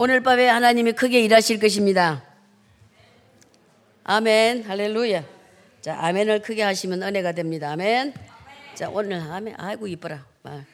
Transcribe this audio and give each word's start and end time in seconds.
오늘 0.00 0.22
밤에 0.22 0.46
하나님이 0.46 0.92
크게 0.92 1.20
일하실 1.22 1.58
것입니다. 1.58 2.22
아멘. 4.04 4.62
할렐루야. 4.62 5.24
자, 5.80 5.98
아멘을 5.98 6.40
크게 6.40 6.62
하시면 6.62 7.02
은혜가 7.02 7.32
됩니다. 7.32 7.72
아멘. 7.72 8.14
자, 8.76 8.88
오늘 8.90 9.20
아멘. 9.20 9.56
아이고, 9.58 9.88
이뻐라. 9.88 10.24
아. 10.44 10.64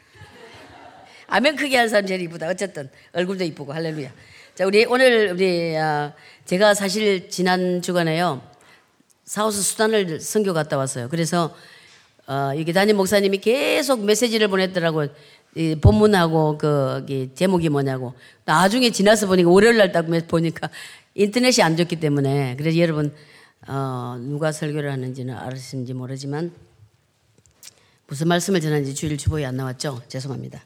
아멘 1.28 1.56
크게 1.56 1.74
하는 1.74 1.88
사람 1.88 2.06
제일 2.06 2.20
이쁘다. 2.20 2.48
어쨌든 2.50 2.90
얼굴도 3.14 3.44
이쁘고 3.44 3.72
할렐루야. 3.72 4.12
자, 4.56 4.66
우리 4.66 4.84
오늘 4.84 5.32
우리 5.32 5.74
아, 5.74 6.12
제가 6.44 6.74
사실 6.74 7.30
지난 7.30 7.80
주간에요. 7.80 8.46
사우스 9.24 9.62
수단을 9.62 10.20
선교 10.20 10.52
갔다 10.52 10.76
왔어요. 10.76 11.08
그래서 11.08 11.56
어, 12.26 12.52
여기 12.58 12.74
담임 12.74 12.98
목사님이 12.98 13.38
계속 13.38 14.04
메시지를 14.04 14.48
보냈더라고요. 14.48 15.08
이 15.56 15.76
본문하고 15.76 16.58
그 16.58 17.30
제목이 17.34 17.68
뭐냐고. 17.68 18.14
나중에 18.44 18.90
지나서 18.90 19.26
보니까 19.26 19.50
월요일 19.50 19.76
날 19.76 19.92
딱 19.92 20.06
보니까 20.26 20.68
인터넷이 21.14 21.62
안 21.62 21.76
좋기 21.76 21.96
때문에 22.00 22.56
그래서 22.58 22.78
여러분 22.78 23.14
어, 23.68 24.16
누가 24.20 24.50
설교를 24.52 24.90
하는지는 24.90 25.34
알으신지 25.34 25.94
모르지만 25.94 26.52
무슨 28.06 28.28
말씀을 28.28 28.60
전하는지 28.60 28.94
주일 28.94 29.16
주보에 29.16 29.44
안 29.44 29.56
나왔죠? 29.56 30.02
죄송합니다. 30.08 30.62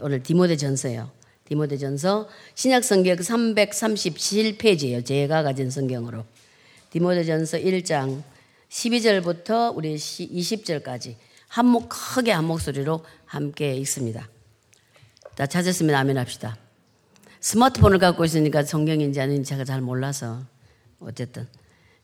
오늘 0.00 0.22
디모데 0.22 0.56
전서예요. 0.56 1.10
디모데 1.48 1.78
전서 1.78 2.28
신약 2.54 2.84
성경 2.84 3.16
337페이지예요. 3.16 5.04
제가 5.04 5.42
가진 5.42 5.70
성경으로. 5.70 6.24
디모데 6.90 7.24
전서 7.24 7.58
1장 7.58 8.22
12절부터 8.68 9.74
우리 9.74 9.94
20절까지 9.96 11.14
한목 11.48 11.88
크게 11.88 12.32
한 12.32 12.44
목소리로 12.44 13.04
함께 13.24 13.74
읽습니다. 13.76 14.28
다 15.34 15.46
찾았으면 15.46 15.94
아멘 15.94 16.18
합시다. 16.18 16.56
스마트폰을 17.40 17.98
갖고 17.98 18.24
있으니까 18.24 18.64
성경인지 18.64 19.20
아닌지 19.20 19.50
제가 19.50 19.64
잘 19.64 19.80
몰라서 19.80 20.42
어쨌든 20.98 21.46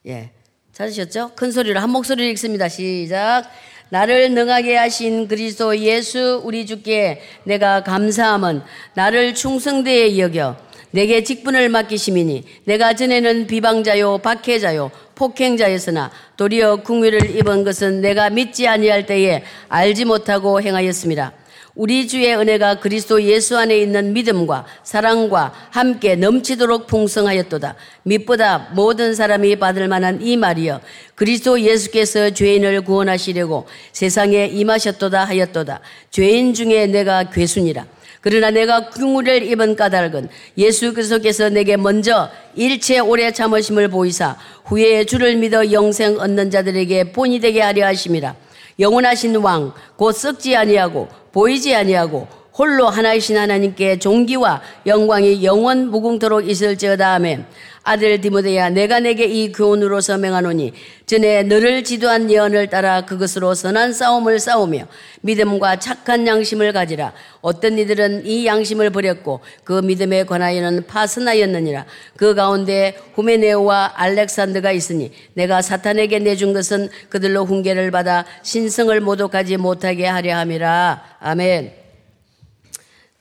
예 0.06 0.30
찾으셨죠? 0.72 1.32
큰 1.34 1.50
소리로 1.50 1.80
한 1.80 1.90
목소리로 1.90 2.28
읽습니다. 2.30 2.68
시작. 2.68 3.44
나를 3.90 4.32
능하게 4.32 4.76
하신 4.76 5.28
그리스도 5.28 5.78
예수 5.78 6.40
우리 6.44 6.64
주께 6.64 7.20
내가 7.44 7.82
감사함은 7.82 8.62
나를 8.94 9.34
충성되에 9.34 10.18
여겨 10.18 10.56
내게 10.92 11.24
직분을 11.24 11.68
맡기심이니 11.68 12.44
내가 12.64 12.94
전에는 12.94 13.46
비방자요 13.46 14.18
박해자요 14.18 14.90
폭행자였으나 15.14 16.10
도리어 16.36 16.76
궁유를 16.76 17.36
입은 17.36 17.64
것은 17.64 18.00
내가 18.00 18.30
믿지 18.30 18.68
아니할 18.68 19.06
때에 19.06 19.42
알지 19.68 20.04
못하고 20.04 20.60
행하였습니다. 20.62 21.41
우리 21.74 22.06
주의 22.06 22.34
은혜가 22.36 22.80
그리스도 22.80 23.22
예수 23.22 23.56
안에 23.56 23.78
있는 23.78 24.12
믿음과 24.12 24.66
사랑과 24.82 25.54
함께 25.70 26.16
넘치도록 26.16 26.86
풍성하였도다. 26.86 27.76
믿보다 28.02 28.68
모든 28.74 29.14
사람이 29.14 29.56
받을 29.56 29.88
만한 29.88 30.20
이 30.20 30.36
말이여. 30.36 30.82
그리스도 31.14 31.58
예수께서 31.58 32.30
죄인을 32.30 32.82
구원하시려고 32.82 33.66
세상에 33.92 34.46
임하셨도다 34.46 35.24
하였도다. 35.24 35.80
죄인 36.10 36.52
중에 36.52 36.88
내가 36.88 37.30
괴순이라. 37.30 37.86
그러나 38.20 38.50
내가 38.50 38.90
궁우를 38.90 39.42
입은 39.42 39.74
까닭은 39.74 40.28
예수 40.58 40.92
그리스도께서 40.92 41.48
내게 41.48 41.78
먼저 41.78 42.30
일체 42.54 42.98
오래 42.98 43.32
참으심을 43.32 43.88
보이사 43.88 44.36
후에 44.66 45.04
주를 45.04 45.36
믿어 45.36 45.72
영생 45.72 46.20
얻는 46.20 46.50
자들에게 46.50 47.12
본이 47.12 47.40
되게 47.40 47.62
하려 47.62 47.86
하심이라. 47.86 48.36
영원하신 48.78 49.36
왕, 49.36 49.72
곧 49.96 50.12
썩지 50.12 50.54
아니하고 50.54 51.21
보이지 51.32 51.74
아니하고 51.74 52.41
홀로 52.54 52.88
하나이신 52.88 53.36
하나님께 53.36 53.98
종기와 53.98 54.60
영광이 54.86 55.42
영원 55.42 55.88
무궁토록 55.88 56.48
있을지어다 56.48 57.14
하면 57.14 57.46
아들 57.84 58.20
디모데야 58.20 58.70
내가 58.70 59.00
내게 59.00 59.24
이 59.24 59.50
교훈으로서 59.52 60.18
명하노니 60.18 60.72
전에 61.06 61.42
너를 61.42 61.82
지도한 61.82 62.30
예언을 62.30 62.68
따라 62.68 63.04
그것으로 63.04 63.54
선한 63.54 63.92
싸움을 63.92 64.38
싸우며 64.38 64.86
믿음과 65.22 65.78
착한 65.78 66.26
양심을 66.26 66.72
가지라. 66.72 67.12
어떤 67.40 67.78
이들은 67.78 68.24
이 68.24 68.46
양심을 68.46 68.90
버렸고 68.90 69.40
그 69.64 69.80
믿음에 69.80 70.24
관하여는 70.24 70.86
파선하였느니라. 70.86 71.86
그 72.16 72.34
가운데 72.34 72.96
후메네오와 73.14 73.94
알렉산드가 73.96 74.70
있으니 74.72 75.10
내가 75.34 75.60
사탄에게 75.60 76.20
내준 76.20 76.52
것은 76.52 76.88
그들로 77.08 77.44
훈계를 77.44 77.90
받아 77.90 78.24
신성을 78.42 78.98
모독하지 79.00 79.56
못하게 79.56 80.06
하려 80.06 80.36
함이라. 80.36 81.02
아멘 81.18 81.81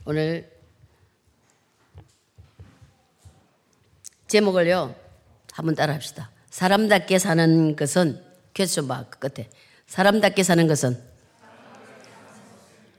오늘 0.04 0.50
제목을요. 4.28 4.96
한번 5.52 5.76
따라 5.76 5.94
합시다. 5.94 6.32
사람답게 6.50 7.20
사는 7.20 7.76
것은 7.76 8.24
퀘스천 8.56 8.88
마크 8.88 9.20
끝에 9.20 9.48
사람답게 9.86 10.42
사는 10.42 10.66
것은 10.68 11.00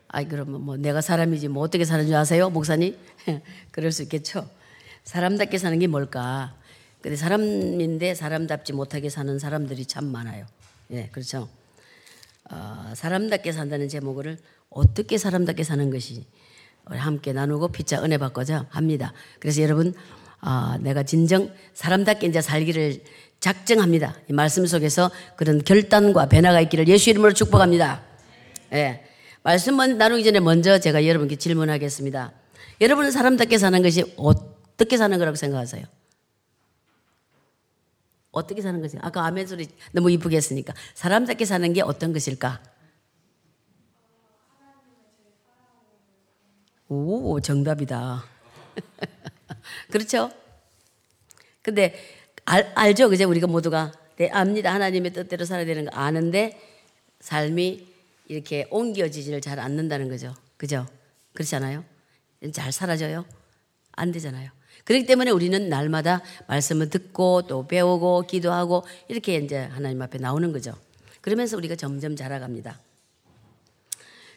아이 0.07 0.29
그러면 0.29 0.61
뭐 0.61 0.77
내가 0.77 1.01
사람이지 1.01 1.49
뭐 1.49 1.65
어떻게 1.65 1.85
사는 1.85 2.07
줄 2.07 2.15
아세요, 2.15 2.51
목사님? 2.51 2.97
그럴 3.73 3.91
수 3.91 4.03
있겠죠. 4.05 4.49
사람답게 5.03 5.59
사는 5.59 5.77
게 5.81 5.89
뭘까? 5.89 6.55
근데 7.01 7.17
사람인데 7.17 8.15
사람답지 8.15 8.75
못하게 8.75 9.09
사는 9.09 9.37
사람들이 9.41 9.87
참 9.87 10.05
많아요. 10.05 10.47
예, 10.93 11.09
그렇죠. 11.09 11.49
어, 12.49 12.93
사람답게 12.95 13.51
산다는 13.51 13.89
제목을 13.89 14.39
어떻게 14.71 15.19
사람답게 15.19 15.65
사는 15.65 15.91
것이 15.91 16.27
함께 16.87 17.33
나누고 17.33 17.69
피자 17.69 18.03
은혜 18.03 18.19
받고자 18.19 18.67
합니다. 18.71 19.13
그래서 19.39 19.63
여러분 19.63 19.95
아, 20.41 20.79
내가 20.81 21.05
진정 21.05 21.51
사람답게 21.73 22.27
이제 22.27 22.41
살기를 22.41 23.03
작정합니다. 23.41 24.17
이 24.29 24.33
말씀 24.33 24.67
속에서 24.67 25.11
그런 25.37 25.63
결단과 25.63 26.29
변화가 26.29 26.61
있기를 26.63 26.89
예수 26.89 27.11
이름으로 27.11 27.33
축복합니다. 27.33 28.03
예. 28.73 29.05
말씀은 29.43 29.99
나누기 29.99 30.23
전에 30.25 30.41
먼저 30.41 30.79
제가 30.79 31.07
여러분께 31.07 31.37
질문하겠습니다. 31.37 32.33
여러분은 32.81 33.11
사람답게 33.11 33.59
사는 33.59 33.83
것이 33.83 34.05
어떻게 34.17 34.97
사는 34.97 35.17
거라고 35.19 35.37
생각하세요? 35.37 35.85
어떻게 38.31 38.63
사는 38.63 38.81
것이? 38.81 38.97
아까 39.01 39.25
아멘 39.27 39.47
소리 39.47 39.69
너무 39.93 40.11
이쁘게 40.11 40.37
했으니까. 40.37 40.73
사람답게 40.95 41.45
사는 41.45 41.73
게 41.73 41.83
어떤 41.83 42.13
것일까? 42.13 42.61
오, 46.89 47.32
정답이다. 47.43 48.25
그렇죠? 49.91 50.31
근데 51.63 51.95
알, 52.45 52.73
알죠? 52.75 53.09
그제 53.09 53.25
우리가 53.25 53.47
모두가 53.47 53.93
네, 54.17 54.31
압니다. 54.31 54.73
하나님의 54.73 55.13
뜻대로 55.13 55.45
살아야 55.45 55.65
되는 55.65 55.85
거 55.85 55.91
아는데 55.97 56.61
삶이 57.21 57.87
이렇게 58.29 58.67
옮겨지지를 58.71 59.41
잘 59.41 59.59
않는다는 59.59 60.09
거죠. 60.09 60.35
그죠? 60.57 60.87
그렇지 61.35 61.57
않아요? 61.57 61.85
잘 62.53 62.73
사라져요? 62.73 63.25
안 63.93 64.13
되잖아요. 64.13 64.51
그렇기 64.85 65.07
때문에 65.07 65.31
우리는 65.31 65.69
날마다 65.69 66.23
말씀을 66.49 66.91
듣고 66.91 67.43
또 67.43 67.67
배우고 67.67 68.23
기도하고 68.23 68.85
이렇게 69.09 69.37
이제 69.37 69.59
하나님 69.59 70.03
앞에 70.03 70.19
나오는 70.19 70.53
거죠. 70.53 70.75
그러면서 71.21 71.57
우리가 71.57 71.77
점점 71.77 72.17
자라갑니다. 72.17 72.81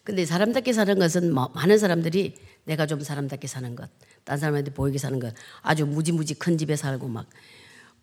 근데 0.04 0.24
사람답게 0.24 0.72
사는 0.72 1.00
것은 1.00 1.34
뭐 1.34 1.50
많은 1.56 1.80
사람들이 1.80 2.36
내가 2.66 2.86
좀 2.86 3.00
사람답게 3.02 3.48
사는 3.48 3.76
것, 3.76 3.90
딴 4.24 4.38
사람한테 4.38 4.74
보이게 4.74 4.98
사는 4.98 5.20
것, 5.20 5.34
아주 5.62 5.86
무지무지 5.86 6.34
큰 6.34 6.58
집에 6.58 6.76
살고 6.76 7.08
막 7.08 7.28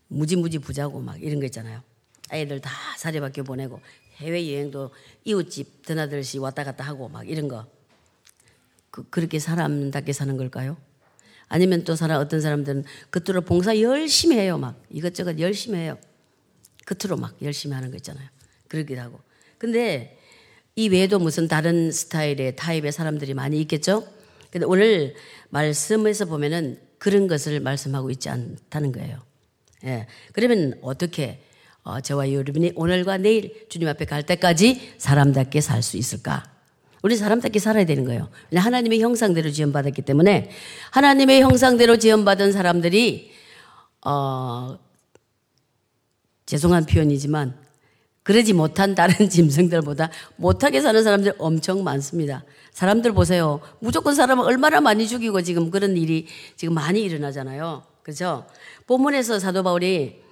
무지무지 0.08 0.58
부자고 0.58 1.00
막 1.00 1.22
이런 1.22 1.40
거 1.40 1.46
있잖아요. 1.46 1.82
아이들 2.30 2.60
다 2.60 2.70
사립학교 2.96 3.44
보내고 3.44 3.80
해외 4.16 4.52
여행도 4.52 4.90
이웃집 5.24 5.84
드나들시 5.84 6.38
왔다 6.38 6.64
갔다 6.64 6.84
하고 6.84 7.08
막 7.08 7.28
이런 7.28 7.48
거. 7.48 7.66
그, 8.90 9.08
그렇게 9.08 9.38
사람답게 9.38 10.12
사는 10.12 10.36
걸까요? 10.36 10.76
아니면 11.48 11.84
또 11.84 11.96
사람 11.96 12.20
어떤 12.20 12.40
사람들은 12.40 12.84
그토로 13.10 13.42
봉사 13.42 13.78
열심히 13.78 14.38
해요. 14.38 14.58
막 14.58 14.82
이것저것 14.90 15.38
열심히 15.38 15.78
해요. 15.80 15.98
그토로 16.86 17.16
막 17.16 17.36
열심히 17.42 17.74
하는 17.74 17.90
거 17.90 17.96
있잖아요. 17.96 18.28
그러기도 18.68 19.00
하고. 19.00 19.20
근데 19.58 20.18
이 20.76 20.88
외에도 20.88 21.18
무슨 21.18 21.48
다른 21.48 21.92
스타일의 21.92 22.56
타입의 22.56 22.92
사람들이 22.92 23.34
많이 23.34 23.60
있겠죠? 23.60 24.06
근데 24.52 24.66
오늘 24.66 25.14
말씀에서 25.48 26.26
보면은 26.26 26.78
그런 26.98 27.26
것을 27.26 27.58
말씀하고 27.58 28.10
있지 28.10 28.28
않다는 28.28 28.92
거예요. 28.92 29.18
예. 29.84 30.06
그러면 30.32 30.78
어떻게 30.82 31.42
어, 31.82 32.00
저와 32.00 32.32
여러분이 32.32 32.72
오늘과 32.76 33.16
내일 33.16 33.66
주님 33.68 33.88
앞에 33.88 34.04
갈 34.04 34.22
때까지 34.22 34.94
사람답게 34.98 35.60
살 35.60 35.82
수 35.82 35.96
있을까? 35.96 36.44
우리 37.02 37.16
사람답게 37.16 37.58
살아야 37.58 37.84
되는 37.84 38.04
거예요. 38.04 38.28
하나님의 38.54 39.00
형상대로 39.00 39.50
지원받았기 39.50 40.02
때문에 40.02 40.50
하나님의 40.92 41.40
형상대로 41.40 41.96
지원받은 41.96 42.52
사람들이 42.52 43.32
어, 44.04 44.78
죄송한 46.46 46.86
표현이지만 46.86 47.58
그러지 48.22 48.52
못한 48.52 48.94
다른 48.94 49.14
짐승들보다 49.28 50.10
못하게 50.36 50.80
사는 50.80 51.02
사람들 51.02 51.34
엄청 51.38 51.82
많습니다. 51.84 52.44
사람들 52.72 53.12
보세요. 53.12 53.60
무조건 53.80 54.14
사람을 54.14 54.44
얼마나 54.44 54.80
많이 54.80 55.06
죽이고 55.06 55.42
지금 55.42 55.70
그런 55.70 55.96
일이 55.96 56.26
지금 56.56 56.74
많이 56.74 57.02
일어나잖아요. 57.02 57.82
그죠? 58.02 58.46
본문에서 58.86 59.38
사도 59.38 59.62
바울이 59.62 60.22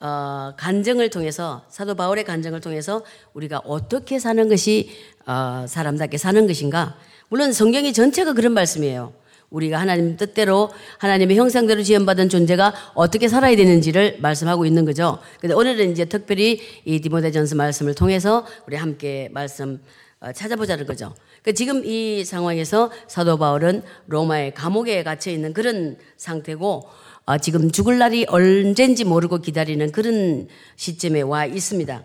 어, 0.00 0.54
간증을 0.56 1.10
통해서 1.10 1.62
사도 1.68 1.94
바울의 1.94 2.24
간증을 2.24 2.60
통해서 2.60 3.04
우리가 3.34 3.60
어떻게 3.64 4.18
사는 4.18 4.48
것이 4.48 4.90
어, 5.26 5.66
사람답게 5.68 6.16
사는 6.16 6.46
것인가? 6.46 6.96
물론 7.28 7.52
성경이 7.52 7.92
전체가 7.92 8.32
그런 8.32 8.52
말씀이에요. 8.52 9.12
우리가 9.50 9.80
하나님 9.80 10.16
뜻대로 10.16 10.70
하나님의 10.98 11.36
형상대로 11.36 11.82
지원받은 11.82 12.28
존재가 12.28 12.92
어떻게 12.94 13.28
살아야 13.28 13.56
되는지를 13.56 14.18
말씀하고 14.20 14.64
있는 14.64 14.84
거죠. 14.84 15.18
근데 15.40 15.54
오늘은 15.54 15.92
이제 15.92 16.04
특별히 16.04 16.60
이 16.84 17.00
디모데전서 17.00 17.56
말씀을 17.56 17.94
통해서 17.94 18.46
우리 18.66 18.76
함께 18.76 19.28
말씀 19.32 19.80
어, 20.20 20.32
찾아보자는 20.32 20.86
거죠. 20.86 21.14
그 21.42 21.54
지금 21.54 21.84
이 21.84 22.24
상황에서 22.24 22.90
사도 23.08 23.38
바울은 23.38 23.82
로마의 24.06 24.54
감옥에 24.54 25.02
갇혀 25.02 25.30
있는 25.30 25.52
그런 25.52 25.96
상태고 26.16 26.88
어, 27.24 27.38
지금 27.38 27.70
죽을 27.70 27.98
날이 27.98 28.26
언젠지 28.28 29.04
모르고 29.04 29.38
기다리는 29.38 29.90
그런 29.92 30.46
시점에 30.76 31.22
와 31.22 31.46
있습니다. 31.46 32.04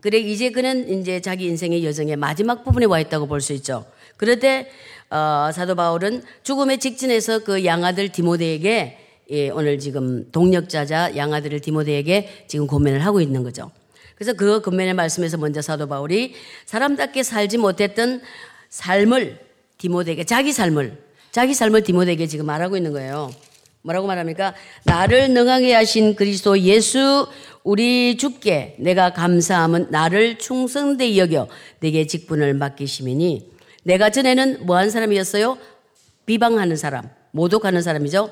그래 0.00 0.18
이제 0.18 0.50
그는 0.50 1.00
이제 1.00 1.20
자기 1.20 1.46
인생의 1.46 1.84
여정의 1.84 2.16
마지막 2.16 2.64
부분에 2.64 2.86
와 2.86 3.00
있다고 3.00 3.26
볼 3.26 3.40
수 3.40 3.52
있죠. 3.54 3.84
그런데 4.16 4.70
어, 5.10 5.50
사도 5.52 5.74
바울은 5.74 6.22
죽음의 6.44 6.78
직전에서 6.78 7.40
그 7.40 7.64
양아들 7.64 8.10
디모데에게 8.10 8.98
예, 9.32 9.48
오늘 9.50 9.78
지금 9.78 10.30
동력자자 10.32 11.16
양아들을 11.16 11.60
디모데에게 11.60 12.46
지금 12.48 12.66
고면을 12.66 13.04
하고 13.04 13.20
있는 13.20 13.42
거죠. 13.42 13.70
그래서 14.14 14.32
그 14.32 14.60
고면의 14.60 14.94
말씀에서 14.94 15.36
먼저 15.36 15.62
사도 15.62 15.88
바울이 15.88 16.34
사람답게 16.66 17.22
살지 17.22 17.58
못했던 17.58 18.20
삶을 18.68 19.38
디모데에게 19.78 20.24
자기 20.24 20.52
삶을 20.52 20.98
자기 21.32 21.54
삶을 21.54 21.82
디모데에게 21.82 22.26
지금 22.26 22.46
말하고 22.46 22.76
있는 22.76 22.92
거예요. 22.92 23.30
뭐라고 23.82 24.06
말합니까? 24.06 24.54
나를 24.84 25.30
능하게 25.30 25.74
하신 25.74 26.16
그리스도 26.16 26.58
예수 26.60 27.28
우리 27.62 28.16
주께 28.16 28.76
내가 28.78 29.12
감사함은 29.12 29.86
나를 29.90 30.38
충성되이 30.38 31.18
여겨 31.18 31.48
내게 31.80 32.06
직분을 32.06 32.54
맡기시미니 32.54 33.50
내가 33.82 34.10
전에는 34.10 34.66
뭐한 34.66 34.90
사람이었어요? 34.90 35.58
비방하는 36.26 36.76
사람, 36.76 37.08
모독하는 37.32 37.82
사람이죠. 37.82 38.30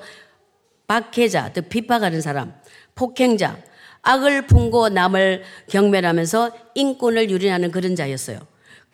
박해자, 0.86 1.52
즉 1.52 1.68
비박하는 1.68 2.20
사람, 2.20 2.54
폭행자, 2.94 3.58
악을 4.02 4.46
품고 4.46 4.90
남을 4.90 5.42
경멸하면서 5.68 6.50
인권을 6.74 7.30
유린하는 7.30 7.70
그런 7.70 7.96
자였어요. 7.96 8.38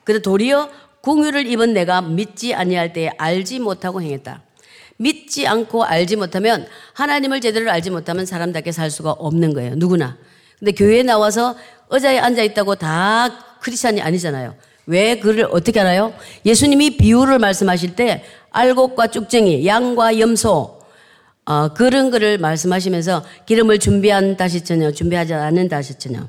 그래서 0.04 0.22
도리어 0.22 0.70
궁유를 1.02 1.46
입은 1.46 1.74
내가 1.74 2.00
믿지 2.00 2.54
아니할 2.54 2.92
때 2.92 3.10
알지 3.18 3.60
못하고 3.60 4.00
행했다. 4.00 4.42
믿지 4.96 5.46
않고 5.46 5.84
알지 5.84 6.16
못하면 6.16 6.66
하나님을 6.94 7.40
제대로 7.40 7.70
알지 7.70 7.90
못하면 7.90 8.26
사람답게 8.26 8.72
살 8.72 8.90
수가 8.90 9.12
없는 9.12 9.52
거예요. 9.54 9.74
누구나. 9.76 10.16
근데 10.58 10.72
교회에 10.72 11.02
나와서 11.02 11.56
의자에 11.90 12.18
앉아 12.18 12.42
있다고 12.42 12.76
다 12.76 13.58
크리스찬이 13.60 14.00
아니잖아요. 14.00 14.54
왜 14.86 15.18
그를 15.18 15.46
어떻게 15.50 15.80
알아요? 15.80 16.12
예수님이 16.44 16.96
비유를 16.96 17.38
말씀하실 17.38 17.96
때 17.96 18.24
알곡과 18.50 19.08
쭉쟁이, 19.08 19.66
양과 19.66 20.18
염소 20.20 20.80
어, 21.46 21.68
그런 21.74 22.10
거를 22.10 22.38
말씀하시면서 22.38 23.24
기름을 23.46 23.78
준비한 23.78 24.36
다시처녀, 24.36 24.92
준비하지 24.92 25.34
않은 25.34 25.68
다시처녀. 25.68 26.28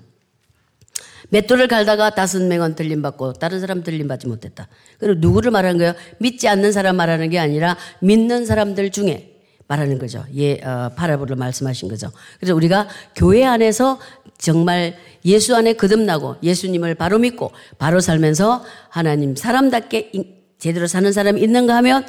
맷돌을 1.29 1.67
갈다가 1.67 2.11
다섯 2.11 2.43
명은 2.43 2.75
들림받고 2.75 3.33
다른 3.33 3.59
사람 3.59 3.83
들림받지 3.83 4.27
못했다. 4.27 4.67
그리고 4.99 5.19
누구를 5.19 5.51
말하는 5.51 5.77
거예요? 5.77 5.93
믿지 6.19 6.47
않는 6.47 6.71
사람 6.71 6.97
말하는 6.97 7.29
게 7.29 7.39
아니라 7.39 7.77
믿는 7.99 8.45
사람들 8.45 8.91
중에 8.91 9.34
말하는 9.67 9.97
거죠. 9.97 10.23
예, 10.35 10.61
어, 10.61 10.91
파라볼을 10.95 11.35
말씀하신 11.35 11.89
거죠. 11.89 12.11
그래서 12.39 12.55
우리가 12.55 12.87
교회 13.15 13.43
안에서 13.43 13.99
정말 14.37 14.95
예수 15.23 15.55
안에 15.55 15.73
거듭나고 15.73 16.37
예수님을 16.43 16.95
바로 16.95 17.17
믿고 17.19 17.51
바로 17.77 17.99
살면서 17.99 18.63
하나님 18.89 19.35
사람답게 19.35 20.11
제대로 20.59 20.87
사는 20.87 21.11
사람이 21.11 21.41
있는가 21.41 21.75
하면 21.77 22.05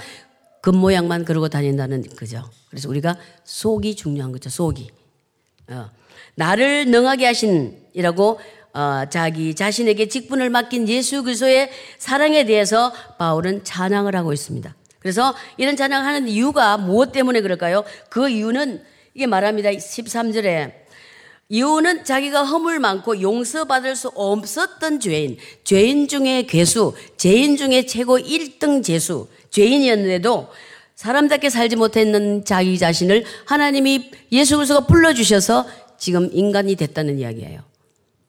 겉모양만 0.63 1.25
그러고 1.25 1.49
다닌다는 1.49 2.03
거죠. 2.17 2.43
그래서 2.69 2.89
우리가 2.89 3.17
속이 3.45 3.95
중요한 3.95 4.33
거죠. 4.33 4.51
속이. 4.51 4.91
어. 5.69 5.91
나를 6.35 6.91
능하게 6.91 7.27
하신이라고 7.27 8.41
어, 8.75 9.05
자기 9.09 9.55
자신에게 9.55 10.09
직분을 10.09 10.51
맡긴 10.51 10.87
예수 10.89 11.23
그리스도의 11.23 11.71
사랑에 11.99 12.45
대해서 12.45 12.93
바울은 13.17 13.65
찬양을 13.65 14.15
하고 14.15 14.35
있습니다. 14.35 14.75
그래서 15.07 15.37
이런 15.57 15.77
찬양하는 15.77 16.27
이유가 16.27 16.77
무엇 16.77 17.13
때문에 17.13 17.41
그럴까요? 17.41 17.85
그 18.09 18.29
이유는 18.29 18.83
이게 19.15 19.29
말합니다. 19.29 19.71
13절에 19.71 20.73
이유는 21.49 22.03
자기가 22.03 22.43
허물 22.43 22.81
많고 22.81 23.21
용서받을 23.21 23.95
수 23.95 24.09
없었던 24.09 24.99
죄인, 24.99 25.37
죄인 25.63 26.09
중에 26.09 26.43
괴수, 26.47 26.93
죄인 27.19 27.57
중에 27.57 27.87
최고 27.87 28.19
1등 28.19 28.83
죄수, 28.83 29.29
죄인이었는데도 29.51 30.49
사람답게 30.97 31.51
살지 31.51 31.77
못했는 31.77 32.45
자기 32.45 32.77
자신을 32.77 33.25
하나님이 33.45 34.11
예수 34.33 34.57
그리스도가 34.57 34.89
불러주셔서 34.89 35.67
지금 35.99 36.29
인간이 36.33 36.75
됐다는 36.75 37.21
이야기예요. 37.21 37.61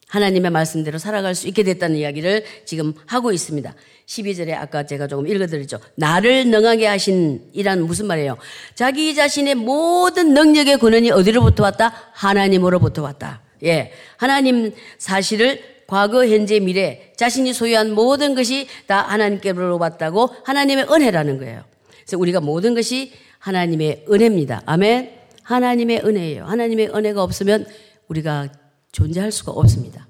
하나님의 0.07 0.51
말씀대로 0.51 0.97
살아갈 0.97 1.35
수 1.35 1.47
있게 1.47 1.63
됐다는 1.63 1.97
이야기를 1.97 2.43
지금 2.65 2.93
하고 3.05 3.31
있습니다. 3.31 3.73
12절에 4.05 4.53
아까 4.53 4.85
제가 4.85 5.07
조금 5.07 5.27
읽어드렸죠. 5.27 5.79
나를 5.95 6.47
능하게 6.47 6.87
하신 6.87 7.49
이란 7.53 7.83
무슨 7.83 8.07
말이에요? 8.07 8.37
자기 8.73 9.13
자신의 9.13 9.55
모든 9.55 10.33
능력의 10.33 10.77
근원이 10.79 11.11
어디로부터 11.11 11.63
왔다? 11.63 11.93
하나님으로부터 12.13 13.03
왔다. 13.03 13.41
예. 13.63 13.91
하나님 14.15 14.73
사실을 14.97 15.61
과거, 15.87 16.25
현재, 16.25 16.59
미래 16.59 17.13
자신이 17.17 17.53
소유한 17.53 17.91
모든 17.91 18.35
것이 18.35 18.67
다 18.87 19.01
하나님께로 19.01 19.77
왔다고 19.77 20.29
하나님의 20.43 20.85
은혜라는 20.89 21.37
거예요. 21.37 21.63
그래서 21.89 22.17
우리가 22.17 22.39
모든 22.39 22.75
것이 22.75 23.11
하나님의 23.39 24.05
은혜입니다. 24.09 24.63
아멘. 24.65 25.11
하나님의 25.43 26.01
은혜예요. 26.05 26.45
하나님의 26.45 26.89
은혜가 26.93 27.23
없으면 27.23 27.65
우리가 28.07 28.49
존재할 28.97 29.31
수가 29.31 29.51
없습니다. 29.51 30.07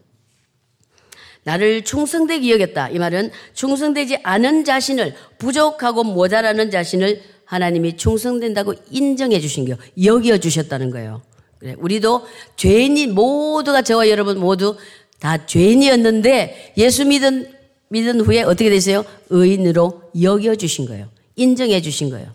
나를 1.44 1.84
충성되게 1.84 2.50
여겼다. 2.52 2.90
이 2.90 3.00
말은 3.00 3.32
충성되지 3.54 4.20
않은 4.24 4.64
자신을 4.64 5.14
부족하고 5.38 6.06
모자라는 6.06 6.72
자신을 6.72 7.22
하나님이 7.44 7.98
충성된다고 7.98 8.76
인정해 8.90 9.42
주신 9.42 9.68
거 9.68 9.76
여겨 10.02 10.38
주셨다는 10.38 10.92
거예요. 10.92 11.22
그래, 11.60 11.76
우리도 11.78 12.26
죄인이 12.56 13.08
모두가 13.08 13.82
저와 13.82 14.08
여러분 14.10 14.40
모두 14.40 14.78
다 15.20 15.46
죄인이었는데 15.46 16.76
예수 16.78 17.06
믿은 17.06 17.54
믿은 17.90 18.22
후에 18.22 18.44
어떻게 18.44 18.70
되세요? 18.70 19.04
의인으로 19.30 20.12
여겨 20.22 20.56
주신 20.56 20.86
거예요. 20.86 21.10
인정해 21.36 21.82
주신 21.82 22.10
거예요. 22.10 22.32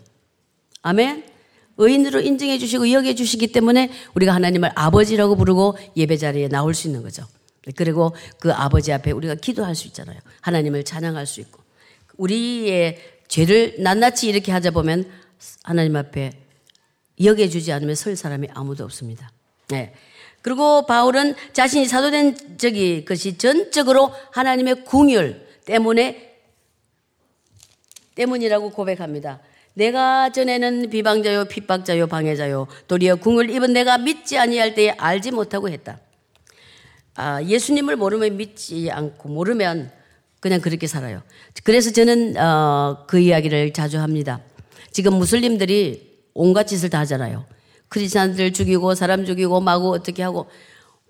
아멘. 0.83 1.32
의인으로 1.77 2.21
인정해 2.21 2.57
주시고 2.57 2.91
여겨 2.91 3.13
주시기 3.15 3.47
때문에 3.47 3.89
우리가 4.13 4.33
하나님을 4.33 4.71
아버지라고 4.75 5.35
부르고 5.35 5.77
예배 5.95 6.17
자리에 6.17 6.47
나올 6.47 6.73
수 6.73 6.87
있는 6.87 7.01
거죠. 7.01 7.25
그리고 7.75 8.13
그 8.39 8.51
아버지 8.51 8.91
앞에 8.91 9.11
우리가 9.11 9.35
기도할 9.35 9.75
수 9.75 9.87
있잖아요. 9.87 10.19
하나님을 10.41 10.83
찬양할 10.83 11.25
수 11.25 11.39
있고. 11.41 11.61
우리의 12.17 12.97
죄를 13.27 13.75
낱낱이 13.79 14.27
이렇게 14.27 14.51
하자 14.51 14.71
보면 14.71 15.09
하나님 15.63 15.95
앞에 15.95 16.31
여겨 17.23 17.47
주지 17.47 17.71
않으면 17.71 17.95
설 17.95 18.15
사람이 18.15 18.49
아무도 18.53 18.83
없습니다. 18.83 19.31
네. 19.69 19.93
그리고 20.41 20.85
바울은 20.85 21.35
자신이 21.53 21.85
사도된 21.85 22.57
적이 22.57 23.05
것이 23.05 23.37
전적으로 23.37 24.13
하나님의 24.31 24.83
궁율 24.83 25.47
때문에 25.65 26.33
때문이라고 28.15 28.71
고백합니다. 28.71 29.39
내가 29.73 30.31
전에는 30.31 30.89
비방자요 30.89 31.45
핍박자요 31.45 32.07
방해자요 32.07 32.67
도리어 32.87 33.15
궁을 33.15 33.49
입은 33.49 33.73
내가 33.73 33.97
믿지 33.97 34.37
아니할 34.37 34.75
때에 34.75 34.91
알지 34.91 35.31
못하고 35.31 35.69
했다. 35.69 35.99
아, 37.15 37.41
예수님을 37.43 37.95
모르면 37.95 38.37
믿지 38.37 38.89
않고 38.91 39.29
모르면 39.29 39.91
그냥 40.39 40.61
그렇게 40.61 40.87
살아요. 40.87 41.21
그래서 41.63 41.91
저는 41.91 42.37
어, 42.37 43.05
그 43.07 43.19
이야기를 43.19 43.73
자주 43.73 43.99
합니다. 43.99 44.41
지금 44.91 45.15
무슬림들이 45.15 46.13
온갖 46.33 46.65
짓을 46.65 46.89
다 46.89 46.99
하잖아요. 46.99 47.45
크리스찬들 47.89 48.53
죽이고 48.53 48.95
사람 48.95 49.25
죽이고 49.25 49.61
마구 49.61 49.91
어떻게 49.91 50.23
하고 50.23 50.47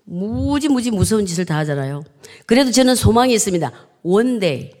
무지 0.04 0.68
무지 0.68 0.90
무서운 0.90 1.24
짓을 1.24 1.46
다 1.46 1.56
하잖아요. 1.58 2.04
그래도 2.46 2.70
저는 2.70 2.94
소망이 2.94 3.32
있습니다. 3.34 3.72
One 4.02 4.38
day, 4.38 4.72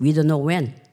we 0.00 0.12
don't 0.12 0.28
know 0.28 0.46
when. 0.48 0.87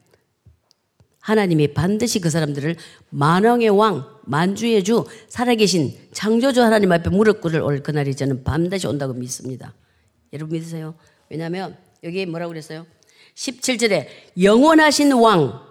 하나님이 1.25 1.73
반드시 1.73 2.19
그 2.19 2.29
사람들을 2.29 2.75
만왕의 3.09 3.69
왕, 3.69 4.05
만주의 4.23 4.83
주, 4.83 5.05
살아계신 5.27 5.93
창조주 6.13 6.61
하나님 6.61 6.91
앞에 6.91 7.09
무릎 7.09 7.41
꿇을 7.41 7.61
올 7.61 7.81
그날이 7.81 8.15
저는 8.15 8.43
반드시 8.43 8.87
온다고 8.87 9.13
믿습니다. 9.13 9.73
여러분 10.33 10.53
믿으세요? 10.53 10.95
왜냐하면 11.29 11.77
여기 12.03 12.25
뭐라고 12.25 12.49
그랬어요? 12.49 12.85
17절에 13.35 14.07
영원하신 14.41 15.13
왕 15.13 15.61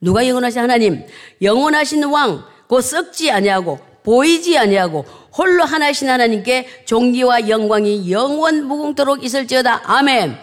누가 0.00 0.26
영원하신 0.26 0.60
하나님 0.60 1.06
영원하신 1.40 2.04
왕 2.04 2.54
곧 2.66 2.80
썩지 2.80 3.30
아니하고 3.30 3.78
보이지 4.02 4.58
아니하고 4.58 5.04
홀로 5.36 5.64
하나이신 5.64 6.08
하나님께 6.08 6.84
종기와 6.84 7.48
영광이 7.48 8.10
영원 8.10 8.66
무궁토록 8.66 9.24
있을지어다 9.24 9.82
아멘 9.84 10.36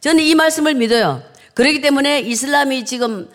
저는 0.00 0.22
이 0.22 0.34
말씀을 0.34 0.74
믿어요 0.74 1.22
그렇기 1.54 1.80
때문에 1.80 2.20
이슬람이 2.20 2.84
지금 2.84 3.28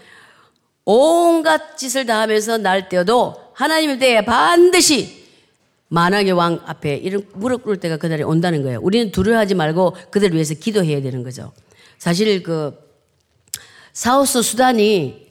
온갖 0.92 1.78
짓을 1.78 2.08
다 2.08 2.22
하면서 2.22 2.58
날 2.58 2.90
때도 2.90 3.36
하나님의 3.54 4.00
때에 4.00 4.26
반드시 4.26 5.24
만왕의 5.90 6.32
왕 6.32 6.62
앞에 6.66 6.96
이런 6.96 7.28
무릎 7.36 7.64
꿇을 7.64 7.78
때가 7.78 7.98
그날이 7.98 8.24
온다는 8.24 8.64
거예요. 8.64 8.80
우리는 8.82 9.12
두려워하지 9.12 9.54
말고 9.54 9.96
그들 10.10 10.34
위해서 10.34 10.56
기도해야 10.56 11.00
되는 11.04 11.22
거죠. 11.22 11.52
사실 12.00 12.42
그 12.42 12.76
사우스 13.94 14.42
수단이 14.42 15.30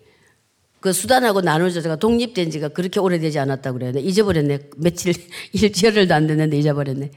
그 0.79 0.93
수단하고 0.93 1.41
나눠져서 1.41 1.97
독립된 1.97 2.53
지가 2.53 2.69
그렇게 2.69 3.01
오래되지 3.01 3.41
않았다고 3.41 3.79
그래요. 3.79 3.93
잊어버렸네. 3.97 4.61
며칠, 4.77 5.13
일절을도 5.55 6.15
안 6.15 6.29
됐는데 6.29 6.57
잊어버렸네. 6.57 7.11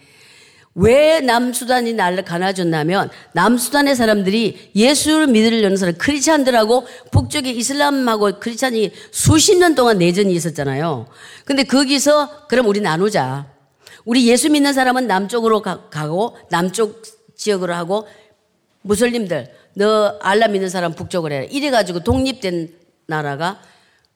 왜 0.74 1.20
남수단이 1.20 1.94
나를 1.94 2.24
가나줬냐면 2.24 3.10
남수단의 3.34 3.96
사람들이 3.96 4.72
예수를 4.76 5.28
믿으려는 5.28 5.76
사람 5.76 5.96
크리스찬들하고 5.98 6.88
북쪽의 7.12 7.58
이슬람하고 7.58 8.40
크리스찬이 8.40 8.92
수십 9.12 9.58
년 9.58 9.76
동안 9.76 9.98
내전이 9.98 10.34
있었잖아요. 10.34 11.08
근데 11.44 11.64
거기서 11.64 12.48
그럼 12.48 12.68
우리 12.68 12.80
나누자. 12.80 13.52
우리 14.06 14.28
예수 14.28 14.50
믿는 14.50 14.74
사람은 14.74 15.08
남쪽으로 15.08 15.62
가, 15.62 15.90
고 15.90 16.38
남쪽 16.50 17.04
지역으로 17.36 17.74
하고 17.74 18.08
무슬림들 18.82 19.52
너 19.76 20.18
알라 20.22 20.48
믿는 20.48 20.70
사람 20.70 20.94
북쪽으로 20.94 21.34
해라. 21.34 21.46
이래 21.52 21.70
가지고 21.70 22.00
독립된 22.00 22.74
나라가 23.08 23.62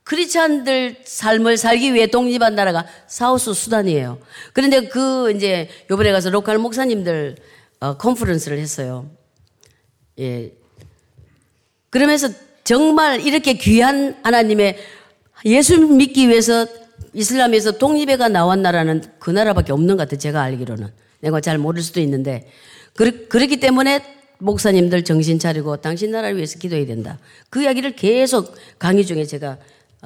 Christian들 0.06 0.98
삶을 1.04 1.58
살기 1.58 1.94
위해 1.94 2.08
독립한 2.08 2.56
나라가 2.56 2.86
South 3.08 3.54
Sudan이에요. 3.54 4.20
그런데 4.54 4.88
그 4.88 5.32
이제 5.32 5.68
요번에 5.90 6.12
가서 6.12 6.30
local 6.30 6.60
목사님들 6.60 7.36
어, 7.80 7.98
conference를 7.98 8.60
했어요. 8.60 9.10
예. 10.20 10.52
그러면서 11.90 12.30
정말 12.64 13.22
이렇게 13.22 13.54
귀한 13.54 14.16
하나님의 14.24 14.78
예수 15.46 15.80
믿기 15.80 16.30
위해서 16.30 16.68
이슬람에서 17.14 17.74
독립해가 17.80 18.30
나왔 18.30 18.60
나라는 18.60 19.04
그 19.20 19.32
나라밖에 19.32 19.74
없는 19.74 19.98
것 19.98 20.04
같아요. 20.04 20.20
제가 20.20 20.42
알기로는. 20.42 20.88
내가 21.22 21.42
잘 21.42 21.58
모를 21.58 21.82
수도 21.82 22.00
있는데. 22.02 22.48
그렇, 22.94 23.28
그렇기 23.28 23.60
때문에 23.60 24.04
목사님들 24.38 25.04
정신 25.04 25.40
차리고 25.40 25.78
당신 25.78 26.12
나라를 26.12 26.36
위해서 26.36 26.60
기도해야 26.60 26.86
된다. 26.86 27.18
그 27.50 27.64
이야기를 27.64 27.96
계속 27.96 28.56
강의 28.78 29.06
중에 29.06 29.26
제가 29.26 29.48
어, 29.52 29.58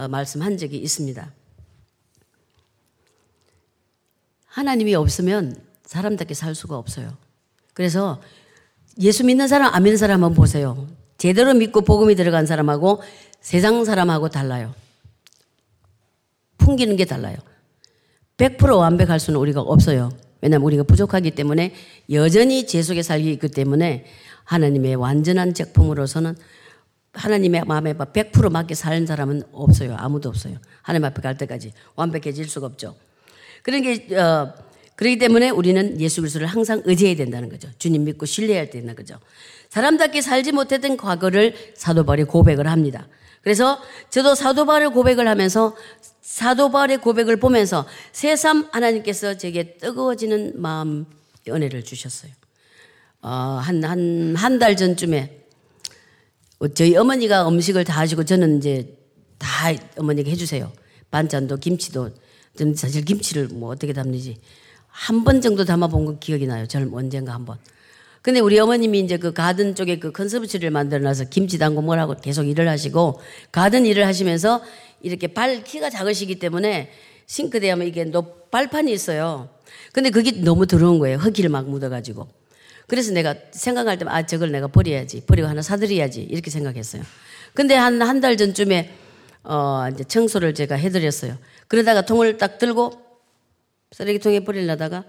말씀한 0.08 0.58
적이 0.58 0.78
있습니다. 0.78 1.34
하나님이 4.46 4.96
없으면 4.96 5.56
사람답게 5.86 6.34
살 6.34 6.56
수가 6.56 6.78
없어요. 6.78 7.18
그래서 7.74 8.22
예수 9.02 9.26
믿는 9.26 9.48
사람, 9.48 9.74
안 9.74 9.84
믿는 9.84 9.98
사람 9.98 10.24
한번 10.24 10.36
보세요. 10.36 10.88
제대로 11.18 11.54
믿고 11.54 11.82
복음이 11.82 12.16
들어간 12.16 12.46
사람하고 12.46 13.02
세상 13.42 13.84
사람하고 13.86 14.30
달라요. 14.30 14.74
풍기는 16.58 16.96
게 16.96 17.06
달라요. 17.06 17.38
100% 18.38 18.78
완벽할 18.78 19.20
수는 19.20 19.40
우리가 19.40 19.62
없어요. 19.62 20.10
왜냐하면 20.42 20.66
우리가 20.66 20.84
부족하기 20.84 21.32
때문에 21.32 21.74
여전히 22.12 22.66
제 22.66 22.82
속에 22.82 23.02
살기 23.02 23.32
있기 23.34 23.50
때문에 23.50 24.06
하나님의 24.46 24.96
완전한 24.96 25.54
작품으로서는 25.54 26.36
하나님의 27.14 27.64
마음에 27.66 27.94
100% 27.94 28.52
맞게 28.52 28.76
사는 28.76 29.06
사람은 29.06 29.44
없어요. 29.52 29.96
아무도 29.98 30.30
없어요. 30.30 30.58
하나님 30.82 31.06
앞에 31.06 31.22
갈 31.22 31.38
때까지 31.38 31.74
완벽해질 31.96 32.48
수가 32.48 32.68
없죠. 32.68 32.96
그러니까 33.64 34.16
어, 34.22 34.54
그렇기 34.96 35.18
때문에 35.18 35.50
우리는 35.50 36.00
예수 36.02 36.22
그리스도를 36.22 36.48
항상 36.48 36.82
의지해야 36.86 37.16
된다는 37.16 37.50
거죠. 37.50 37.70
주님 37.78 38.04
믿고 38.04 38.26
신뢰해야 38.26 38.70
된다는 38.70 38.96
거죠. 38.96 39.18
사람답게 39.70 40.22
살지 40.22 40.52
못했던 40.52 40.98
과거를 40.98 41.56
사도 41.76 42.04
바울이 42.04 42.26
고백을 42.26 42.68
합니다. 42.68 43.08
그래서 43.42 43.82
저도 44.10 44.36
사도 44.36 44.66
바울의 44.66 44.90
고백을 44.90 45.28
하면서 45.28 45.76
사도 46.22 46.70
바울의 46.70 46.98
고백을 46.98 47.38
보면서 47.38 47.88
새삼 48.12 48.70
하나님께서 48.72 49.38
제게 49.38 49.78
뜨거워지는 49.78 50.62
마음 50.62 51.06
은혜를 51.48 51.84
주셨어요. 51.84 52.32
어, 53.22 53.30
한, 53.30 53.84
한, 53.84 54.36
한 54.36 54.60
달 54.60 54.76
전쯤에 54.76 55.38
어, 55.38 55.39
저희 56.68 56.96
어머니가 56.96 57.48
음식을 57.48 57.86
다 57.86 58.00
하시고 58.00 58.26
저는 58.26 58.58
이제 58.58 58.98
다 59.38 59.48
어머니가 59.98 60.30
해주세요. 60.30 60.72
반찬도 61.12 61.58
김치도 61.58 62.10
저는 62.58 62.76
사실 62.76 63.06
김치를 63.06 63.48
뭐 63.48 63.70
어떻게 63.72 63.94
담는지 63.94 64.38
한 64.88 65.24
번 65.24 65.40
정도 65.40 65.64
담아본 65.64 66.06
건 66.06 66.20
기억이 66.20 66.46
나요. 66.48 66.68
저는 66.68 66.94
언젠가 66.94 67.34
한 67.34 67.46
번. 67.46 67.58
근데 68.22 68.42
우리 68.42 68.60
어머님이 68.60 69.00
이제 69.00 69.16
그 69.16 69.32
가든 69.32 69.76
쪽에 69.76 69.98
그 69.98 70.12
컨서브치를 70.12 70.72
만들어놔서 70.72 71.26
김치 71.30 71.58
담고 71.58 71.82
뭐라고 71.82 72.16
계속 72.18 72.44
일을 72.44 72.68
하시고 72.68 73.22
가든 73.54 73.86
일을 73.86 74.06
하시면서 74.06 74.62
이렇게 75.02 75.28
발 75.28 75.64
키가 75.64 75.90
작으시기 75.90 76.40
때문에 76.40 76.92
싱크대에 77.28 77.70
하면 77.70 77.88
이게 77.88 78.04
높 78.04 78.52
발판이 78.52 78.92
있어요. 78.92 79.48
근데 79.94 80.10
그게 80.10 80.32
너무 80.32 80.66
더러운 80.68 81.00
거예요. 81.00 81.18
흙이를 81.20 81.50
막 81.50 81.70
묻어가지고. 81.70 82.28
그래서 82.90 83.12
내가 83.14 83.36
생각할 83.52 83.98
때면 83.98 84.14
아 84.14 84.26
저걸 84.26 84.52
내가 84.52 84.68
버려야지 84.68 85.22
버리고 85.26 85.48
하나 85.48 85.62
사드려야지 85.62 86.22
이렇게 86.24 86.50
생각했어요. 86.52 87.04
근데 87.54 87.76
한 87.76 88.02
한 88.02 88.20
달 88.22 88.36
전쯤에 88.38 88.94
어 89.44 89.88
이제 89.94 90.04
청소를 90.04 90.54
제가 90.54 90.76
해드렸어요. 90.76 91.38
그러다가 91.68 92.02
통을 92.02 92.38
딱 92.38 92.58
들고 92.58 92.92
쓰레기통에 93.92 94.42
버리려다가 94.44 95.04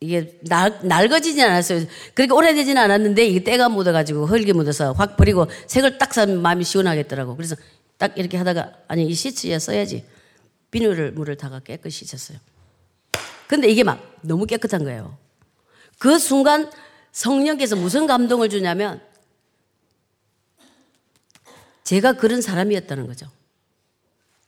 이게 0.00 0.38
날, 0.42 0.78
낡아지진 0.82 1.42
않았어요. 1.42 1.84
그렇게 2.14 2.32
오래되지는 2.32 2.80
않았는데 2.80 3.24
이게 3.26 3.42
때가 3.44 3.68
묻어가지고 3.68 4.26
흙이 4.26 4.52
묻어서 4.52 4.92
확 4.92 5.16
버리고 5.16 5.46
색을 5.66 5.98
딱 5.98 6.14
사면 6.14 6.40
마음이 6.42 6.64
시원하겠더라고. 6.64 7.36
그래서 7.36 7.56
딱 7.96 8.16
이렇게 8.16 8.36
하다가 8.36 8.72
아니 8.88 9.06
이 9.06 9.14
시트에 9.14 9.58
써야지 9.58 10.04
비누를 10.70 11.12
물을 11.12 11.36
다가 11.36 11.60
깨끗이 11.60 12.04
씻었어요. 12.04 12.38
근데 13.48 13.68
이게 13.68 13.82
막 13.82 14.18
너무 14.22 14.46
깨끗한 14.46 14.84
거예요. 14.84 15.16
그 15.98 16.18
순간 16.18 16.70
성령께서 17.12 17.76
무슨 17.76 18.06
감동을 18.06 18.48
주냐면 18.48 19.00
제가 21.84 22.12
그런 22.14 22.40
사람이었다는 22.40 23.06
거죠. 23.06 23.26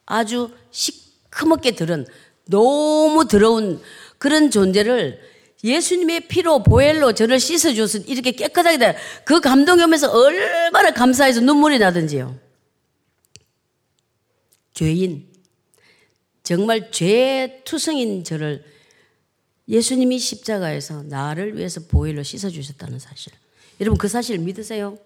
아주 0.07 0.51
시커멓게 0.71 1.73
들은 1.73 2.07
너무 2.47 3.27
더러운 3.27 3.81
그런 4.19 4.51
존재를 4.51 5.21
예수님의 5.63 6.29
피로 6.29 6.63
보혈로 6.63 7.13
저를 7.13 7.39
씻어줘서 7.39 7.99
이렇게 8.07 8.33
깨끗하게 8.33 8.79
돼. 8.79 8.97
그 9.25 9.41
감동이 9.41 9.83
오면서 9.83 10.11
얼마나 10.11 10.91
감사해서 10.93 11.41
눈물이 11.41 11.79
나든지요. 11.79 12.39
죄인, 14.75 15.29
정말 16.43 16.91
죄 16.91 17.63
투성인 17.65 18.25
저를 18.25 18.65
예수님이 19.71 20.19
십자가에서 20.19 21.05
나를 21.05 21.57
위해서 21.57 21.81
보혈로 21.81 22.25
씻어주셨다는 22.25 22.99
사실. 22.99 23.33
여러분 23.81 23.97
그 23.97 24.09
사실 24.09 24.39
믿으세요? 24.39 24.99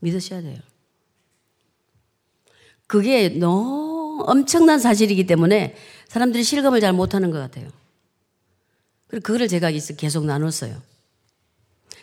믿으셔야 0.00 0.40
돼요. 0.40 0.58
그게 2.86 3.28
너무 3.28 4.24
엄청난 4.26 4.78
사실이기 4.78 5.26
때문에 5.26 5.76
사람들이 6.08 6.42
실감을 6.42 6.80
잘 6.80 6.94
못하는 6.94 7.30
것 7.30 7.38
같아요. 7.38 7.68
그리고 9.06 9.22
그거를 9.22 9.48
제가 9.48 9.70
계속 9.96 10.24
나눴어요. 10.24 10.80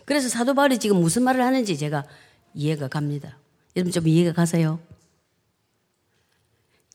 그래서 0.06 0.30
사도 0.30 0.54
바울이 0.54 0.78
지금 0.78 0.98
무슨 0.98 1.24
말을 1.24 1.42
하는지 1.44 1.78
제가 1.78 2.06
이해가 2.54 2.88
갑니다. 2.88 3.40
여러분 3.76 3.92
좀 3.92 4.08
이해가 4.08 4.34
가세요? 4.34 4.80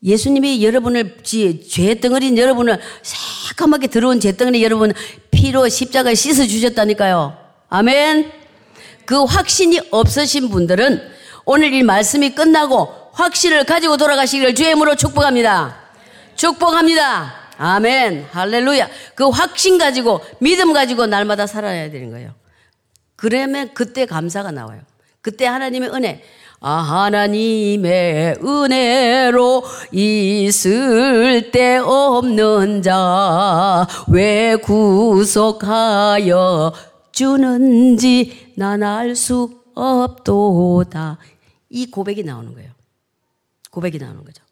예수님이 0.03 0.65
여러분을 0.65 1.19
죄 1.23 2.01
덩어리인 2.01 2.39
여러분을 2.39 2.81
새까맣게 3.03 3.89
들어온 3.89 4.19
죄 4.19 4.37
덩어리 4.37 4.63
여러분 4.65 4.93
피로 5.31 5.69
십자가에 5.69 6.15
씻어 6.15 6.47
주셨다니까요. 6.47 7.37
아멘. 7.69 8.33
그 9.05 9.25
확신이 9.25 9.81
없으신 9.91 10.49
분들은 10.49 11.03
오늘 11.45 11.75
이 11.75 11.83
말씀이 11.83 12.35
끝나고 12.35 12.89
확신을 13.13 13.65
가지고 13.65 13.97
돌아가시기를 13.97 14.55
주의 14.55 14.69
이름으로 14.69 14.95
축복합니다. 14.95 15.77
축복합니다. 16.37 17.35
아멘. 17.59 18.29
할렐루야. 18.31 18.89
그 19.15 19.29
확신 19.29 19.77
가지고 19.77 20.21
믿음 20.39 20.73
가지고 20.73 21.07
날마다 21.07 21.47
살아야 21.47 21.91
되는 21.91 22.11
거예요. 22.11 22.35
그러면 23.17 23.71
그때 23.75 24.07
감사가 24.07 24.51
나와요. 24.51 24.81
그때 25.21 25.45
하나님의 25.45 25.91
은혜. 25.91 26.25
아, 26.63 26.73
하나님의 26.73 28.37
은혜로 28.45 29.63
있을 29.93 31.51
때 31.51 31.79
없는 31.79 32.83
자 32.83 33.87
왜 34.09 34.57
구속하여 34.57 36.21
주는지 37.13 38.53
난 38.57 38.83
알 38.83 39.17
수 39.17 39.59
없도다. 39.75 41.17
이 41.71 41.91
고백이 41.91 42.25
나오는 42.25 42.53
거예요. 42.53 42.71
고백이 43.71 43.99
나오는 43.99 44.23
거죠. 44.23 44.43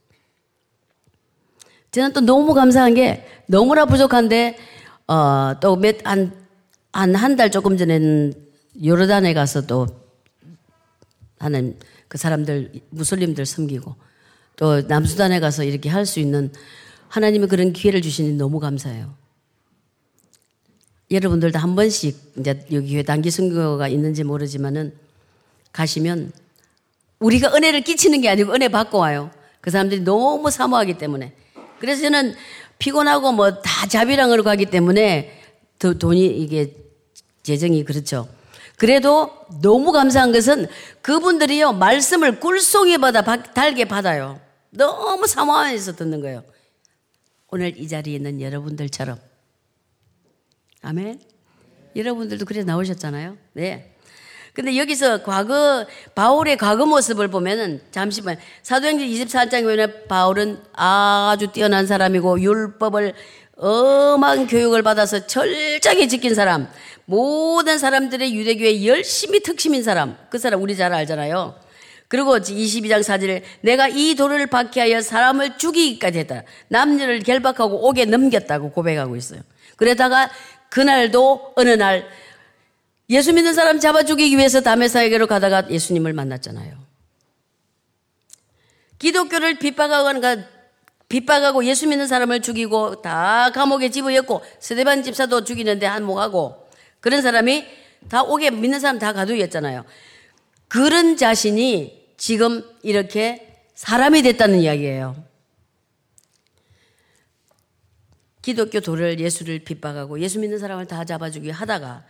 저는 1.90 2.12
또 2.14 2.20
너무 2.20 2.54
감사한 2.54 2.94
게 2.94 3.26
너무나 3.46 3.84
부족한데 3.84 4.56
어, 5.08 5.52
또 5.60 5.76
몇 5.76 6.00
한 6.06 6.32
한 6.92 7.14
한 7.14 7.36
달 7.36 7.50
조금 7.50 7.76
전에는 7.76 8.32
요르단에 8.82 9.34
가서 9.34 9.66
또 9.66 9.86
하는 11.38 11.78
그 12.08 12.18
사람들 12.18 12.72
무슬림들 12.90 13.44
섬기고 13.46 13.94
또 14.56 14.80
남수단에 14.82 15.40
가서 15.40 15.64
이렇게 15.64 15.88
할 15.88 16.06
수 16.06 16.20
있는 16.20 16.50
하나님이 17.08 17.46
그런 17.46 17.72
기회를 17.72 18.02
주시니 18.02 18.32
너무 18.34 18.60
감사해요. 18.60 19.14
여러분들도 21.10 21.58
한 21.58 21.74
번씩 21.74 22.34
이제 22.38 22.66
여기 22.72 22.92
교회 22.92 23.02
단기 23.02 23.30
선교가 23.30 23.88
있는지 23.88 24.24
모르지만은 24.24 24.92
가시면 25.72 26.32
우리가 27.18 27.54
은혜를 27.54 27.80
끼치는 27.82 28.20
게 28.20 28.28
아니고 28.28 28.52
은혜 28.52 28.68
받고 28.68 28.98
와요. 28.98 29.30
그 29.60 29.70
사람들이 29.70 30.02
너무 30.02 30.50
사모하기 30.50 30.98
때문에. 30.98 31.32
그래서 31.80 32.02
저는 32.02 32.34
피곤하고 32.78 33.32
뭐 33.32 33.62
다 33.62 33.86
자비랑으로 33.88 34.42
가기 34.44 34.66
때문에 34.66 35.40
더 35.78 35.94
돈이 35.94 36.26
이게 36.26 36.74
재정이 37.42 37.84
그렇죠. 37.84 38.28
그래도 38.78 39.30
너무 39.60 39.90
감사한 39.90 40.32
것은 40.32 40.68
그분들이요 41.02 41.72
말씀을 41.72 42.38
꿀송이 42.38 42.98
받아 42.98 43.22
달게 43.22 43.84
받아요. 43.84 44.40
너무 44.70 45.26
사모하면서 45.26 45.96
듣는 45.96 46.20
거예요. 46.20 46.44
오늘 47.48 47.76
이 47.76 47.88
자리에 47.88 48.14
있는 48.14 48.40
여러분들처럼 48.40 49.18
아멘. 50.82 51.20
여러분들도 51.96 52.44
그래 52.44 52.62
나오셨잖아요. 52.62 53.36
네. 53.54 53.94
근데 54.54 54.76
여기서 54.76 55.22
과거 55.24 55.84
바울의 56.14 56.56
과거 56.56 56.86
모습을 56.86 57.28
보면은 57.28 57.80
잠시만 57.90 58.38
사도행전 58.62 59.08
24장에 59.08 59.62
보면 59.62 60.04
바울은 60.08 60.62
아주 60.72 61.48
뛰어난 61.48 61.86
사람이고 61.86 62.40
율법을 62.40 63.14
엄한 63.56 64.46
교육을 64.46 64.82
받아서 64.82 65.26
철저하게 65.26 66.06
지킨 66.06 66.34
사람, 66.34 66.68
모든 67.08 67.78
사람들의 67.78 68.34
유대교에 68.34 68.84
열심히 68.84 69.40
특심인 69.40 69.82
사람, 69.82 70.18
그 70.28 70.36
사람 70.36 70.60
우리 70.60 70.76
잘 70.76 70.92
알잖아요. 70.92 71.58
그리고 72.06 72.36
22장 72.36 73.00
4절에 73.00 73.42
내가 73.62 73.88
이 73.88 74.14
돌을 74.14 74.46
박해하여 74.48 75.00
사람을 75.00 75.56
죽이기까지 75.56 76.18
했다. 76.18 76.42
남녀를 76.68 77.20
결박하고 77.20 77.88
옥에 77.88 78.04
넘겼다고 78.04 78.72
고백하고 78.72 79.16
있어요. 79.16 79.40
그러다가 79.76 80.30
그날도 80.68 81.54
어느 81.56 81.70
날 81.70 82.06
예수 83.08 83.32
믿는 83.32 83.54
사람 83.54 83.80
잡아 83.80 84.02
죽이기 84.02 84.36
위해서 84.36 84.60
담에사에게로 84.60 85.26
가다가 85.28 85.70
예수님을 85.70 86.12
만났잖아요. 86.12 86.76
기독교를 88.98 89.58
핍박하고 89.58 90.42
핍박하고 91.08 91.64
예수 91.64 91.88
믿는 91.88 92.06
사람을 92.06 92.42
죽이고 92.42 93.00
다 93.00 93.50
감옥에 93.54 93.88
집어였고 93.88 94.42
스데반 94.60 95.02
집사도 95.02 95.44
죽이는데 95.44 95.86
한몫하고 95.86 96.67
그런 97.00 97.22
사람이 97.22 97.64
다 98.08 98.22
옥에 98.22 98.50
믿는 98.50 98.80
사람 98.80 98.98
다 98.98 99.12
가두였잖아요. 99.12 99.84
그런 100.68 101.16
자신이 101.16 102.12
지금 102.16 102.62
이렇게 102.82 103.62
사람이 103.74 104.22
됐다는 104.22 104.60
이야기예요. 104.60 105.28
기독교 108.42 108.80
도를 108.80 109.20
예수를 109.20 109.60
핍박하고 109.60 110.20
예수 110.20 110.38
믿는 110.38 110.58
사람을 110.58 110.86
다 110.86 111.04
잡아주기 111.04 111.50
하다가 111.50 112.04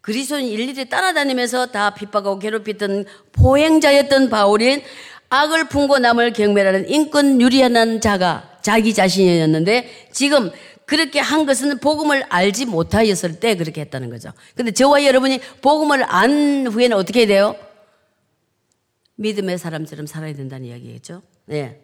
그리스도인 0.00 0.46
일일이 0.46 0.88
따라다니면서 0.88 1.66
다 1.66 1.94
핍박하고 1.94 2.38
괴롭히던 2.38 3.04
포행자였던 3.32 4.30
바울인 4.30 4.82
악을 5.28 5.68
품고 5.68 5.98
남을 5.98 6.32
경멸하는 6.32 6.88
인권 6.88 7.40
유리한 7.40 8.00
자가 8.00 8.58
자기 8.62 8.94
자신이었는데 8.94 10.08
지금 10.12 10.50
그렇게 10.90 11.20
한 11.20 11.46
것은 11.46 11.78
복음을 11.78 12.24
알지 12.30 12.66
못하였을 12.66 13.38
때 13.38 13.54
그렇게 13.54 13.80
했다는 13.82 14.10
거죠. 14.10 14.32
근데 14.56 14.72
저와 14.72 15.04
여러분이 15.04 15.38
복음을 15.62 16.02
안 16.02 16.66
후에는 16.66 16.96
어떻게 16.96 17.26
돼요? 17.26 17.54
믿음의 19.14 19.58
사람처럼 19.58 20.08
살아야 20.08 20.34
된다는 20.34 20.66
이야기겠죠. 20.66 21.22
네. 21.44 21.78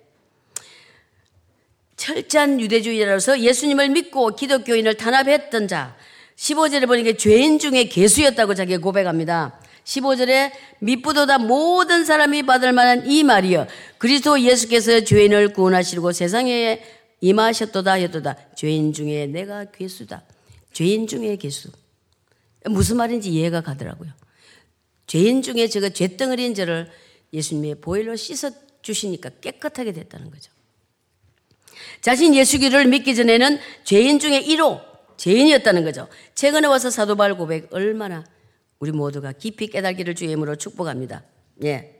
철저한 1.94 2.60
유대주의라서 2.60 3.42
예수님을 3.42 3.90
믿고 3.90 4.34
기독교인을 4.34 4.94
탄압했던 4.94 5.68
자. 5.68 5.94
15절에 6.34 6.88
보니까 6.88 7.16
죄인 7.16 7.60
중에 7.60 7.84
개수였다고 7.84 8.54
자기가 8.56 8.80
고백합니다. 8.80 9.60
15절에 9.84 10.50
믿부도다 10.80 11.38
모든 11.38 12.04
사람이 12.04 12.42
받을 12.42 12.72
만한 12.72 13.06
이 13.06 13.22
말이여 13.22 13.68
그리스도 13.98 14.40
예수께서 14.40 15.04
죄인을 15.04 15.52
구원하시고 15.52 16.10
세상에 16.10 16.82
임하셨도다 17.20 18.02
였도다. 18.02 18.36
죄인 18.54 18.92
중에 18.92 19.26
내가 19.26 19.64
괴수다. 19.66 20.22
죄인 20.72 21.06
중에 21.06 21.36
괴수. 21.36 21.70
무슨 22.66 22.96
말인지 22.96 23.30
이해가 23.30 23.60
가더라고요. 23.60 24.10
죄인 25.06 25.42
중에 25.42 25.68
제가 25.68 25.90
죄덩어리인 25.90 26.54
저를 26.54 26.90
예수님의 27.32 27.76
보일로 27.76 28.16
씻어 28.16 28.50
주시니까 28.82 29.30
깨끗하게 29.40 29.92
됐다는 29.92 30.30
거죠. 30.30 30.52
자신 32.00 32.34
예수기를 32.34 32.86
믿기 32.86 33.14
전에는 33.14 33.58
죄인 33.84 34.18
중에 34.18 34.42
1호 34.42 34.96
죄인이었다는 35.16 35.84
거죠. 35.84 36.08
최근에 36.34 36.66
와서 36.68 36.90
사도 36.90 37.16
바울 37.16 37.36
고백 37.36 37.72
얼마나 37.72 38.24
우리 38.78 38.92
모두가 38.92 39.32
깊이 39.32 39.68
깨달기를 39.68 40.14
주의 40.14 40.30
이름으로 40.30 40.56
축복합니다. 40.56 41.24
예. 41.64 41.95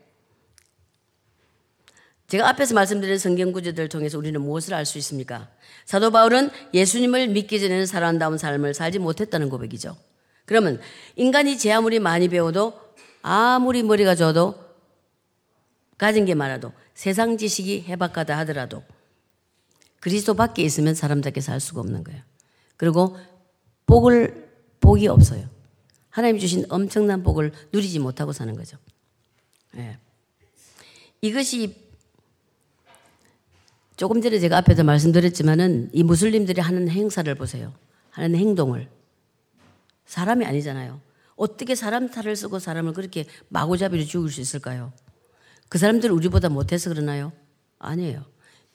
제가 2.29 2.49
앞에서 2.49 2.75
말씀드린 2.75 3.19
성경 3.19 3.53
구절들을 3.53 3.89
통해서 3.89 4.19
우리는 4.19 4.41
무엇을 4.41 4.75
알 4.75 4.85
수 4.85 4.99
있습니까? 4.99 5.49
사도 5.85 6.11
바울은 6.11 6.51
예수님을 6.75 7.29
믿기 7.29 7.61
전에는 7.61 7.87
사랑다운 7.87 8.37
삶을 8.37 8.75
살지 8.75 8.99
못했다는 8.99 9.49
고백이죠. 9.49 9.97
그러면 10.45 10.81
인간이 11.15 11.57
제 11.59 11.73
아무리 11.73 11.99
많이 12.01 12.29
배워도 12.29 12.81
아무리 13.23 13.83
머리가 13.83 14.15
좋아도 14.15 14.55
가진 15.99 16.25
게 16.25 16.35
많아도 16.35 16.73
세상 16.95 17.37
지식이 17.37 17.85
해박하다 17.89 18.37
하더라도 18.39 18.83
그리스도 20.01 20.35
밖에 20.35 20.63
있으면 20.63 20.95
사람답게 20.95 21.41
살 21.41 21.61
수가 21.61 21.81
없는 21.81 22.05
거예요. 22.05 22.23
그리고 22.77 23.17
복을 23.87 24.49
복이 24.81 25.09
없어요. 25.09 25.49
하나님 26.11 26.39
주신 26.39 26.65
엄청난 26.69 27.23
복을 27.23 27.53
누리지 27.73 27.99
못하고 27.99 28.33
사는 28.33 28.55
거죠. 28.55 28.79
네. 29.73 29.99
이것이 31.21 31.86
조금 33.97 34.21
전에 34.21 34.39
제가 34.39 34.59
앞에서 34.59 34.85
말씀드렸지만은 34.85 35.91
이 35.93 36.03
무슬림들이 36.03 36.61
하는 36.61 36.89
행사를 36.89 37.35
보세요. 37.35 37.73
하는 38.11 38.37
행동을. 38.39 38.89
사람이 40.05 40.45
아니잖아요. 40.45 41.01
어떻게 41.35 41.75
사람 41.75 42.11
탈을 42.11 42.37
쓰고 42.37 42.59
사람을 42.59 42.93
그렇게 42.93 43.27
마구잡이로 43.49 44.05
죽일 44.05 44.31
수 44.31 44.41
있을까요? 44.41 44.93
그 45.69 45.79
사람들 45.79 46.11
우리보다 46.11 46.49
못해서 46.49 46.91
그러나요? 46.91 47.33
아니에요. 47.79 48.25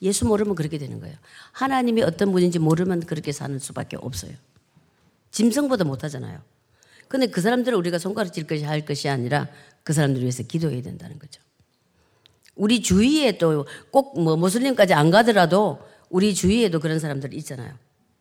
예수 0.01 0.25
모르면 0.25 0.55
그렇게 0.55 0.77
되는 0.77 0.99
거예요. 0.99 1.15
하나님이 1.51 2.01
어떤 2.01 2.31
분인지 2.31 2.59
모르면 2.59 3.01
그렇게 3.01 3.31
사는 3.31 3.57
수밖에 3.59 3.97
없어요. 3.97 4.33
짐승보다 5.29 5.83
못하잖아요. 5.85 6.41
근데 7.07 7.27
그 7.27 7.41
사람들은 7.41 7.77
우리가 7.77 7.99
손가락질 7.99 8.47
것이 8.47 8.63
할 8.63 8.85
것이 8.85 9.09
아니라 9.09 9.47
그 9.83 9.93
사람들 9.93 10.21
위해서 10.21 10.43
기도해야 10.43 10.81
된다는 10.81 11.19
거죠. 11.19 11.41
우리 12.61 12.83
주위에 12.83 13.39
또꼭뭐 13.39 14.35
무슬림까지 14.37 14.93
안 14.93 15.09
가더라도 15.09 15.79
우리 16.11 16.35
주위에도 16.35 16.79
그런 16.79 16.99
사람들이 16.99 17.35
있잖아요. 17.37 17.73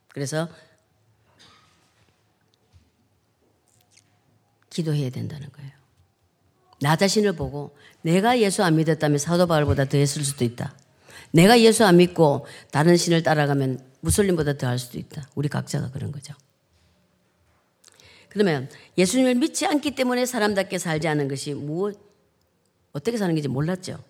그래서 0.08 0.48
기도해야 4.70 5.10
된다는 5.10 5.50
거예요. 5.52 5.70
나 6.80 6.96
자신을 6.96 7.34
보고 7.34 7.76
내가 8.00 8.38
예수 8.38 8.64
안 8.64 8.76
믿었다면 8.76 9.18
사도 9.18 9.46
바울보다 9.46 9.84
더 9.84 9.98
했을 9.98 10.24
수도 10.24 10.42
있다. 10.42 10.74
내가 11.32 11.60
예수 11.60 11.84
안 11.84 11.98
믿고 11.98 12.46
다른 12.70 12.96
신을 12.96 13.22
따라가면 13.22 13.78
무슬림보다 14.00 14.54
더 14.54 14.68
할 14.68 14.78
수도 14.78 14.98
있다. 14.98 15.28
우리 15.34 15.50
각자가 15.50 15.90
그런 15.90 16.12
거죠. 16.12 16.32
그러면 18.30 18.70
예수님을 18.96 19.34
믿지 19.34 19.66
않기 19.66 19.90
때문에 19.90 20.24
사람답게 20.24 20.78
살지 20.78 21.08
않은 21.08 21.28
것이 21.28 21.52
무엇, 21.52 22.00
어떻게 22.92 23.18
사는 23.18 23.34
건지 23.34 23.46
몰랐죠. 23.46 24.02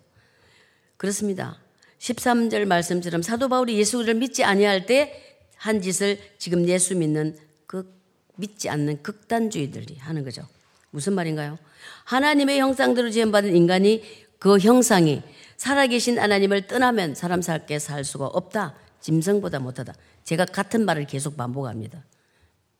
그렇습니다. 1.01 1.57
13절 1.97 2.65
말씀처럼 2.65 3.23
사도 3.23 3.49
바울이 3.49 3.79
예수를 3.79 4.13
믿지 4.13 4.43
아니할 4.43 4.85
때 4.85 5.31
한 5.61 5.79
짓을 5.79 6.17
지금 6.39 6.67
예수 6.67 6.95
믿는 6.95 7.37
그 7.67 7.87
믿지 8.35 8.67
않는 8.67 9.03
극단주의들이 9.03 9.97
하는 9.97 10.23
거죠. 10.23 10.41
무슨 10.89 11.13
말인가요? 11.13 11.59
하나님의 12.05 12.59
형상대로 12.59 13.11
지음받은 13.11 13.55
인간이 13.55 14.03
그 14.39 14.57
형상이 14.57 15.21
살아계신 15.57 16.17
하나님을 16.17 16.65
떠나면 16.65 17.13
사람 17.13 17.43
살게 17.43 17.77
살 17.77 18.03
수가 18.03 18.25
없다. 18.25 18.73
짐승보다 19.01 19.59
못하다. 19.59 19.93
제가 20.23 20.45
같은 20.45 20.83
말을 20.83 21.05
계속 21.05 21.37
반복합니다. 21.37 22.03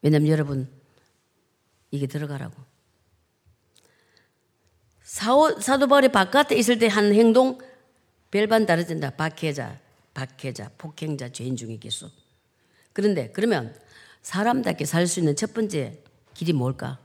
왜냐하면 0.02 0.30
여러분 0.30 0.68
이게 1.92 2.08
들어가라고. 2.08 2.56
사도 5.04 5.88
바울이 5.88 6.10
바깥에 6.10 6.56
있을 6.56 6.80
때 6.80 6.88
한 6.88 7.14
행동 7.14 7.60
별반 8.32 8.66
다르진다. 8.66 9.12
박해자, 9.12 9.80
박해자, 10.14 10.72
폭행자, 10.78 11.30
죄인 11.30 11.56
중에 11.56 11.78
기수. 11.78 12.10
그런데 12.94 13.30
그러면 13.34 13.76
사람답게 14.22 14.86
살 14.86 15.08
수 15.08 15.20
있는 15.20 15.36
첫 15.36 15.54
번째 15.54 16.00
길이 16.34 16.54
뭘까? 16.54 17.00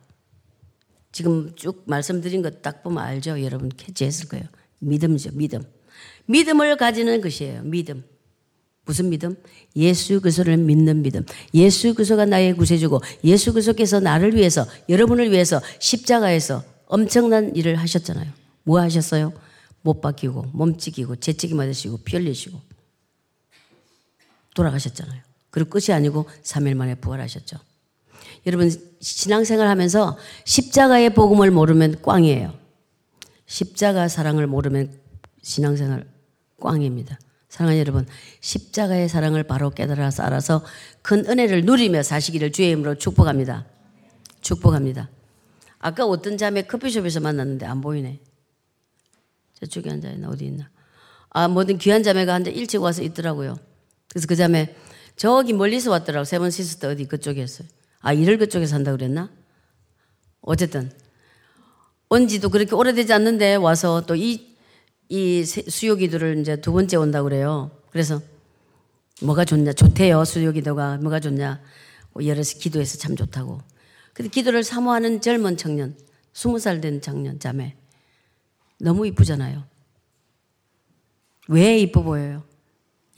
지금 1.12 1.54
쭉 1.56 1.82
말씀드린 1.86 2.42
것 2.42 2.62
딱 2.62 2.82
보면 2.82 3.02
알죠? 3.02 3.42
여러분 3.42 3.70
캐치했을 3.70 4.28
거예요. 4.28 4.44
믿음이죠, 4.78 5.30
믿음. 5.32 5.62
믿음을 6.26 6.76
가지는 6.76 7.20
것이에요, 7.20 7.62
믿음. 7.62 8.04
무슨 8.84 9.08
믿음? 9.10 9.34
예수 9.74 10.20
그리스도를 10.20 10.58
믿는 10.58 11.02
믿음. 11.02 11.24
예수 11.54 11.94
그리스도가 11.94 12.24
나의 12.26 12.52
구세주고 12.54 13.00
예수 13.24 13.52
그리스도께서 13.52 13.98
나를 13.98 14.36
위해서 14.36 14.64
여러분을 14.88 15.32
위해서 15.32 15.60
십자가에서 15.80 16.62
엄청난 16.86 17.56
일을 17.56 17.76
하셨잖아요. 17.76 18.30
뭐 18.62 18.80
하셨어요? 18.80 19.32
못 19.86 20.00
박히고 20.00 20.46
몸찍이고 20.52 21.16
재찍이 21.16 21.54
맞으시고 21.54 21.98
피 21.98 22.16
흘리시고 22.16 22.60
돌아가셨잖아요. 24.54 25.22
그리고 25.50 25.70
끝이 25.70 25.94
아니고 25.94 26.26
3일 26.42 26.74
만에 26.74 26.96
부활하셨죠. 26.96 27.56
여러분 28.46 28.70
신앙생활 29.00 29.68
하면서 29.68 30.18
십자가의 30.44 31.14
복음을 31.14 31.50
모르면 31.52 32.02
꽝이에요. 32.02 32.52
십자가 33.46 34.08
사랑을 34.08 34.48
모르면 34.48 34.92
신앙생활 35.42 36.04
꽝입니다. 36.60 37.18
사랑하는 37.48 37.80
여러분, 37.80 38.06
십자가의 38.40 39.08
사랑을 39.08 39.44
바로 39.44 39.70
깨달아서 39.70 40.24
알아서 40.24 40.64
큰 41.00 41.24
은혜를 41.26 41.64
누리며 41.64 42.02
사시기를 42.02 42.52
주의 42.52 42.68
이름으로 42.68 42.96
축복합니다. 42.96 43.64
축복합니다. 44.42 45.08
아까 45.78 46.04
어떤 46.04 46.36
자매 46.36 46.62
커피숍에서 46.62 47.20
만났는데 47.20 47.64
안 47.64 47.80
보이네. 47.80 48.20
저쪽에 49.60 49.90
앉아 49.90 50.10
있나 50.10 50.28
어디 50.28 50.46
있나. 50.46 50.70
아, 51.30 51.48
뭐든 51.48 51.78
귀한 51.78 52.02
자매가 52.02 52.32
한자 52.32 52.50
일찍 52.50 52.82
와서 52.82 53.02
있더라고요. 53.02 53.58
그래서 54.08 54.26
그 54.26 54.36
자매 54.36 54.74
저기 55.16 55.52
멀리서 55.52 55.90
왔더라고. 55.90 56.24
세번 56.24 56.50
시스터 56.50 56.90
어디 56.90 57.06
그쪽이었어요. 57.06 57.68
아, 58.00 58.12
이를 58.12 58.38
그쪽에서 58.38 58.70
산다 58.70 58.92
그랬나? 58.92 59.30
어쨌든 60.40 60.90
온지도 62.08 62.50
그렇게 62.50 62.74
오래되지 62.74 63.12
않는데 63.12 63.56
와서 63.56 64.02
또 64.06 64.14
이 64.14 64.56
이 65.08 65.44
수요 65.44 65.94
기도를 65.94 66.38
이제 66.38 66.56
두 66.60 66.72
번째 66.72 66.96
온다 66.96 67.22
그래요. 67.22 67.70
그래서 67.90 68.20
뭐가 69.22 69.44
좋냐? 69.44 69.72
좋대요. 69.72 70.24
수요 70.24 70.50
기도가 70.52 70.98
뭐가 70.98 71.20
좋냐? 71.20 71.60
뭐 72.12 72.26
여럿이 72.26 72.58
기도해서 72.60 72.98
참 72.98 73.14
좋다고. 73.14 73.60
근데 74.12 74.28
기도를 74.30 74.64
사모하는 74.64 75.20
젊은 75.20 75.56
청년, 75.56 75.96
스무 76.32 76.58
살 76.58 76.80
된 76.80 77.00
청년 77.00 77.38
자매. 77.38 77.76
너무 78.78 79.06
이쁘잖아요. 79.06 79.66
왜 81.48 81.78
이뻐 81.78 82.02
보여요? 82.02 82.44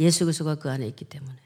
예수 0.00 0.24
그리스도가 0.24 0.56
그 0.56 0.70
안에 0.70 0.86
있기 0.88 1.04
때문에. 1.04 1.36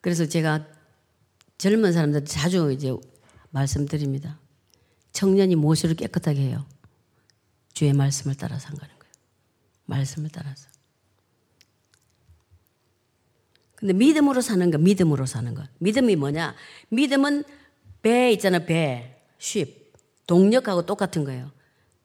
그래서 0.00 0.26
제가 0.26 0.66
젊은 1.56 1.92
사람들 1.92 2.24
자주 2.24 2.72
이제 2.72 2.94
말씀드립니다. 3.50 4.38
청년이 5.12 5.56
무엇으로 5.56 5.94
깨끗하게 5.94 6.40
해요? 6.40 6.66
주의 7.72 7.92
말씀을 7.92 8.36
따라서 8.36 8.68
한 8.68 8.76
거는 8.76 8.98
거예요. 8.98 9.12
말씀을 9.86 10.30
따라서. 10.30 10.68
근데 13.74 13.92
믿음으로 13.94 14.40
사는 14.40 14.70
거, 14.70 14.78
믿음으로 14.78 15.26
사는 15.26 15.54
거. 15.54 15.64
믿음이 15.78 16.16
뭐냐? 16.16 16.54
믿음은 16.88 17.44
배 18.02 18.32
있잖아, 18.32 18.58
배. 18.60 19.17
Ship. 19.38 19.92
동력하고 20.26 20.84
똑같은 20.84 21.24
거예요. 21.24 21.50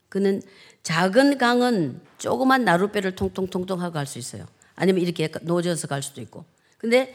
그는 0.09 0.41
작은 0.83 1.37
강은 1.37 2.01
조그만 2.17 2.63
나룻배를 2.63 3.15
통통통통 3.15 3.81
하고 3.81 3.93
갈 3.93 4.05
수 4.05 4.17
있어요. 4.17 4.45
아니면 4.75 5.01
이렇게 5.01 5.29
노 5.41 5.50
저어서 5.50 5.87
갈 5.87 6.01
수도 6.01 6.21
있고. 6.21 6.45
근데 6.77 7.13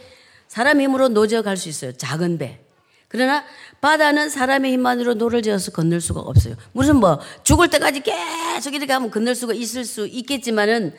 사람 0.48 0.80
힘으로 0.80 1.08
노 1.08 1.18
저어 1.18 1.42
갈 1.42 1.56
수 1.56 1.68
있어요. 1.68 1.92
작은 1.92 2.38
배. 2.38 2.60
그러나 3.08 3.44
바다는 3.80 4.28
사람의 4.28 4.70
힘만으로 4.72 5.14
노를 5.14 5.40
저어서 5.40 5.70
건널 5.70 6.00
수가 6.02 6.20
없어요. 6.20 6.56
무슨 6.72 6.96
뭐 6.96 7.18
죽을 7.42 7.70
때까지 7.70 8.00
계속 8.00 8.74
이렇게 8.74 8.92
하면 8.92 9.10
건널 9.10 9.34
수가 9.34 9.54
있을 9.54 9.86
수 9.86 10.06
있겠지만은 10.06 10.94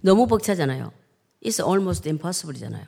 너무 0.00 0.28
벅차잖아요. 0.28 0.92
It's 1.44 1.64
almost 1.66 2.08
impossible이잖아요. 2.08 2.84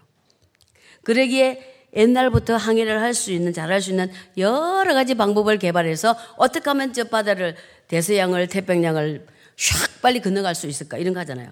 그러기에 1.02 1.81
옛날부터 1.94 2.56
항해를 2.56 3.00
할 3.00 3.14
수 3.14 3.32
있는, 3.32 3.52
잘할 3.52 3.82
수 3.82 3.90
있는 3.90 4.10
여러 4.38 4.94
가지 4.94 5.14
방법을 5.14 5.58
개발해서 5.58 6.16
어떻게 6.36 6.70
하면 6.70 6.92
저 6.92 7.04
바다를, 7.04 7.54
대서양을, 7.88 8.48
태평양을 8.48 9.26
샥 9.56 10.00
빨리 10.00 10.20
건너갈 10.20 10.54
수 10.54 10.66
있을까? 10.66 10.96
이런 10.96 11.12
거 11.12 11.20
하잖아요. 11.20 11.50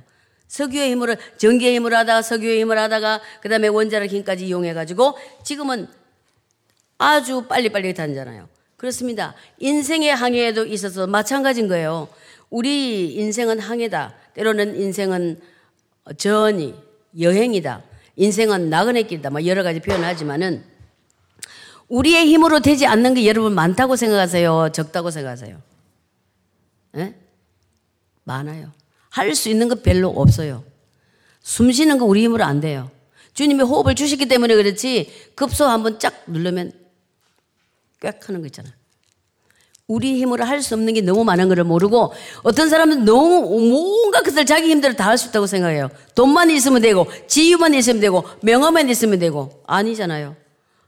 석유의 0.48 0.90
힘으로, 0.90 1.14
전기의 1.36 1.74
힘으로 1.76 1.96
하다가 1.96 2.22
석유의 2.22 2.60
힘을 2.60 2.78
하다가 2.78 3.20
그 3.40 3.48
다음에 3.48 3.68
원자력 3.68 4.10
힘까지 4.10 4.46
이용해 4.46 4.74
가지고 4.74 5.16
지금은 5.44 5.86
아주 6.98 7.42
빨리빨리 7.42 7.94
다니잖아요. 7.94 8.48
그렇습니다. 8.76 9.34
인생의 9.58 10.14
항해에도 10.14 10.64
있어서 10.66 11.06
마찬가지인 11.06 11.68
거예요. 11.68 12.08
우리 12.48 13.14
인생은 13.14 13.60
항해다. 13.60 14.14
때로는 14.34 14.80
인생은 14.80 15.40
전이, 16.16 16.74
여행이다. 17.20 17.82
인생은 18.20 18.68
나그네 18.68 19.04
길이다. 19.04 19.30
뭐 19.30 19.46
여러 19.46 19.62
가지 19.62 19.80
표현하지만은 19.80 20.62
우리의 21.88 22.26
힘으로 22.26 22.60
되지 22.60 22.86
않는 22.86 23.14
게 23.14 23.26
여러분 23.26 23.54
많다고 23.54 23.96
생각하세요? 23.96 24.68
적다고 24.72 25.10
생각하세요? 25.10 25.60
예? 26.96 27.14
많아요. 28.24 28.72
할 29.08 29.34
수 29.34 29.48
있는 29.48 29.68
거 29.68 29.76
별로 29.76 30.10
없어요. 30.10 30.62
숨 31.40 31.72
쉬는 31.72 31.96
거 31.96 32.04
우리 32.04 32.22
힘으로 32.22 32.44
안 32.44 32.60
돼요. 32.60 32.90
주님이 33.32 33.62
호흡을 33.62 33.94
주시기 33.94 34.26
때문에 34.28 34.54
그렇지 34.54 35.10
급소 35.34 35.64
한번 35.64 35.98
쫙 35.98 36.24
누르면 36.26 36.72
꽥 38.00 38.28
하는 38.28 38.42
거 38.42 38.46
있잖아. 38.48 38.68
우리 39.90 40.20
힘으로 40.20 40.44
할 40.44 40.62
수 40.62 40.74
없는 40.74 40.94
게 40.94 41.00
너무 41.00 41.24
많은 41.24 41.48
걸 41.48 41.64
모르고 41.64 42.12
어떤 42.44 42.68
사람은 42.68 43.04
너무 43.04 43.40
뭔가 43.58 44.20
그들 44.22 44.46
자기 44.46 44.70
힘대로 44.70 44.94
다할 44.94 45.18
수 45.18 45.28
있다고 45.28 45.46
생각해요. 45.46 45.90
돈만 46.14 46.50
있으면 46.50 46.80
되고 46.80 47.06
지유만 47.26 47.74
있으면 47.74 48.00
되고 48.00 48.24
명함만 48.42 48.88
있으면 48.88 49.18
되고 49.18 49.62
아니잖아요. 49.66 50.36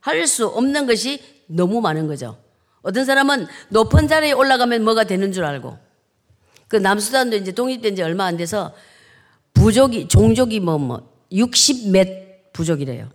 할 0.01 0.27
수 0.27 0.47
없는 0.47 0.87
것이 0.87 1.21
너무 1.47 1.81
많은 1.81 2.07
거죠. 2.07 2.37
어떤 2.83 3.05
사람은 3.05 3.47
높은 3.71 4.07
자리에 4.07 4.33
올라가면 4.33 4.85
뭐가 4.85 5.05
되는 5.05 5.33
줄 5.33 5.45
알고 5.45 5.77
그 6.69 6.77
남수단도 6.77 7.37
이제 7.37 7.51
독립된 7.53 7.97
지 7.97 8.03
얼마 8.03 8.25
안 8.27 8.37
돼서 8.37 8.73
부족이 9.55 10.07
종족이 10.09 10.61
뭐 10.61 10.79
뭐 10.79 11.11
60몇 11.33 12.53
부족이래요. 12.53 13.09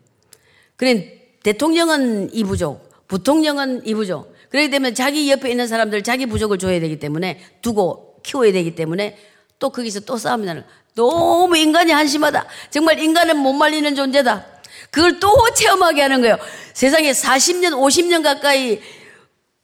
그래 0.75 1.13
대통령은 1.43 2.33
이 2.33 2.43
부족, 2.43 2.89
부통령은 3.07 3.85
이 3.87 3.93
부족. 3.93 4.35
그렇기 4.49 4.69
때문에 4.69 4.93
자기 4.93 5.29
옆에 5.29 5.49
있는 5.49 5.67
사람들 5.67 6.03
자기 6.03 6.25
부족을 6.25 6.57
줘야 6.57 6.79
되기 6.79 6.99
때문에 6.99 7.39
두고 7.61 8.21
키워야 8.23 8.51
되기 8.51 8.75
때문에 8.75 9.17
또 9.59 9.69
거기서 9.69 10.01
또 10.01 10.17
나는 10.17 10.63
너무 10.95 11.57
인간이 11.57 11.91
한심하다. 11.91 12.45
정말 12.69 12.99
인간은 12.99 13.37
못 13.37 13.53
말리는 13.53 13.95
존재다. 13.95 14.45
그걸 14.89 15.19
또 15.19 15.29
체험하게 15.53 16.01
하는 16.01 16.21
거예요. 16.21 16.37
세상에 16.73 17.11
40년, 17.11 17.71
50년 17.73 18.23
가까이 18.23 18.79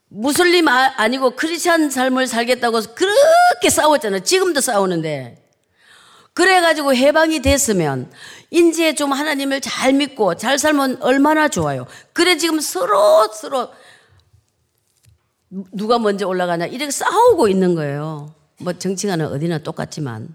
무슬림 0.10 0.68
아, 0.68 1.08
니고 1.08 1.32
크리스찬 1.32 1.90
삶을 1.90 2.28
살겠다고 2.28 2.82
그렇게 2.94 3.70
싸웠잖아요. 3.70 4.22
지금도 4.22 4.62
싸우는데. 4.62 5.40
그래가지고 6.34 6.96
해방이 6.96 7.42
됐으면 7.42 8.12
이제 8.50 8.94
좀 8.94 9.12
하나님을 9.12 9.62
잘 9.62 9.94
믿고 9.94 10.36
잘 10.36 10.60
살면 10.60 10.98
얼마나 11.02 11.48
좋아요. 11.48 11.86
그래 12.12 12.38
지금 12.38 12.60
서로 12.60 13.28
서로 13.34 13.70
누가 15.72 16.00
먼저 16.00 16.28
올라가냐 16.28 16.66
이렇게 16.68 16.92
싸우고 16.92 17.48
있는 17.48 17.76
거예요. 17.76 18.34
뭐 18.60 18.74
정치가는 18.74 19.26
어디나 19.28 19.60
똑같지만 19.60 20.34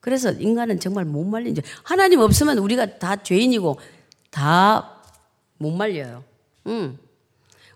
그래서 0.00 0.30
인간은 0.32 0.80
정말 0.80 1.04
못 1.04 1.24
말린죠. 1.24 1.62
하나님 1.82 2.20
없으면 2.20 2.58
우리가 2.58 2.98
다 2.98 3.16
죄인이고 3.16 3.78
다 4.30 4.96
못 5.62 5.72
말려요. 5.72 6.24
음. 6.68 6.98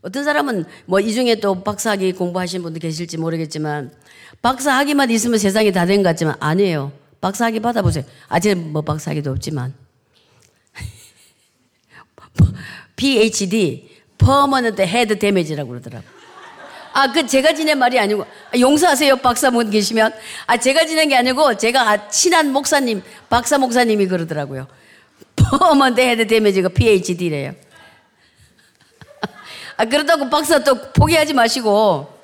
어떤 0.01 0.25
사람은 0.25 0.65
뭐 0.87 1.01
이 1.01 1.13
중에 1.13 1.35
또 1.37 1.63
박사학위 1.63 2.13
공부하신 2.13 2.63
분도 2.63 2.81
계실지 2.81 3.19
모르겠지만 3.19 3.93
박사학위만 4.41 5.11
있으면 5.11 5.39
세상이 5.39 5.71
다 5.73 5.85
된 5.85 5.99
것 6.03 6.09
같지만 6.09 6.37
아니에요. 6.41 6.93
박사학위 7.21 7.61
받아보세요. 7.61 8.05
아직 8.29 8.55
뭐 8.55 8.81
박사학위도 8.81 9.31
없지만 9.33 9.75
PhD 12.97 13.91
Permanent 14.19 14.81
Head 14.83 15.19
Damage라고 15.19 15.71
그러더라고. 15.71 16.05
아, 16.97 17.11
그 17.11 17.27
제가 17.27 17.55
지어낸 17.55 17.79
말이 17.79 17.99
아니고 17.99 18.23
아, 18.23 18.59
용서하세요 18.59 19.17
박사분 19.17 19.71
계시면 19.71 20.13
아 20.47 20.57
제가 20.57 20.87
지어낸 20.87 21.09
게 21.09 21.17
아니고 21.17 21.57
제가 21.57 22.09
친한 22.09 22.53
목사님 22.53 23.03
박사 23.29 23.59
목사님이 23.59 24.07
그러더라고요. 24.07 24.69
Permanent 25.35 26.01
Head 26.01 26.27
Damage가 26.29 26.69
PhD래요. 26.69 27.55
아, 29.77 29.85
그렇다고 29.87 30.31
박사 30.31 30.63
또 30.63 30.81
포기하지 30.93 31.35
마시고. 31.35 32.15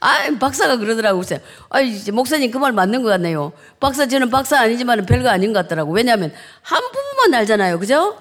아, 0.00 0.28
박사가 0.38 0.76
그러더라고. 0.76 1.22
그래서, 1.22 1.42
아, 1.70 1.78
목사님 2.12 2.50
그 2.50 2.58
말 2.58 2.72
맞는 2.72 3.02
것 3.02 3.08
같네요. 3.08 3.54
박사, 3.80 4.06
저는 4.06 4.28
박사 4.28 4.60
아니지만 4.60 5.06
별거 5.06 5.30
아닌 5.30 5.54
것 5.54 5.62
같더라고. 5.62 5.92
왜냐하면 5.92 6.34
한 6.60 6.82
부분만 6.92 7.40
알잖아요. 7.40 7.78
그죠? 7.78 8.18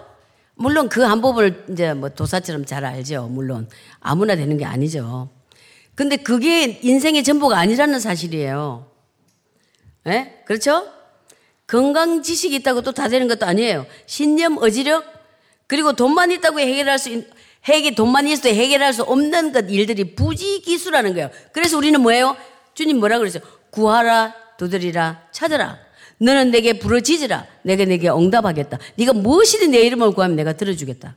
물론 0.55 0.87
그 0.89 1.01
한 1.03 1.21
부분을 1.21 1.65
이제 1.71 1.93
뭐 1.93 2.09
도사처럼 2.09 2.65
잘 2.65 2.85
알죠. 2.85 3.27
물론. 3.27 3.67
아무나 3.99 4.35
되는 4.35 4.57
게 4.57 4.65
아니죠. 4.65 5.29
근데 5.95 6.15
그게 6.17 6.79
인생의 6.81 7.23
전부가 7.23 7.57
아니라는 7.59 7.99
사실이에요. 7.99 8.87
예? 10.07 10.43
그렇죠? 10.45 10.87
건강 11.67 12.21
지식이 12.21 12.55
있다고 12.57 12.81
또 12.81 12.91
다 12.91 13.07
되는 13.07 13.27
것도 13.27 13.45
아니에요. 13.45 13.85
신념, 14.05 14.57
어지력, 14.57 15.05
그리고 15.67 15.93
돈만 15.93 16.31
있다고 16.31 16.59
해결할 16.59 16.99
수, 16.99 17.09
있, 17.09 17.25
해결, 17.65 17.95
돈만 17.95 18.27
있어도 18.27 18.49
해결할 18.49 18.93
수 18.93 19.03
없는 19.03 19.53
것 19.53 19.65
일들이 19.69 20.15
부지기수라는 20.15 21.13
거예요. 21.13 21.29
그래서 21.51 21.77
우리는 21.77 21.99
뭐예요? 22.01 22.35
주님 22.73 22.99
뭐라 22.99 23.17
그랬어요? 23.17 23.43
구하라, 23.71 24.35
두드리라, 24.57 25.23
찾으라. 25.31 25.79
너는 26.23 26.51
내게 26.51 26.79
부러지지라. 26.79 27.45
내가 27.63 27.83
내게 27.83 28.09
응답하겠다. 28.09 28.79
네가 28.95 29.11
무엇이든 29.13 29.71
내 29.71 29.79
이름을 29.81 30.11
구하면 30.11 30.37
내가 30.37 30.53
들어주겠다. 30.53 31.15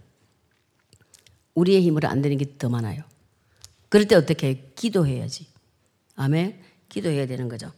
우리의 1.55 1.83
힘으로 1.83 2.09
안 2.09 2.23
되는 2.23 2.37
게 2.37 2.45
더 2.59 2.69
많아요. 2.69 3.05
그럴 3.89 4.09
때 4.09 4.17
어떻게 4.17 4.49
해? 4.49 4.63
기도해야지. 4.75 5.47
아멘. 6.17 6.61
기도해야 6.89 7.27
되는 7.27 7.49
거죠. 7.49 7.71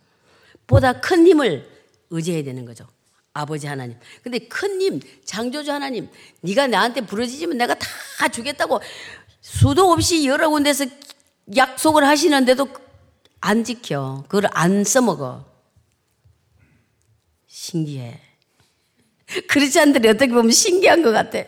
보다 0.67 1.01
큰 1.01 1.27
힘을 1.27 1.69
의지해야 2.11 2.43
되는 2.45 2.65
거죠. 2.65 2.87
아버지 3.35 3.67
하나님. 3.67 3.97
근데 4.23 4.39
큰 4.39 4.81
힘, 4.81 5.01
창조주 5.25 5.71
하나님, 5.71 6.09
네가 6.41 6.67
나한테 6.67 7.03
부러지지면 7.03 7.59
내가 7.59 7.75
다 7.75 8.29
주겠다고 8.29 8.81
수도 9.41 9.93
없이 9.93 10.27
여러 10.27 10.49
군데서 10.49 10.87
약속을 11.55 12.07
하시는데도 12.07 12.69
안 13.41 13.65
지켜. 13.65 14.25
그걸 14.29 14.49
안 14.53 14.83
써먹어. 14.83 15.48
신기해. 17.69 18.19
크리스찬들이 19.47 20.09
어떻게 20.09 20.33
보면 20.33 20.51
신기한 20.51 21.03
것 21.03 21.13
같아. 21.13 21.43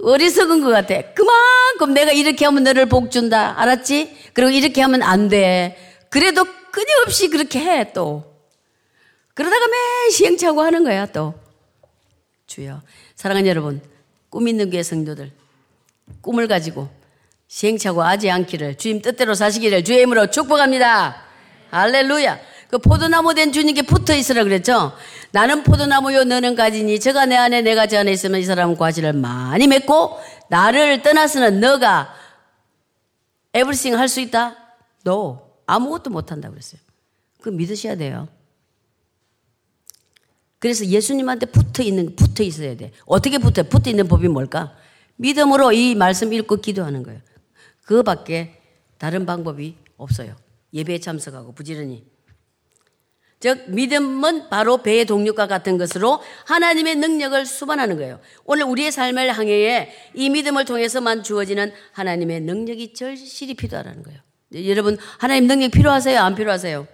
어리석은 0.00 0.62
것 0.62 0.70
같아. 0.70 1.00
그만큼 1.14 1.94
내가 1.94 2.10
이렇게 2.10 2.44
하면 2.44 2.64
너를 2.64 2.86
복 2.86 3.12
준다. 3.12 3.60
알았지? 3.60 4.30
그리고 4.32 4.50
이렇게 4.50 4.82
하면 4.82 5.02
안 5.02 5.28
돼. 5.28 5.78
그래도 6.10 6.44
끊임없이 6.72 7.28
그렇게 7.28 7.60
해, 7.60 7.92
또. 7.92 8.34
그러다가 9.34 9.66
매 9.68 10.10
시행착오 10.10 10.60
하는 10.60 10.82
거야, 10.82 11.06
또. 11.06 11.34
주여. 12.48 12.82
사랑하는 13.14 13.48
여러분, 13.48 13.80
꿈 14.28 14.48
있는 14.48 14.70
교회 14.70 14.82
성도들, 14.82 15.30
꿈을 16.20 16.48
가지고 16.48 16.88
시행착오 17.46 18.02
하지 18.02 18.28
않기를 18.28 18.76
주님 18.76 19.00
뜻대로 19.00 19.34
사시기를 19.34 19.84
주의 19.84 19.98
이름으로 19.98 20.30
축복합니다. 20.30 21.22
할렐루야. 21.70 22.53
그 22.74 22.78
포도나무 22.78 23.34
된 23.34 23.52
주님께 23.52 23.82
붙어 23.82 24.16
있으라 24.16 24.42
그랬죠? 24.42 24.92
나는 25.30 25.62
포도나무요, 25.62 26.24
너는 26.24 26.56
가지니, 26.56 26.98
저가 26.98 27.24
내 27.26 27.36
안에, 27.36 27.62
내가 27.62 27.86
저 27.86 28.00
안에 28.00 28.10
있으면 28.10 28.40
이 28.40 28.42
사람은 28.42 28.76
과실을 28.76 29.12
많이 29.12 29.68
맺고, 29.68 30.18
나를 30.50 31.02
떠나서는 31.02 31.60
너가 31.60 32.12
에브리싱 33.52 33.96
할 33.96 34.08
수 34.08 34.18
있다? 34.18 34.56
너 35.04 35.52
아무것도 35.66 36.10
못 36.10 36.32
한다 36.32 36.50
그랬어요. 36.50 36.80
그 37.40 37.48
믿으셔야 37.48 37.94
돼요. 37.94 38.26
그래서 40.58 40.84
예수님한테 40.84 41.46
붙어 41.46 41.84
있는, 41.84 42.16
붙어 42.16 42.42
있어야 42.42 42.76
돼. 42.76 42.90
어떻게 43.06 43.38
붙어? 43.38 43.62
붙어 43.62 43.88
있는 43.88 44.08
법이 44.08 44.26
뭘까? 44.26 44.74
믿음으로 45.14 45.70
이 45.70 45.94
말씀 45.94 46.32
읽고 46.32 46.56
기도하는 46.56 47.04
거예요. 47.04 47.20
그거밖에 47.84 48.60
다른 48.98 49.26
방법이 49.26 49.76
없어요. 49.96 50.34
예배에 50.72 50.98
참석하고 50.98 51.52
부지런히. 51.52 52.13
즉, 53.44 53.68
믿음은 53.68 54.48
바로 54.48 54.78
배의 54.78 55.04
동력과 55.04 55.48
같은 55.48 55.76
것으로 55.76 56.22
하나님의 56.46 56.96
능력을 56.96 57.44
수반하는 57.44 57.96
거예요. 57.96 58.18
오늘 58.46 58.64
우리의 58.64 58.90
삶을 58.90 59.32
항해에 59.32 59.92
이 60.14 60.30
믿음을 60.30 60.64
통해서만 60.64 61.22
주어지는 61.22 61.70
하나님의 61.92 62.40
능력이 62.40 62.94
절실히 62.94 63.52
필요하다는 63.52 64.02
거예요. 64.02 64.20
여러분, 64.66 64.96
하나님 65.18 65.46
능력 65.46 65.72
필요하세요? 65.72 66.18
안 66.18 66.34
필요하세요? 66.34 66.88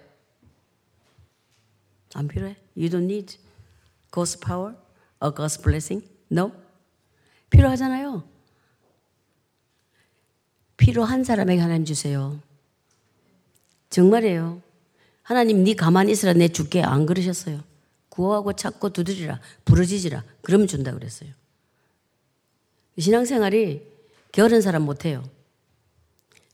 안 2.14 2.26
필요해? 2.26 2.56
You 2.76 2.88
don't 2.90 3.04
need 3.04 3.38
God's 4.10 4.44
power 4.44 4.74
or 5.22 5.32
God's 5.32 5.62
blessing? 5.62 6.04
No? 6.32 6.50
필요하잖아요. 7.50 8.24
필요한 10.76 11.22
사람에게 11.22 11.60
하나님 11.60 11.84
주세요. 11.84 12.40
정말이에요. 13.90 14.62
하나님 15.30 15.62
네 15.62 15.74
가만히 15.74 16.10
있으라 16.10 16.32
내 16.32 16.48
줄게 16.48 16.82
안 16.82 17.06
그러셨어요. 17.06 17.62
구하고 18.08 18.52
찾고 18.52 18.90
두드리라 18.90 19.40
부러지지라 19.64 20.24
그러면 20.42 20.66
준다 20.66 20.92
그랬어요. 20.92 21.30
신앙생활이 22.98 23.86
게으른 24.32 24.60
사람 24.60 24.82
못해요. 24.82 25.22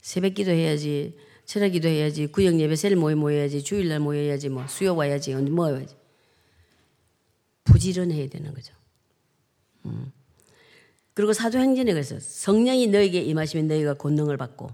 새벽 0.03 0.35
기도 0.35 0.51
해야지 0.51 1.17
철학 1.47 1.71
기도 1.71 1.89
해야지 1.89 2.27
구역 2.27 2.61
예배 2.61 2.77
셀 2.77 2.97
모임 2.97 3.21
모여야지 3.21 3.65
주일날 3.65 4.01
모여야지 4.01 4.51
뭐 4.51 4.67
수요 4.67 4.95
와야지 4.95 5.35
뭐 5.37 5.69
해야지 5.69 5.97
부지런해야 7.65 8.29
되는 8.29 8.53
거죠. 8.53 8.75
음. 9.87 10.13
그리고 11.15 11.33
사도행전에 11.33 11.95
그래서 11.95 12.21
성령이 12.21 12.89
너에게 12.89 13.23
임하시면 13.23 13.69
너희가 13.69 13.95
권능을 13.95 14.37
받고 14.37 14.69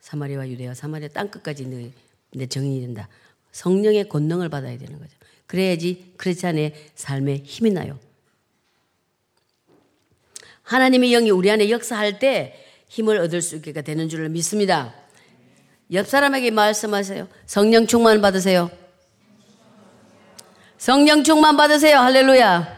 사마리아 0.00 0.48
유대와 0.48 0.72
사마리아 0.72 1.08
땅끝까지 1.08 1.66
너희 1.66 1.92
내 2.36 2.46
정인이 2.46 2.80
된다. 2.80 3.08
성령의 3.52 4.08
권능을 4.08 4.48
받아야 4.48 4.76
되는 4.76 4.98
거죠. 4.98 5.12
그래야지 5.46 6.12
크리스찬의 6.18 6.74
삶에 6.94 7.42
힘이 7.44 7.70
나요. 7.70 7.98
하나님의 10.62 11.10
영이 11.10 11.30
우리 11.30 11.50
안에 11.50 11.70
역사할 11.70 12.18
때 12.18 12.62
힘을 12.88 13.18
얻을 13.18 13.40
수 13.40 13.56
있게 13.56 13.72
되는 13.72 14.08
줄을 14.08 14.28
믿습니다. 14.28 14.94
옆 15.92 16.06
사람에게 16.06 16.50
말씀하세요. 16.50 17.28
성령 17.46 17.86
충만 17.86 18.20
받으세요. 18.20 18.70
성령 20.76 21.22
충만 21.22 21.56
받으세요. 21.56 21.98
할렐루야. 21.98 22.76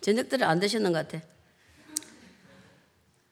저녁들을 0.00 0.44
안 0.44 0.58
드셨는 0.58 0.92
것 0.92 1.06
같아. 1.06 1.24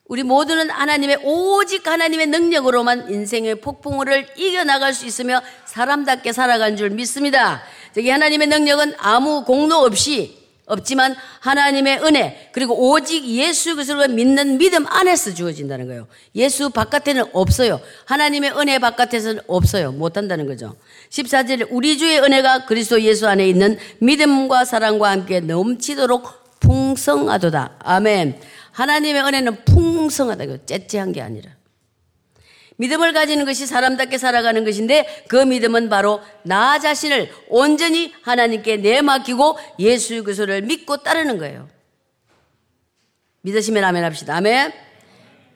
우리 0.09 0.23
모두는 0.23 0.71
하나님의 0.71 1.19
오직 1.23 1.87
하나님의 1.87 2.27
능력으로만 2.27 3.11
인생의 3.11 3.61
폭풍우를 3.61 4.29
이겨나갈 4.35 4.91
수 4.93 5.05
있으며 5.05 5.39
사람답게 5.65 6.33
살아간 6.33 6.75
줄 6.75 6.89
믿습니다. 6.89 7.61
저기 7.93 8.09
하나님의 8.09 8.47
능력은 8.47 8.95
아무 8.97 9.45
공로 9.45 9.77
없이 9.77 10.35
없지만 10.65 11.15
하나님의 11.41 12.03
은혜 12.03 12.49
그리고 12.53 12.89
오직 12.89 13.23
예수 13.25 13.75
그리스도를 13.75 14.09
믿는 14.09 14.57
믿음 14.57 14.87
안에서 14.87 15.33
주어진다는 15.35 15.87
거예요. 15.87 16.07
예수 16.35 16.71
바깥에는 16.71 17.25
없어요. 17.31 17.79
하나님의 18.05 18.57
은혜 18.57 18.79
바깥에서는 18.79 19.43
없어요. 19.45 19.91
못 19.91 20.17
한다는 20.17 20.47
거죠. 20.47 20.75
14절 21.11 21.67
우리 21.69 21.99
주의 21.99 22.19
은혜가 22.19 22.65
그리스도 22.65 22.99
예수 23.01 23.27
안에 23.27 23.47
있는 23.47 23.77
믿음과 23.99 24.65
사랑과 24.65 25.11
함께 25.11 25.39
넘치도록 25.39 26.59
풍성하도다. 26.59 27.77
아멘. 27.79 28.39
하나님의 28.79 29.21
은혜는 29.23 29.65
풍성하다고 29.65 30.65
째째한 30.65 31.11
게 31.11 31.21
아니라 31.21 31.51
믿음을 32.77 33.11
가지는 33.11 33.43
것이 33.43 33.65
사람답게 33.65 34.17
살아가는 34.17 34.63
것인데 34.63 35.25
그 35.27 35.35
믿음은 35.35 35.89
바로 35.89 36.21
나 36.43 36.79
자신을 36.79 37.29
온전히 37.49 38.13
하나님께 38.21 38.77
내맡기고 38.77 39.57
예수 39.79 40.23
그리스도를 40.23 40.61
믿고 40.61 41.03
따르는 41.03 41.37
거예요. 41.39 41.67
믿으시면 43.41 43.83
아멘 43.83 44.05
합시다. 44.05 44.37
아멘. 44.37 44.71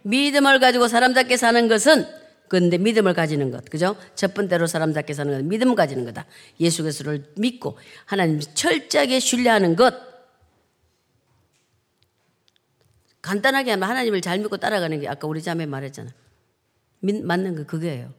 믿음을 0.02 0.60
가지고 0.60 0.90
사람답게 0.90 1.38
사는 1.38 1.70
것은 1.70 2.06
그런데 2.50 2.78
믿음을 2.78 3.14
가지는 3.14 3.52
것. 3.52 3.64
그죠? 3.70 3.96
첫 4.16 4.34
번째로 4.34 4.68
사람답게 4.68 5.14
사는 5.14 5.32
것. 5.32 5.46
믿음 5.46 5.76
가지는 5.76 6.04
거다. 6.04 6.26
예수 6.60 6.84
그리스도를 6.84 7.24
믿고 7.38 7.78
하나님 8.04 8.42
철저하게 8.42 9.22
신뢰하는 9.22 9.78
것. 9.78 10.13
간단하게 13.24 13.72
하면 13.72 13.90
하나님을 13.90 14.22
잘 14.22 14.38
믿고 14.38 14.58
따라가는 14.58 15.00
게 15.00 15.08
아까 15.08 15.28
우리 15.28 15.42
자매 15.42 15.66
말했잖아. 15.66 16.12
믿, 17.00 17.24
맞는 17.24 17.56
거 17.56 17.64
그거예요. 17.66 18.12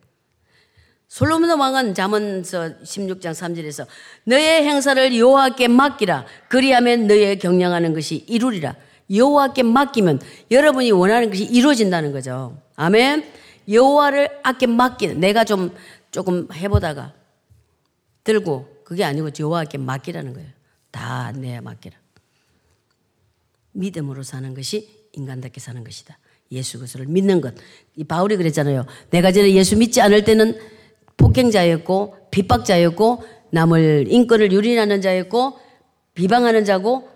솔로몬 1.07 1.51
왕은 1.61 1.95
잠언서 1.95 2.81
16장 2.83 3.31
3절에서 3.33 3.87
너의 4.25 4.65
행사를 4.65 5.17
여호와께 5.17 5.69
맡기라. 5.69 6.27
그리하면 6.49 7.07
너의 7.07 7.39
경영하는 7.39 7.95
것이 7.95 8.25
이루리라. 8.27 8.75
여호와께 9.15 9.63
맡기면 9.63 10.21
여러분이 10.51 10.91
원하는 10.91 11.29
것이 11.29 11.45
이루어진다는 11.45 12.11
거죠. 12.11 12.59
아멘. 12.75 13.31
여호와를 13.71 14.41
아께 14.43 14.67
맡기는 14.67 15.21
내가 15.21 15.45
좀 15.45 15.75
조금 16.11 16.49
해보다가 16.53 17.13
들고 18.25 18.83
그게 18.85 19.05
아니고 19.05 19.29
여호와께 19.39 19.79
맡기라는 19.79 20.33
거예요. 20.33 20.49
다 20.91 21.33
내 21.33 21.61
맡기라. 21.61 22.04
믿음으로 23.75 24.23
사는 24.23 24.55
것이 24.55 25.09
인간답게 25.13 25.61
사는 25.61 25.83
것이다. 25.85 26.19
예수 26.53 26.79
그리스도를 26.79 27.07
믿는 27.07 27.41
것. 27.41 27.55
이 27.97 28.05
바울이 28.05 28.37
그랬잖아요. 28.37 28.87
내가 29.11 29.33
전에 29.33 29.53
예수 29.55 29.77
믿지 29.77 30.01
않을 30.01 30.25
때는 30.25 30.59
폭행자였고 31.17 32.31
핍박자였고 32.31 33.25
남을 33.51 34.07
인권을 34.09 34.53
유린하는 34.53 35.01
자였고 35.01 35.59
비방하는 36.15 36.65
자고 36.65 37.09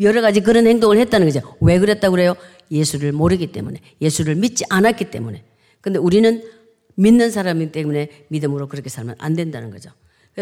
여러 0.00 0.20
가지 0.20 0.40
그런 0.40 0.66
행동을 0.66 0.98
했다는 0.98 1.26
거죠. 1.26 1.56
왜 1.60 1.78
그랬다고 1.78 2.12
그래요? 2.12 2.34
예수를 2.70 3.12
모르기 3.12 3.52
때문에 3.52 3.80
예수를 4.00 4.34
믿지 4.34 4.64
않았기 4.68 5.10
때문에. 5.10 5.44
근데 5.80 5.98
우리는 5.98 6.42
믿는 6.96 7.30
사람이기 7.30 7.72
때문에 7.72 8.26
믿음으로 8.28 8.68
그렇게 8.68 8.88
살면 8.88 9.16
안 9.18 9.34
된다는 9.34 9.70
거죠. 9.70 9.90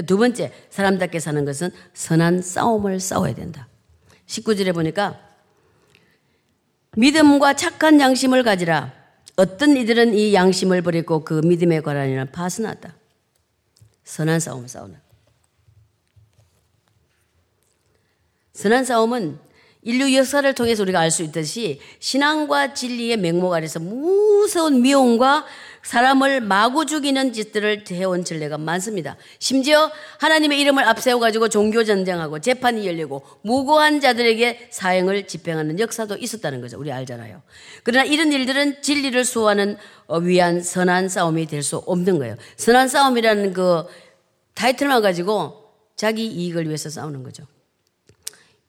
두 0.07 0.17
번째, 0.19 0.53
사람답게 0.71 1.21
사는 1.21 1.45
것은 1.45 1.71
선한 1.93 2.43
싸움을 2.43 2.99
싸워야 2.99 3.35
된다. 3.35 3.69
19절에 4.27 4.75
보니까 4.75 5.21
믿음과 6.97 7.55
착한 7.55 8.01
양심을 8.01 8.43
가지라. 8.43 8.93
어떤 9.37 9.77
이들은 9.77 10.15
이 10.15 10.35
양심을 10.35 10.83
버리고 10.83 11.25
그 11.25 11.41
믿음에 11.45 11.81
관하여 11.81 12.25
파선하다. 12.27 12.95
선한 14.05 14.41
싸움을 14.41 14.69
싸우는. 14.69 14.97
선한 18.53 18.85
싸움은 18.85 19.39
인류 19.83 20.15
역사를 20.17 20.51
통해서 20.55 20.83
우리가 20.83 21.01
알 21.01 21.11
수 21.11 21.23
있듯이 21.25 21.81
신앙과 21.99 22.75
진리의 22.75 23.19
맹목 23.19 23.53
아래서 23.53 23.81
무서운 23.81 24.81
미움과 24.81 25.45
사람을 25.85 26.41
마구 26.41 26.87
죽이는 26.87 27.33
짓들을 27.33 27.85
해온 27.91 28.25
전례가 28.25 28.59
많습니다. 28.59 29.17
심지어 29.39 29.91
하나님의 30.19 30.59
이름을 30.61 30.83
앞세워 30.89 31.21
가지고 31.21 31.49
종교 31.49 31.85
전쟁하고 31.85 32.41
재판이 32.41 32.87
열리고 32.87 33.25
무고한 33.43 34.01
자들에게 34.01 34.69
사형을 34.71 35.27
집행하는 35.27 35.79
역사도 35.79 36.17
있었다는 36.17 36.61
거죠. 36.61 36.79
우리 36.79 36.91
알잖아요. 36.91 37.43
그러나 37.83 38.05
이런 38.05 38.33
일들은 38.33 38.83
진리를 38.83 39.25
수호하는 39.25 39.77
어, 40.07 40.19
위한 40.19 40.63
선한 40.63 41.09
싸움이 41.09 41.47
될 41.47 41.65
수 41.65 41.79
없는 41.79 42.19
거예요. 42.19 42.37
선한 42.59 42.89
싸움이라는 42.89 43.53
그 43.55 43.85
타이틀만 44.53 45.01
가지고 45.01 45.65
자기 45.97 46.27
이익을 46.27 46.67
위해서 46.67 46.91
싸우는 46.91 47.23
거죠. 47.23 47.45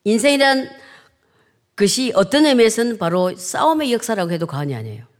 인생이란 0.05 0.69
그것이 1.75 2.13
어떤 2.15 2.45
의미에서는 2.45 2.97
바로 2.97 3.35
싸움의 3.35 3.91
역사라고 3.91 4.31
해도 4.31 4.47
과언이 4.47 4.73
아니에요. 4.73 5.14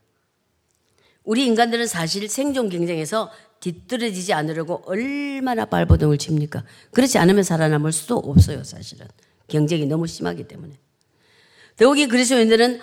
우리 1.26 1.46
인간들은 1.46 1.88
사실 1.88 2.30
생존 2.30 2.70
경쟁에서 2.70 3.32
뒤떨어지지 3.60 4.34
않으려고 4.34 4.84
얼마나 4.86 5.66
발버둥을 5.66 6.18
칩니까? 6.18 6.64
그렇지 6.92 7.18
않으면 7.18 7.44
살아남을 7.44 7.92
수도 7.92 8.18
없어요, 8.18 8.64
사실은. 8.64 9.08
경쟁이 9.48 9.86
너무 9.86 10.08
심하기 10.08 10.48
때문에. 10.48 10.78
더욱이 11.78 12.08
그리스도인들은 12.08 12.80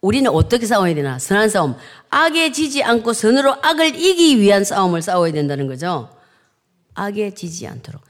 우리는 0.00 0.30
어떻게 0.30 0.66
싸워야 0.66 0.94
되나? 0.94 1.18
선한 1.18 1.48
싸움. 1.50 1.76
악에 2.10 2.52
지지 2.52 2.82
않고 2.82 3.12
선으로 3.12 3.54
악을 3.62 3.96
이기 3.96 4.40
위한 4.40 4.64
싸움을 4.64 5.02
싸워야 5.02 5.32
된다는 5.32 5.66
거죠. 5.66 6.10
악에 6.94 7.34
지지 7.34 7.66
않도록. 7.66 8.02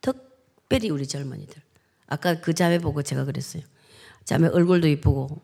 특별히 0.00 0.90
우리 0.90 1.06
젊은이들. 1.06 1.60
아까 2.06 2.40
그 2.40 2.54
자매 2.54 2.78
보고 2.78 3.02
제가 3.02 3.24
그랬어요. 3.24 3.62
자매 4.24 4.48
얼굴도 4.48 4.88
이쁘고 4.88 5.40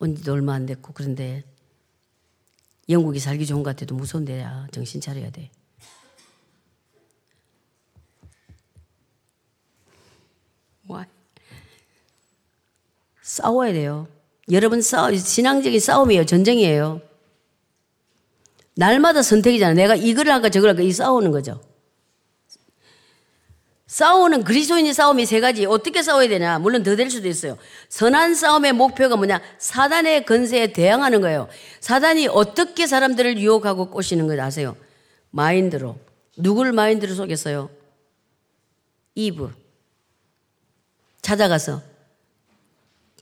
온 0.00 0.16
지도 0.16 0.32
얼마 0.32 0.54
안 0.54 0.66
됐고 0.66 0.92
그런데 0.92 1.44
영국이 2.88 3.18
살기 3.18 3.46
좋은 3.46 3.62
것 3.62 3.70
같아도 3.70 3.94
무서운 3.94 4.24
데 4.24 4.40
야, 4.40 4.66
정신 4.72 5.00
차려야 5.00 5.30
돼. 5.30 5.50
와. 10.88 11.06
싸워야 13.22 13.72
돼요. 13.72 14.08
여러분 14.50 14.80
싸워 14.80 15.14
신앙적인 15.14 15.78
싸움이에요. 15.78 16.24
전쟁이에요. 16.24 17.02
날마다 18.74 19.22
선택이잖아. 19.22 19.74
내가 19.74 19.94
이걸 19.94 20.30
할까 20.30 20.48
저걸 20.48 20.70
할까 20.70 20.82
이 20.82 20.92
싸우는 20.92 21.30
거죠. 21.30 21.60
싸우는 23.88 24.44
그리스도인의 24.44 24.92
싸움이 24.92 25.24
세 25.24 25.40
가지. 25.40 25.64
어떻게 25.64 26.02
싸워야 26.02 26.28
되냐? 26.28 26.58
물론 26.58 26.82
더 26.82 26.94
될 26.94 27.10
수도 27.10 27.26
있어요. 27.26 27.56
선한 27.88 28.34
싸움의 28.34 28.74
목표가 28.74 29.16
뭐냐? 29.16 29.40
사단의 29.58 30.26
건세에 30.26 30.72
대항하는 30.74 31.22
거예요. 31.22 31.48
사단이 31.80 32.28
어떻게 32.28 32.86
사람들을 32.86 33.38
유혹하고 33.38 33.88
꼬시는 33.90 34.26
걸 34.26 34.40
아세요? 34.40 34.76
마인드로. 35.30 35.98
누굴 36.36 36.72
mind로 36.72 37.14
속였어요? 37.14 37.70
이브. 39.14 39.52
찾아가서 41.22 41.82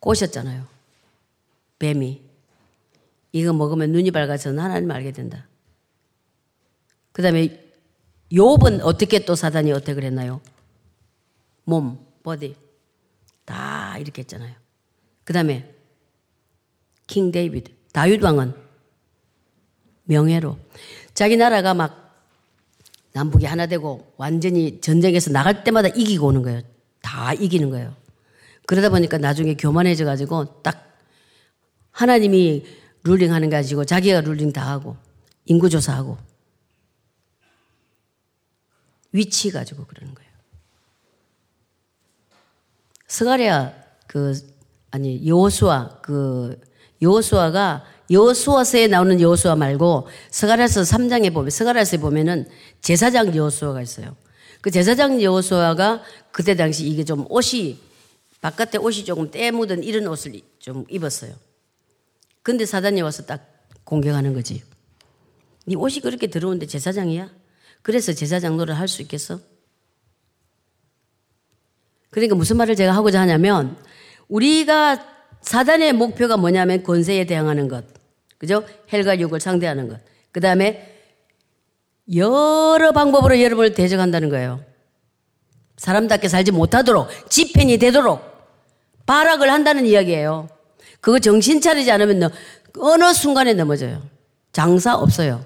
꼬셨잖아요. 0.00 0.66
뱀이. 1.78 2.22
이거 3.30 3.52
먹으면 3.52 3.92
눈이 3.92 4.10
밝아서 4.10 4.50
하나님 4.50 4.90
알게 4.90 5.12
된다. 5.12 5.46
그 7.12 7.22
다음에 7.22 7.62
욥은 8.32 8.80
어떻게 8.82 9.24
또 9.24 9.36
사단이 9.36 9.70
어떻게 9.70 9.94
그랬나요? 9.94 10.40
몸, 11.66 11.98
body 12.22 12.56
다 13.44 13.98
이렇게 13.98 14.22
했잖아요. 14.22 14.54
그 15.24 15.32
다음에 15.32 15.74
King 17.06 17.30
David, 17.30 17.72
다윗 17.92 18.22
왕은 18.22 18.54
명예로 20.04 20.58
자기 21.12 21.36
나라가 21.36 21.74
막 21.74 22.24
남북이 23.12 23.46
하나 23.46 23.66
되고 23.66 24.12
완전히 24.16 24.80
전쟁에서 24.80 25.32
나갈 25.32 25.64
때마다 25.64 25.88
이기고 25.88 26.26
오는 26.28 26.42
거예요. 26.42 26.62
다 27.02 27.32
이기는 27.32 27.70
거예요. 27.70 27.96
그러다 28.66 28.88
보니까 28.90 29.18
나중에 29.18 29.54
교만해져 29.54 30.04
가지고 30.04 30.62
딱 30.62 30.96
하나님이 31.90 32.64
룰링 33.04 33.32
하는 33.32 33.50
거 33.50 33.56
가지고 33.56 33.84
자기가 33.84 34.20
룰링 34.20 34.52
다 34.52 34.68
하고 34.68 34.96
인구조사하고 35.46 36.18
위치 39.12 39.50
가지고 39.50 39.86
그러는 39.86 40.14
거예요. 40.14 40.30
스가랴 43.16 43.72
그 44.06 44.38
아니 44.90 45.26
여호수아 45.26 46.00
그 46.02 46.60
여호수아가 47.00 47.82
여호수아서에 48.10 48.88
나오는 48.88 49.18
여호수아 49.18 49.56
말고 49.56 50.06
스가랴서 50.30 50.82
3장에 50.82 51.32
보면 51.32 51.48
스가랴서에 51.48 51.98
보면은 51.98 52.46
제사장 52.82 53.34
여호수아가 53.34 53.80
있어요. 53.80 54.14
그 54.60 54.70
제사장 54.70 55.22
여호수아가 55.22 56.02
그때 56.30 56.56
당시 56.56 56.86
이게 56.86 57.04
좀 57.04 57.24
옷이 57.30 57.78
바깥에 58.42 58.76
옷이 58.76 59.06
조금 59.06 59.30
때 59.30 59.50
묻은 59.50 59.82
이런 59.82 60.06
옷을 60.08 60.38
좀 60.58 60.84
입었어요. 60.90 61.32
근데 62.42 62.66
사단이 62.66 63.00
와서 63.00 63.24
딱 63.24 63.66
공격하는 63.84 64.34
거지. 64.34 64.62
네 65.64 65.74
옷이 65.74 66.00
그렇게 66.00 66.26
더러운데 66.26 66.66
제사장이야? 66.66 67.30
그래서 67.80 68.12
제사장 68.12 68.58
노릇을 68.58 68.78
할수 68.78 69.00
있겠어? 69.00 69.40
그러니까 72.10 72.34
무슨 72.34 72.56
말을 72.56 72.76
제가 72.76 72.92
하고자 72.94 73.20
하냐면 73.20 73.76
우리가 74.28 75.04
사단의 75.42 75.92
목표가 75.92 76.36
뭐냐면 76.36 76.82
권세에 76.82 77.24
대항하는 77.24 77.68
것. 77.68 77.84
그죠? 78.38 78.64
헬과 78.92 79.18
육을 79.20 79.40
상대하는 79.40 79.88
것. 79.88 80.00
그 80.32 80.40
다음에 80.40 80.94
여러 82.14 82.92
방법으로 82.92 83.40
여러분을 83.40 83.74
대적한다는 83.74 84.28
거예요. 84.28 84.60
사람답게 85.76 86.28
살지 86.28 86.52
못하도록, 86.52 87.08
집행이 87.28 87.78
되도록 87.78 88.22
발악을 89.06 89.50
한다는 89.50 89.86
이야기예요. 89.86 90.48
그거 91.00 91.18
정신 91.18 91.60
차리지 91.60 91.90
않으면 91.92 92.30
어느 92.78 93.12
순간에 93.12 93.54
넘어져요. 93.54 94.02
장사 94.52 94.96
없어요. 94.96 95.44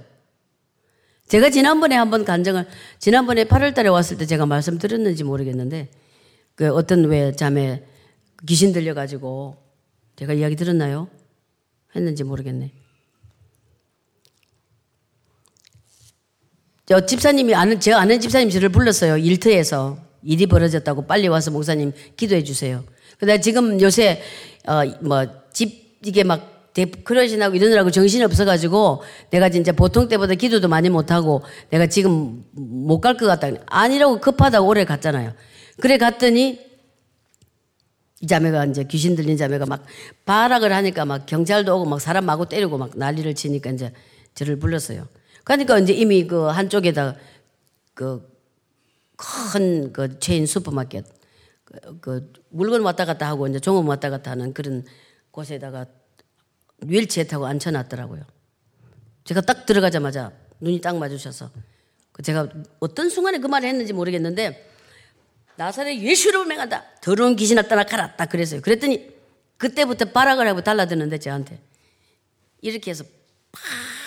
제가 1.28 1.50
지난번에 1.50 1.94
한번 1.94 2.24
간증을, 2.24 2.66
지난번에 2.98 3.44
8월 3.44 3.74
달에 3.74 3.88
왔을 3.88 4.18
때 4.18 4.26
제가 4.26 4.46
말씀드렸는지 4.46 5.24
모르겠는데, 5.24 5.88
그 6.60 6.70
어떤 6.74 7.06
왜 7.06 7.32
자매 7.32 7.82
귀신 8.46 8.70
들려가지고 8.74 9.56
제가 10.16 10.34
이야기 10.34 10.56
들었나요? 10.56 11.08
했는지 11.96 12.22
모르겠네. 12.22 12.70
저 16.84 17.06
집사님이 17.06 17.54
아는 17.54 17.80
제가 17.80 17.98
아는 17.98 18.20
집사님 18.20 18.50
저를 18.50 18.68
불렀어요 18.68 19.16
일터에서 19.16 19.96
일이 20.22 20.44
벌어졌다고 20.44 21.06
빨리 21.06 21.28
와서 21.28 21.50
목사님 21.50 21.92
기도해 22.18 22.44
주세요. 22.44 22.84
근데 23.18 23.40
지금 23.40 23.80
요새 23.80 24.20
어 24.68 24.84
뭐 25.00 25.26
집 25.54 25.98
이게 26.04 26.24
막 26.24 26.74
크러신하고 27.04 27.56
이러느라고 27.56 27.90
정신이 27.90 28.22
없어가지고 28.24 29.02
내가 29.30 29.48
진짜 29.48 29.72
보통 29.72 30.08
때보다 30.08 30.34
기도도 30.34 30.68
많이 30.68 30.90
못하고 30.90 31.42
내가 31.70 31.86
지금 31.86 32.44
못 32.52 33.00
갈 33.00 33.16
것 33.16 33.24
같다. 33.26 33.48
아니라고 33.66 34.20
급하다고 34.20 34.68
오래 34.68 34.84
갔잖아요. 34.84 35.32
그래 35.80 35.98
갔더니 35.98 36.60
이 38.22 38.26
자매가 38.26 38.66
이제 38.66 38.84
귀신 38.84 39.16
들린 39.16 39.36
자매가 39.36 39.66
막 39.66 39.84
발악을 40.26 40.72
하니까 40.72 41.04
막 41.04 41.26
경찰도 41.26 41.74
오고 41.76 41.88
막 41.88 42.00
사람 42.00 42.26
마구 42.26 42.46
때리고 42.48 42.76
막 42.78 42.96
난리를 42.96 43.34
치니까 43.34 43.70
이제 43.70 43.92
저를 44.34 44.56
불렀어요. 44.56 45.08
그러니까 45.44 45.78
이제 45.78 45.92
이미 45.92 46.26
그 46.26 46.44
한쪽에다 46.44 47.16
그 47.94 48.30
큰 49.20 49.92
그 49.92 50.18
체인 50.18 50.46
슈퍼마켓 50.46 51.04
그, 51.64 52.00
그 52.00 52.32
물건 52.48 52.82
왔다 52.82 53.04
갔다 53.04 53.28
하고 53.28 53.46
이제 53.46 53.60
종업 53.60 53.86
왔다 53.86 54.10
갔다 54.10 54.30
하는 54.30 54.52
그런 54.54 54.84
곳에다가 55.30 55.86
휠체어 56.82 57.24
타고 57.24 57.46
앉혀놨더라고요. 57.46 58.22
제가 59.24 59.42
딱 59.42 59.66
들어가자마자 59.66 60.32
눈이 60.60 60.80
딱 60.80 60.96
마주쳐서 60.96 61.50
그 62.12 62.22
제가 62.22 62.48
어떤 62.80 63.10
순간에 63.10 63.38
그 63.38 63.46
말을 63.46 63.68
했는지 63.68 63.92
모르겠는데 63.92 64.69
나사렛 65.60 65.98
예수를 65.98 66.46
맹한다. 66.46 66.82
더러운 67.02 67.36
귀신아 67.36 67.62
떠나가라. 67.62 68.16
딱 68.16 68.30
그랬어요. 68.30 68.62
그랬더니 68.62 69.14
그때부터 69.58 70.06
바락을 70.06 70.48
하고 70.48 70.62
달라드는데 70.62 71.18
저한테 71.18 71.60
이렇게 72.62 72.92
해서 72.92 73.04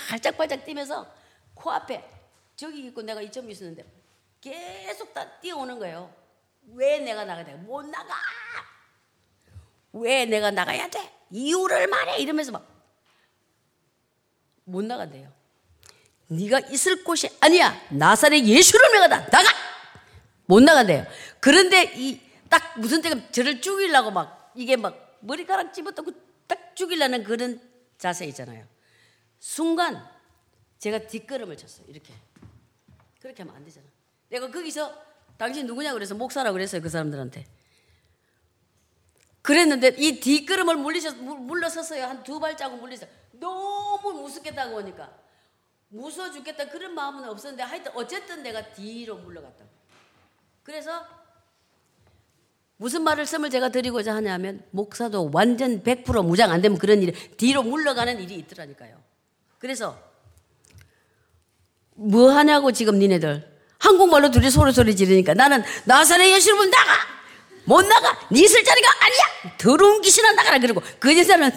팔짝팔짝 0.09 0.65
뛰면서 0.65 1.05
코앞에 1.53 2.03
저기 2.55 2.87
있고 2.87 3.03
내가 3.03 3.21
이점 3.21 3.51
있었는데 3.51 3.85
계속 4.41 5.13
다 5.13 5.29
뛰어오는 5.41 5.77
거예요. 5.77 6.11
왜 6.73 6.97
내가 6.97 7.23
나가야 7.23 7.45
돼? 7.45 7.53
못 7.53 7.85
나가. 7.85 8.15
왜 9.93 10.25
내가 10.25 10.49
나가야 10.49 10.89
돼? 10.89 11.07
이유를 11.29 11.85
말해 11.85 12.17
이러면서 12.17 12.51
막 12.51 12.73
못 14.65 14.83
나간대요. 14.85 15.29
네가 16.27 16.61
있을 16.71 17.03
곳이 17.03 17.29
아니야. 17.41 17.79
나사렛 17.89 18.45
예수를 18.45 18.89
명하다. 18.93 19.25
나가. 19.29 19.49
못 20.45 20.61
나간대요. 20.63 21.05
그런데 21.43 21.91
이 21.95 22.33
딱 22.53 22.79
무슨 22.79 23.01
때가 23.01 23.31
저를 23.31 23.61
죽이려고 23.61 24.11
막 24.11 24.51
이게 24.53 24.75
막 24.75 25.17
머리카락 25.21 25.73
집어뜯고 25.73 26.11
딱 26.45 26.75
죽이려는 26.75 27.23
그런 27.23 27.59
자세 27.97 28.27
있잖아요. 28.27 28.67
순간 29.39 30.07
제가 30.77 31.07
뒷걸음을 31.07 31.57
쳤어요. 31.57 31.87
이렇게. 31.89 32.13
그렇게 33.19 33.41
하면 33.41 33.55
안 33.55 33.65
되잖아. 33.65 33.87
내가 34.29 34.51
거기서 34.51 34.93
당신 35.35 35.65
누구냐 35.65 35.93
그래서 35.93 36.13
목사라고 36.13 36.53
그랬어요. 36.53 36.79
그 36.79 36.89
사람들한테. 36.89 37.47
그랬는데 39.41 39.95
이 39.97 40.19
뒷걸음을 40.19 40.75
물리셔, 40.75 41.13
물러섰어요. 41.13 42.05
한 42.05 42.23
두 42.23 42.39
발자국 42.39 42.79
물리서 42.81 43.07
너무 43.31 44.13
무섭겠다고 44.21 44.77
하니까 44.77 45.11
무서워 45.89 46.29
죽겠다 46.29 46.69
그런 46.69 46.93
마음은 46.93 47.27
없었는데 47.27 47.63
하여튼 47.63 47.91
어쨌든 47.95 48.43
내가 48.43 48.73
뒤로 48.73 49.17
물러갔다고. 49.17 49.71
그래서 50.61 51.22
무슨 52.83 53.03
말을 53.03 53.25
씀을 53.25 53.49
제가 53.49 53.69
드리고자 53.69 54.13
하냐면 54.13 54.61
목사도 54.71 55.29
완전 55.33 55.81
100% 55.83 56.25
무장 56.25 56.51
안 56.51 56.61
되면 56.61 56.77
그런 56.77 57.01
일이 57.01 57.13
뒤로 57.37 57.63
물러가는 57.63 58.19
일이 58.19 58.35
있더라니까요. 58.35 59.01
그래서 59.57 59.97
뭐 61.93 62.31
하냐고 62.31 62.73
지금 62.73 62.99
니네들. 62.99 63.49
한국말로 63.79 64.31
둘이 64.31 64.49
소리소리 64.49 64.97
지르니까 64.97 65.33
나는 65.33 65.63
나사렛 65.85 66.27
예수님은 66.29 66.71
나가! 66.71 66.91
못 67.63 67.83
나가! 67.83 68.19
네 68.29 68.41
있을 68.41 68.61
자리가 68.61 68.89
아니야! 68.99 69.57
더러운 69.57 70.01
귀신아 70.01 70.33
나가라 70.33 70.59
그러고 70.59 70.81
그 70.99 71.17
여자는 71.17 71.51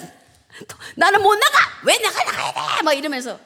나는 0.94 1.22
못 1.22 1.34
나가! 1.34 1.58
왜 1.86 1.98
내가 1.98 2.22
나가야 2.22 2.76
돼막 2.76 2.96
이러면서 2.96 3.36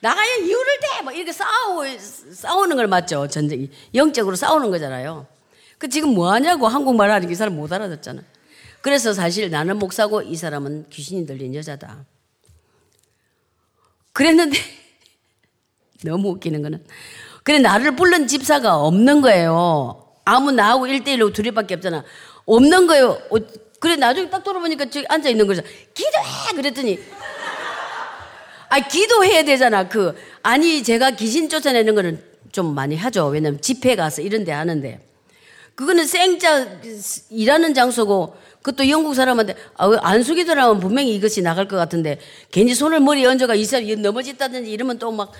나가야 0.00 0.34
이유를 0.36 0.80
대막 0.80 1.16
이렇게 1.16 1.32
싸우 1.32 1.86
싸우는 1.98 2.76
걸 2.76 2.86
맞죠 2.86 3.28
전쟁이. 3.28 3.70
영적으로 3.94 4.36
싸우는 4.36 4.70
거잖아요 4.70 5.26
그 5.84 5.88
지금 5.90 6.14
뭐 6.14 6.32
하냐고 6.32 6.66
한국말 6.66 7.10
하는 7.10 7.30
이 7.30 7.34
사람 7.34 7.56
못 7.56 7.70
알아듣잖아 7.70 8.22
그래서 8.80 9.12
사실 9.12 9.50
나는 9.50 9.78
목사고 9.78 10.22
이 10.22 10.34
사람은 10.34 10.86
귀신이 10.88 11.26
들린 11.26 11.54
여자다 11.54 12.06
그랬는데 14.14 14.56
너무 16.02 16.30
웃기는 16.30 16.62
거는 16.62 16.82
그래 17.42 17.58
나를 17.58 17.96
부른 17.96 18.28
집사가 18.28 18.76
없는 18.78 19.20
거예요. 19.20 20.02
아무 20.24 20.52
나하고 20.52 20.86
1대1로 20.86 21.34
둘이밖에 21.34 21.74
없잖아. 21.74 22.02
없는 22.46 22.86
거예요. 22.86 23.20
어, 23.30 23.36
그래 23.78 23.96
나중에 23.96 24.30
딱 24.30 24.42
돌아보니까 24.42 24.86
저기 24.88 25.04
앉아 25.06 25.28
있는 25.28 25.46
거죠. 25.46 25.60
기도해 25.92 26.54
그랬더니 26.56 26.98
아 28.70 28.80
기도해야 28.80 29.44
되잖아. 29.44 29.86
그 29.86 30.16
아니 30.42 30.82
제가 30.82 31.10
귀신 31.10 31.50
쫓아내는 31.50 31.94
거는 31.94 32.24
좀 32.52 32.74
많이 32.74 32.96
하죠. 32.96 33.26
왜냐면 33.26 33.60
집회 33.60 33.94
가서 33.96 34.22
이런 34.22 34.44
데 34.44 34.52
하는데 34.52 35.13
그거는 35.74 36.06
생자 36.06 36.80
일하는 37.30 37.74
장소고 37.74 38.36
그것도 38.62 38.88
영국 38.88 39.14
사람한테 39.14 39.56
아, 39.76 39.90
안수기도라면 40.00 40.80
분명히 40.80 41.14
이것이 41.14 41.42
나갈 41.42 41.68
것 41.68 41.76
같은데 41.76 42.18
괜히 42.50 42.74
손을 42.74 43.00
머리에 43.00 43.26
얹어가 43.26 43.54
이 43.54 43.64
사람이 43.64 43.96
넘어졌다든지 43.96 44.70
이러면 44.70 44.98
또 44.98 45.10
막 45.10 45.32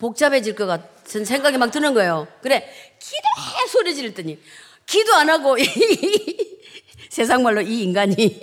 복잡해질 0.00 0.54
것 0.54 0.66
같은 0.66 1.24
생각이 1.24 1.58
막 1.58 1.70
드는 1.70 1.92
거예요. 1.94 2.26
그래 2.40 2.68
기도해 2.98 3.66
소리 3.68 3.94
지르더니 3.94 4.40
기도 4.86 5.14
안 5.14 5.28
하고 5.28 5.56
세상 7.10 7.42
말로 7.42 7.60
이 7.60 7.82
인간이 7.82 8.16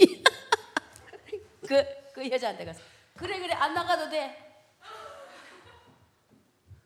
그, 1.68 1.84
그 2.14 2.30
여자한테 2.30 2.64
가서 2.64 2.80
그래 3.18 3.40
그래 3.40 3.54
안 3.56 3.74
나가도 3.74 4.10
돼. 4.10 4.38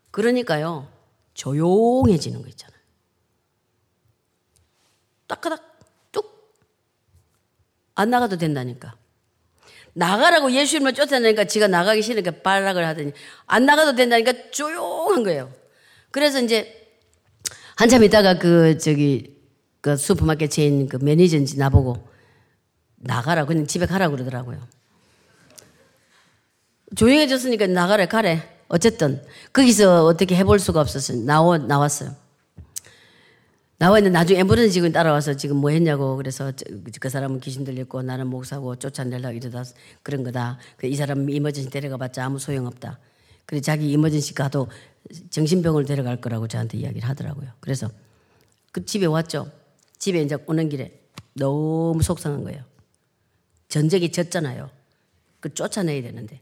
그러니까요 0.09 0.87
조용해지는 1.33 2.41
거 2.41 2.47
있잖아요. 2.47 2.70
따까닥 5.31 5.79
뚝 6.11 6.51
안 7.95 8.09
나가도 8.09 8.37
된다니까. 8.37 8.95
나가라고 9.93 10.51
예수님을 10.51 10.93
쫓아내니까 10.93 11.45
지가 11.45 11.67
나가기 11.67 12.01
싫으니까 12.01 12.41
발악을 12.41 12.85
하더니 12.85 13.11
안 13.45 13.65
나가도 13.65 13.95
된다니까 13.95 14.51
조용한 14.51 15.23
거예요. 15.23 15.51
그래서 16.11 16.39
이제 16.41 16.89
한참 17.75 18.03
있다가 18.03 18.37
그 18.37 18.77
저기 18.77 19.37
그 19.81 19.97
슈퍼마켓 19.97 20.51
체인 20.51 20.87
그 20.87 20.97
매니저인지 20.97 21.57
나보고 21.57 22.07
나가라 22.97 23.45
그냥 23.45 23.67
집에 23.67 23.85
가라 23.85 24.09
그러더라고요. 24.09 24.65
조용해졌으니까 26.95 27.67
나가래 27.67 28.07
가래. 28.07 28.47
어쨌든 28.67 29.21
거기서 29.51 30.05
어떻게 30.05 30.35
해볼 30.35 30.59
수가 30.59 30.79
없었어요. 30.79 31.25
나와 31.25 31.57
나왔어요. 31.57 32.20
나와 33.81 33.97
있는 33.97 34.11
나중에 34.11 34.43
앰뷸런스 34.43 34.71
직원이 34.71 34.93
따라와서 34.93 35.33
지금 35.33 35.57
뭐 35.57 35.71
했냐고 35.71 36.15
그래서 36.15 36.51
그 36.99 37.09
사람은 37.09 37.39
귀신 37.39 37.63
들렸고 37.63 38.03
나는 38.03 38.27
목사고 38.27 38.75
쫓아내려고 38.75 39.35
이러다 39.35 39.63
그런 40.03 40.23
거다. 40.23 40.59
그이 40.77 40.95
사람 40.95 41.27
이머전시 41.27 41.71
데려가 41.71 41.97
봤자 41.97 42.23
아무 42.23 42.37
소용없다. 42.37 42.99
그래 43.47 43.59
자기 43.59 43.91
이머전시 43.91 44.35
가도 44.35 44.67
정신병을 45.31 45.85
데려갈 45.85 46.21
거라고 46.21 46.47
저한테 46.47 46.77
이야기를 46.77 47.09
하더라고요. 47.09 47.49
그래서 47.59 47.89
그 48.71 48.85
집에 48.85 49.07
왔죠. 49.07 49.51
집에 49.97 50.21
이제 50.21 50.37
오는 50.45 50.69
길에 50.69 51.01
너무 51.33 52.03
속상한 52.03 52.43
거예요. 52.43 52.63
전쟁이 53.67 54.11
졌잖아요. 54.11 54.69
그 55.39 55.55
쫓아내야 55.55 56.03
되는데. 56.03 56.39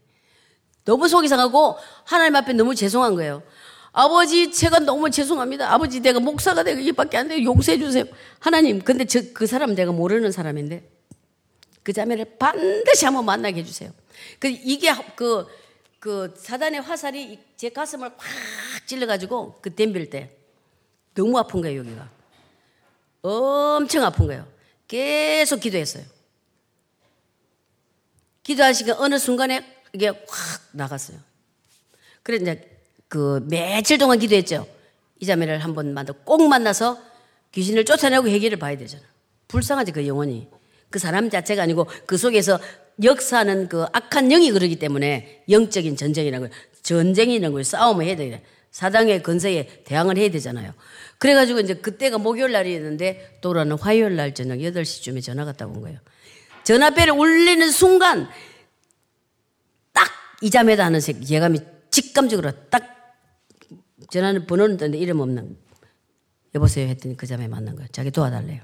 너무 0.83 1.07
속이 1.07 1.29
상하고 1.29 1.77
하나님 2.03 2.35
앞에 2.35 2.51
너무 2.51 2.75
죄송한 2.75 3.15
거예요. 3.15 3.43
아버지, 3.91 4.51
제가 4.51 4.79
너무 4.79 5.09
죄송합니다. 5.09 5.71
아버지, 5.71 5.99
내가 5.99 6.19
목사가 6.19 6.63
되고 6.63 6.79
이밖에 6.79 7.17
안 7.17 7.27
돼요. 7.27 7.43
용서해 7.43 7.79
주세요. 7.79 8.05
하나님, 8.39 8.79
근데 8.81 9.05
저, 9.05 9.21
그 9.33 9.47
사람 9.47 9.73
내가 9.73 9.91
모르는 9.91 10.31
사람인데 10.31 10.87
그 11.83 11.93
자매를 11.93 12.37
반드시 12.37 13.05
한번 13.05 13.25
만나게 13.25 13.61
해주세요. 13.61 13.91
그 14.37 14.47
이게 14.47 14.93
그, 15.15 15.47
그 15.99 16.33
사단의 16.37 16.81
화살이 16.81 17.39
제 17.57 17.69
가슴을 17.69 18.09
확 18.15 18.87
찔러가지고 18.87 19.59
그 19.61 19.73
댐빌 19.73 20.09
때 20.09 20.35
너무 21.15 21.37
아픈 21.37 21.61
거예요, 21.61 21.79
여기가. 21.79 22.09
엄청 23.21 24.03
아픈 24.03 24.27
거예요. 24.27 24.47
계속 24.87 25.59
기도했어요. 25.59 26.03
기도하시니까 28.43 28.99
어느 28.99 29.17
순간에 29.17 29.65
이게 29.93 30.07
확 30.07 30.61
나갔어요. 30.71 31.17
그래, 32.23 32.37
이제 32.37 32.78
그 33.09 33.45
며칠 33.49 33.97
동안 33.97 34.19
기도했죠. 34.19 34.65
이 35.19 35.25
자매를 35.25 35.59
한 35.59 35.73
번 35.75 35.93
만나 35.93 36.13
꼭 36.23 36.47
만나서 36.47 36.97
귀신을 37.51 37.83
쫓아내고 37.83 38.27
해결을 38.29 38.57
봐야 38.57 38.77
되잖아. 38.77 39.03
불쌍하지 39.49 39.91
그 39.91 40.07
영혼이. 40.07 40.47
그 40.89 40.99
사람 40.99 41.29
자체가 41.29 41.63
아니고 41.63 41.87
그 42.05 42.17
속에서 42.17 42.59
역사는 43.03 43.67
그 43.67 43.85
악한 43.91 44.29
영이 44.29 44.51
그러기 44.51 44.77
때문에 44.77 45.43
영적인 45.49 45.95
전쟁이라고 45.97 46.47
전쟁이라는 46.83 47.51
걸 47.51 47.63
싸움을 47.63 48.05
해야 48.05 48.15
돼. 48.15 48.43
사당의 48.71 49.23
건세에 49.23 49.83
대항을 49.83 50.17
해야 50.17 50.29
되잖아요. 50.29 50.73
그래가지고 51.17 51.59
이제 51.59 51.73
그때가 51.73 52.19
목요일 52.19 52.51
날이었는데 52.51 53.39
또라는 53.41 53.77
화요일 53.79 54.15
날 54.15 54.33
저녁 54.35 54.57
8시쯤에 54.59 55.23
전화가 55.23 55.53
딱온 55.53 55.81
거예요. 55.81 55.99
전화벨을 56.63 57.11
울리는 57.13 57.69
순간 57.71 58.29
딱 59.93 60.07
이 60.41 60.49
자매다 60.49 60.85
하는 60.85 61.01
색 61.01 61.29
예감이 61.29 61.59
직감적으로 61.91 62.51
딱 62.69 62.98
전화는 64.11 64.45
번호는 64.45 64.77
떴는데 64.77 64.97
이름 64.97 65.19
없는 65.19 65.57
여보세요 66.55 66.87
했더니 66.87 67.15
그 67.15 67.27
자매 67.27 67.47
만난 67.47 67.75
거예요. 67.75 67.87
자기 67.91 68.11
도와달래요. 68.11 68.61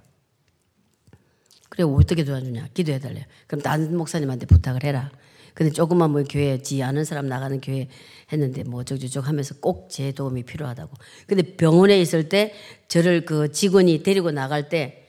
그래 1.70 1.84
어떻게 1.84 2.24
도와주냐? 2.24 2.70
기도해달래요. 2.74 3.26
그럼 3.48 3.62
다른 3.62 3.96
목사님한테 3.98 4.46
부탁을 4.46 4.84
해라. 4.84 5.12
근데 5.54 5.72
조금만 5.72 6.12
뭐 6.12 6.24
교회 6.24 6.62
지 6.62 6.84
아는 6.84 7.06
사람 7.06 7.28
나가는 7.28 7.60
교회 7.62 7.88
했는데 8.32 8.64
뭐 8.64 8.82
어쩌고저쩌고 8.82 9.26
하면서 9.26 9.56
꼭 9.56 9.88
제 9.90 10.12
도움이 10.12 10.44
필요하다고. 10.44 10.92
근데 11.28 11.56
병원에 11.56 12.00
있을 12.02 12.28
때 12.28 12.54
저를 12.88 13.26
그 13.26 13.52
직원이 13.52 14.04
데리고 14.04 14.32
나갈 14.32 14.68
때 14.68 15.08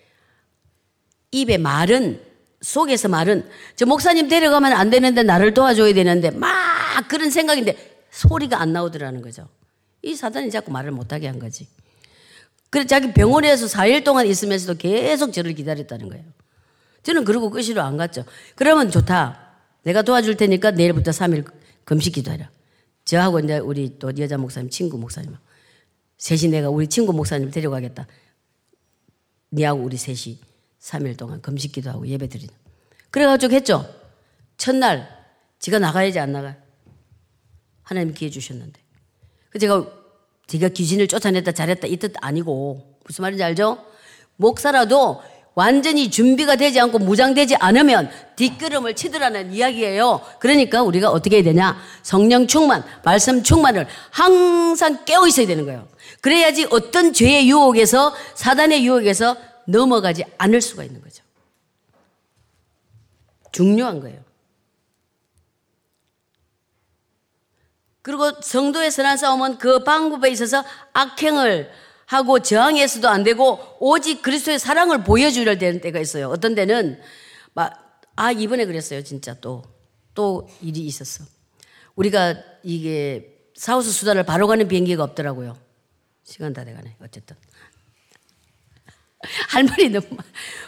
입에 1.33 1.59
말은 1.59 2.21
속에서 2.61 3.09
말은 3.09 3.49
저 3.75 3.87
목사님 3.87 4.29
데려가면 4.29 4.73
안 4.73 4.91
되는데 4.91 5.23
나를 5.23 5.55
도와줘야 5.55 5.93
되는데 5.95 6.31
막 6.31 6.51
그런 7.09 7.31
생각인데 7.31 7.77
소리가 8.11 8.61
안 8.61 8.73
나오더라는 8.73 9.23
거죠. 9.23 9.49
이 10.07 10.15
사단이 10.15 10.51
자꾸 10.51 10.71
말을 10.71 10.93
못하게 10.93 11.27
한 11.27 11.39
거지. 11.39 11.67
그래서 12.71 12.87
자기 12.87 13.13
병원에서 13.13 13.67
4일 13.67 14.05
동안 14.05 14.27
있으면서도 14.27 14.79
계속 14.79 15.33
저를 15.33 15.55
기다렸다는 15.55 16.09
거예요. 16.09 16.25
저는 17.03 17.25
그러고 17.25 17.51
끝으로 17.51 17.83
안 17.83 17.97
갔죠. 17.97 18.25
그러면 18.55 18.91
좋다. 18.91 19.55
내가 19.83 20.03
도와줄 20.03 20.37
테니까 20.37 20.73
내일부터 20.73 21.11
3일 21.11 21.51
금식 21.85 22.15
기도해라. 22.15 22.51
저하고 23.05 23.41
이제 23.41 23.59
우리 23.59 23.99
또 23.99 24.13
여자 24.19 24.37
목사님, 24.37 24.71
친구 24.71 24.99
목사님. 24.99 25.37
셋이 26.19 26.51
내가 26.51 26.71
우리 26.71 26.89
친구 26.89 27.13
목사님 27.13 27.51
데려가겠다. 27.51 28.07
니하고 29.53 29.83
우리 29.83 29.97
셋이 29.97 30.41
3일 30.81 31.17
동안 31.17 31.41
금식 31.41 31.73
기도하고 31.73 32.07
예배 32.07 32.29
드리는. 32.29 32.53
그래가지고 33.11 33.55
했죠. 33.55 33.89
첫날, 34.57 35.09
지가 35.59 35.79
나가야지 35.79 36.19
안 36.19 36.33
나가. 36.33 36.57
하나님 37.83 38.13
기회 38.15 38.29
주셨는데. 38.31 38.81
그 39.51 39.59
제가, 39.61 39.87
제가 40.47 40.69
귀신을 40.69 41.09
쫓아냈다 41.09 41.53
잘했다 41.53 41.87
이 41.89 41.97
뜻 41.97 42.13
아니고, 42.21 42.99
무슨 43.05 43.23
말인지 43.23 43.43
알죠? 43.43 43.79
목사라도 44.37 45.23
완전히 45.55 46.11
준비가 46.11 46.57
되지 46.57 46.79
않고 46.81 46.99
무장되지 46.99 47.57
않으면 47.57 48.11
뒷걸음을 48.37 48.95
치더라는 48.95 49.55
이야기예요. 49.55 50.21
그러니까 50.39 50.83
우리가 50.83 51.11
어떻게 51.11 51.37
해야 51.37 51.45
되냐? 51.45 51.81
성령 52.03 52.47
충만, 52.47 52.85
말씀 53.05 53.43
충만을 53.43 53.87
항상 54.11 55.05
깨어 55.07 55.27
있어야 55.27 55.47
되는 55.47 55.65
거예요. 55.65 55.89
그래야지 56.21 56.67
어떤 56.71 57.13
죄의 57.15 57.49
유혹에서 57.49 58.15
사단의 58.35 58.85
유혹에서 58.85 59.37
넘어가지 59.67 60.25
않을 60.37 60.61
수가 60.61 60.85
있는 60.85 61.01
거죠. 61.01 61.25
중요한 63.53 64.01
거예요. 64.01 64.21
그리고 68.07 68.31
성도의 68.41 68.93
선한 68.93 69.17
싸움은 69.17 69.59
그 69.59 69.83
방법에 69.83 70.31
있어서 70.31 70.65
악행을 70.93 71.69
하고 72.07 72.39
저항해서도 72.39 73.09
안 73.09 73.25
되고 73.25 73.59
오직 73.81 74.23
그리스도의 74.23 74.61
사랑을 74.61 75.03
보여줘야 75.03 75.59
되는 75.59 75.81
때가 75.81 75.99
있어요. 75.99 76.29
어떤 76.29 76.55
때는 76.55 77.01
막, 77.53 78.01
아, 78.15 78.31
이번에 78.31 78.65
그랬어요. 78.67 79.03
진짜 79.03 79.35
또. 79.41 79.65
또 80.15 80.49
일이 80.63 80.83
있었어. 80.83 81.25
우리가 81.97 82.37
이게 82.63 83.41
사우스 83.57 83.91
수단을 83.91 84.23
바로 84.23 84.47
가는 84.47 84.69
비행기가 84.69 85.03
없더라고요. 85.03 85.59
시간 86.23 86.53
다 86.53 86.65
돼가네. 86.65 86.99
어쨌든. 87.03 87.35
할 89.51 89.65
말이 89.65 89.89
너무 89.89 90.07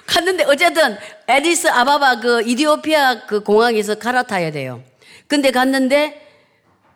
갔는데 0.07 0.43
어쨌든 0.43 0.99
에디스 1.29 1.69
아바바 1.69 2.19
그 2.19 2.43
이디오피아 2.43 3.27
그 3.27 3.45
공항에서 3.45 3.95
갈아타야 3.95 4.51
돼요. 4.51 4.83
근데 5.29 5.53
갔는데 5.53 6.28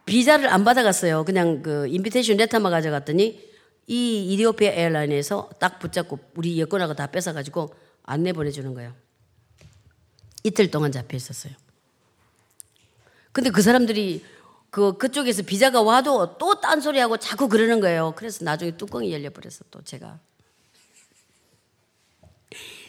비자를 0.05 0.49
안 0.49 0.65
받아갔어요. 0.65 1.25
그냥 1.25 1.63
그 1.63 1.87
인비테이션 1.89 2.37
레터만 2.37 2.73
가져갔더니 2.73 3.51
이 3.87 4.33
이디오피아 4.33 4.73
에어라인에서 4.73 5.51
딱 5.59 5.79
붙잡고 5.79 6.19
우리 6.35 6.61
여권하고 6.61 6.95
다 6.95 7.07
뺏어가지고 7.09 7.75
안내 8.05 8.33
보내주는 8.33 8.73
거예요. 8.75 8.95
이틀 10.45 10.71
동안 10.71 10.91
잡혀 10.93 11.17
있었어요. 11.17 11.53
근데 13.33 13.51
그 13.51 13.63
사람들이 13.63 14.25
그, 14.71 14.97
그쪽에서 14.97 15.43
비자가 15.43 15.83
와도 15.83 16.39
또 16.39 16.61
딴소리하고 16.61 17.19
자꾸 17.19 17.49
그러는 17.49 17.81
거예요. 17.81 18.15
그래서 18.17 18.45
나중에 18.45 18.77
뚜껑이 18.77 19.13
열려버렸어, 19.13 19.65
또 19.71 19.83
제가. 19.85 20.19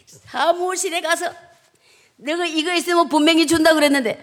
사무실에 0.06 1.02
가서 1.02 1.34
내가 2.16 2.46
이거 2.46 2.74
있으면 2.74 3.10
분명히 3.10 3.48
준다 3.48 3.74
그랬는데 3.74 4.20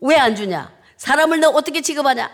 왜 0.00 0.16
안 0.16 0.34
주냐? 0.34 0.74
사람을 0.96 1.40
너 1.40 1.48
어떻게 1.50 1.80
취급하냐? 1.80 2.30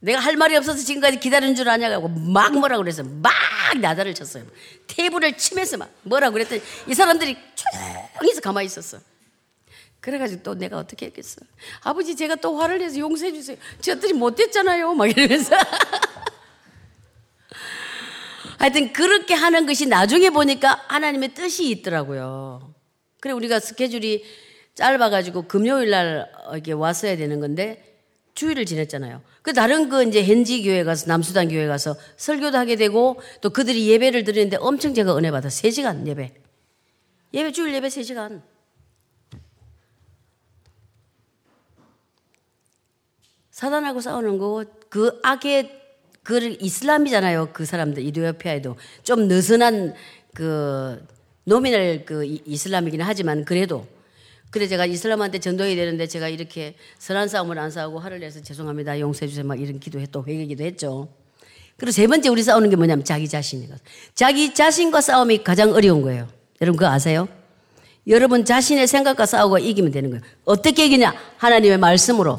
내가 0.00 0.18
할 0.18 0.36
말이 0.36 0.56
없어서 0.56 0.78
지금까지 0.78 1.20
기다리는 1.20 1.54
줄 1.54 1.68
아냐고 1.68 2.08
막 2.08 2.52
뭐라 2.58 2.76
그래서 2.78 3.04
막 3.04 3.32
나다를 3.80 4.14
쳤어요. 4.14 4.44
테이블을 4.88 5.36
치면서 5.36 5.76
막 5.76 5.90
뭐라 6.02 6.30
그랬더니 6.30 6.60
이 6.88 6.94
사람들이 6.94 7.36
조용히서 7.54 8.40
가만히 8.40 8.66
있었어. 8.66 8.98
그래가지고 10.00 10.42
또 10.42 10.54
내가 10.56 10.78
어떻게 10.78 11.06
했겠어. 11.06 11.40
아버지 11.82 12.16
제가 12.16 12.34
또 12.34 12.58
화를 12.58 12.78
내서 12.80 12.98
용서해 12.98 13.32
주세요. 13.32 13.56
저들이 13.80 14.12
못됐잖아요. 14.14 14.92
막 14.94 15.06
이러면서. 15.06 15.56
하여튼 18.58 18.92
그렇게 18.92 19.34
하는 19.34 19.66
것이 19.66 19.86
나중에 19.86 20.30
보니까 20.30 20.84
하나님의 20.88 21.34
뜻이 21.34 21.70
있더라고요. 21.70 22.74
그래 23.20 23.32
우리가 23.32 23.60
스케줄이 23.60 24.24
짧아가지고 24.74 25.42
금요일 25.42 25.90
날 25.90 26.30
이렇게 26.52 26.72
왔어야 26.72 27.16
되는 27.16 27.40
건데 27.40 27.98
주일을 28.34 28.64
지냈잖아요. 28.64 29.22
그 29.42 29.52
다른 29.52 29.88
그 29.88 30.02
이제 30.04 30.24
현지 30.24 30.62
교회 30.62 30.84
가서 30.84 31.06
남수단 31.06 31.48
교회 31.48 31.66
가서 31.66 31.96
설교도 32.16 32.56
하게 32.56 32.76
되고 32.76 33.20
또 33.40 33.50
그들이 33.50 33.88
예배를 33.88 34.24
드리는데 34.24 34.56
엄청 34.58 34.94
제가 34.94 35.16
은혜 35.16 35.30
받아 35.30 35.48
3시간 35.48 36.06
예배. 36.06 36.32
예배 37.34 37.52
주일 37.52 37.74
예배 37.74 37.88
3시간. 37.88 38.42
사단하고 43.50 44.00
싸우는 44.00 44.38
거 44.38 44.64
그 44.92 45.18
악의 45.22 45.80
그 46.22 46.54
이슬람이잖아요. 46.60 47.48
그 47.54 47.64
사람들 47.64 48.04
이디오피아에도 48.04 48.76
좀 49.02 49.26
느슨한 49.26 49.94
그 50.34 51.02
노미널 51.44 52.04
그 52.04 52.26
이슬람이긴 52.26 53.00
하지만 53.00 53.46
그래도 53.46 53.86
그래 54.52 54.68
제가 54.68 54.84
이슬람한테 54.84 55.38
전도해야 55.38 55.74
되는데 55.74 56.06
제가 56.06 56.28
이렇게 56.28 56.74
선한 56.98 57.28
싸움을 57.28 57.58
안 57.58 57.70
싸우고 57.70 57.98
화를 57.98 58.20
내서 58.20 58.42
죄송합니다. 58.42 59.00
용서해 59.00 59.26
주세요. 59.26 59.46
막 59.46 59.58
이런 59.58 59.80
기도했또 59.80 60.26
회개 60.28 60.44
기도 60.44 60.62
했죠. 60.62 61.08
그리고 61.78 61.90
세 61.90 62.06
번째 62.06 62.28
우리 62.28 62.42
싸우는 62.42 62.68
게 62.68 62.76
뭐냐면 62.76 63.02
자기 63.02 63.26
자신이거 63.26 63.74
자기 64.14 64.52
자신과 64.52 65.00
싸움이 65.00 65.42
가장 65.42 65.72
어려운 65.72 66.02
거예요. 66.02 66.28
여러분 66.60 66.76
그거 66.76 66.90
아세요? 66.90 67.28
여러분 68.06 68.44
자신의 68.44 68.86
생각과 68.88 69.24
싸우고 69.24 69.56
이기면 69.56 69.90
되는 69.90 70.10
거예요. 70.10 70.22
어떻게 70.44 70.84
이기냐? 70.84 71.14
하나님의 71.38 71.78
말씀으로. 71.78 72.38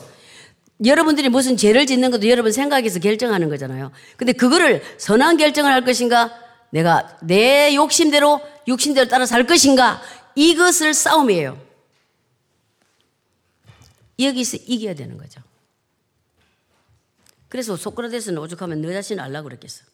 여러분들이 0.86 1.30
무슨 1.30 1.58
죄를 1.58 1.88
짓는 1.88 2.12
것도 2.12 2.30
여러분 2.30 2.52
생각에서 2.52 3.00
결정하는 3.00 3.50
거잖아요. 3.50 3.92
근데 4.18 4.34
그거를 4.34 4.84
선한 5.00 5.38
결정을 5.38 5.72
할 5.72 5.84
것인가? 5.84 6.32
내가 6.70 7.18
내 7.24 7.74
욕심대로 7.74 8.40
육신대로 8.68 9.08
따라 9.08 9.26
살 9.26 9.48
것인가? 9.48 10.00
이것을 10.36 10.94
싸움이에요. 10.94 11.63
여기서 14.20 14.58
이겨야 14.66 14.94
되는 14.96 15.18
거죠. 15.18 15.42
그래서 17.50 17.76
소크라테스는 17.76 18.38
오죽하면 18.40 18.82
너 18.82 18.92
자신을 18.92 19.24
알라고 19.24 19.50
그랬겠어. 19.50 19.86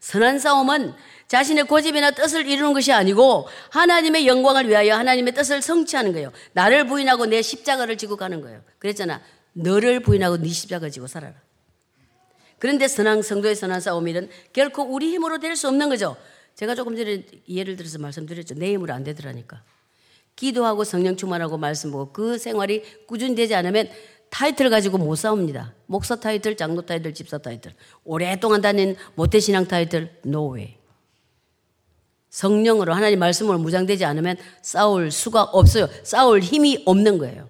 선한 0.00 0.40
싸움은 0.40 0.94
자신의 1.28 1.64
고집이나 1.68 2.10
뜻을 2.10 2.46
이루는 2.46 2.72
것이 2.72 2.92
아니고 2.92 3.46
하나님의 3.70 4.26
영광을 4.26 4.68
위하여 4.68 4.96
하나님의 4.96 5.32
뜻을 5.32 5.62
성취하는 5.62 6.12
거예요. 6.12 6.32
나를 6.54 6.88
부인하고 6.88 7.26
내 7.26 7.40
십자가를 7.40 7.96
지고 7.96 8.16
가는 8.16 8.40
거예요. 8.40 8.62
그랬잖아. 8.80 9.22
너를 9.52 10.00
부인하고 10.00 10.38
네 10.38 10.48
십자가 10.48 10.88
지고 10.88 11.06
살아라. 11.06 11.34
그런데 12.58 12.88
선한 12.88 13.22
성도의 13.22 13.54
선한 13.54 13.80
싸움일은 13.80 14.28
결코 14.52 14.82
우리 14.82 15.10
힘으로 15.12 15.38
될 15.38 15.54
수 15.54 15.68
없는 15.68 15.88
거죠. 15.88 16.16
제가 16.56 16.74
조금 16.74 16.96
전에 16.96 17.24
예를 17.48 17.76
들어서 17.76 17.98
말씀드렸죠. 17.98 18.54
내 18.56 18.72
힘으로 18.72 18.92
안 18.92 19.04
되더라니까. 19.04 19.62
기도하고 20.36 20.84
성령 20.84 21.16
충만하고 21.16 21.58
말씀 21.58 21.90
보고 21.90 22.12
그 22.12 22.38
생활이 22.38 22.82
꾸준히 23.06 23.34
되지 23.34 23.54
않으면 23.54 23.88
타이틀 24.30 24.70
가지고 24.70 24.98
못 24.98 25.14
싸웁니다. 25.16 25.74
목사 25.86 26.16
타이틀, 26.16 26.56
장로 26.56 26.82
타이틀, 26.82 27.12
집사 27.12 27.38
타이틀. 27.38 27.74
오랫동안 28.02 28.62
다닌 28.62 28.96
모태 29.14 29.40
신앙 29.40 29.66
타이틀, 29.66 30.18
no 30.24 30.54
way. 30.54 30.76
성령으로 32.30 32.94
하나님 32.94 33.18
말씀으로 33.18 33.58
무장되지 33.58 34.06
않으면 34.06 34.38
싸울 34.62 35.10
수가 35.10 35.42
없어요. 35.42 35.86
싸울 36.02 36.40
힘이 36.40 36.82
없는 36.86 37.18
거예요. 37.18 37.46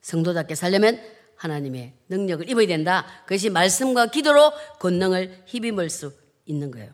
성도답게 0.00 0.54
살려면 0.54 1.00
하나님의 1.34 1.92
능력을 2.08 2.48
입어야 2.48 2.66
된다. 2.68 3.04
그것이 3.26 3.50
말씀과 3.50 4.06
기도로 4.06 4.52
권능을 4.78 5.42
힘입을 5.46 5.90
수 5.90 6.12
있는 6.46 6.70
거예요. 6.70 6.92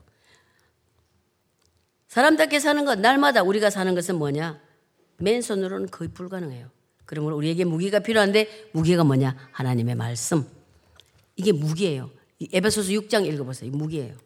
사람답게 2.10 2.58
사는 2.58 2.84
것, 2.84 2.98
날마다 2.98 3.42
우리가 3.42 3.70
사는 3.70 3.94
것은 3.94 4.16
뭐냐? 4.16 4.60
맨손으로는 5.18 5.90
거의 5.90 6.10
불가능해요. 6.10 6.68
그러므로 7.06 7.36
우리에게 7.36 7.64
무기가 7.64 8.00
필요한데 8.00 8.70
무기가 8.72 9.04
뭐냐? 9.04 9.36
하나님의 9.52 9.94
말씀. 9.94 10.44
이게 11.36 11.52
무기예요. 11.52 12.10
에베소서 12.52 12.90
6장 12.90 13.26
읽어보세요. 13.26 13.70
무기예요. 13.70 14.16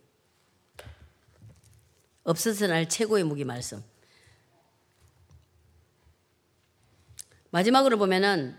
없어서 2.23 2.69
날 2.69 2.89
최고의 2.89 3.25
무기 3.25 3.45
말씀. 3.45 3.83
마지막으로 7.51 7.99
보면은 7.99 8.57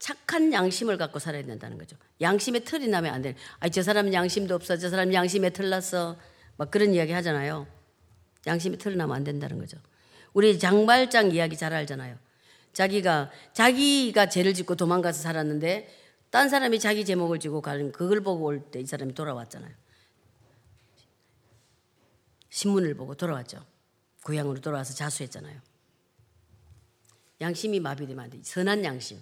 착한 0.00 0.52
양심을 0.52 0.98
갖고 0.98 1.20
살아야 1.20 1.44
된다는 1.44 1.78
거죠. 1.78 1.96
양심의 2.20 2.64
틀이 2.64 2.88
나면 2.88 3.14
안 3.14 3.22
돼. 3.22 3.36
아, 3.60 3.68
저 3.68 3.84
사람 3.84 4.12
양심도 4.12 4.56
없어. 4.56 4.76
저 4.76 4.90
사람 4.90 5.14
양심에 5.14 5.50
틀 5.50 5.70
났어. 5.70 6.16
막 6.56 6.72
그런 6.72 6.92
이야기 6.92 7.12
하잖아요. 7.12 7.68
양심이 8.46 8.78
틀 8.78 8.96
나면 8.96 9.14
안 9.16 9.24
된다는 9.24 9.58
거죠. 9.58 9.78
우리 10.32 10.58
장발장 10.58 11.30
이야기 11.32 11.56
잘 11.56 11.72
알잖아요. 11.72 12.16
자기가 12.72 13.30
자기가 13.52 14.28
죄를 14.28 14.54
짓고 14.54 14.76
도망가서 14.76 15.20
살았는데 15.22 15.88
딴 16.30 16.48
사람이 16.48 16.80
자기 16.80 17.04
제목을 17.04 17.38
지고 17.38 17.60
가는 17.60 17.92
그걸 17.92 18.22
보고 18.22 18.44
올 18.46 18.70
때 18.70 18.80
이 18.80 18.86
사람이 18.86 19.14
돌아왔잖아요. 19.14 19.72
신문을 22.50 22.94
보고 22.94 23.14
돌아왔죠. 23.14 23.64
고향으로 24.24 24.60
돌아와서 24.60 24.94
자수했잖아요. 24.94 25.60
양심이 27.40 27.80
마비되면 27.80 28.24
안 28.24 28.30
돼. 28.30 28.38
선한 28.42 28.84
양심. 28.84 29.20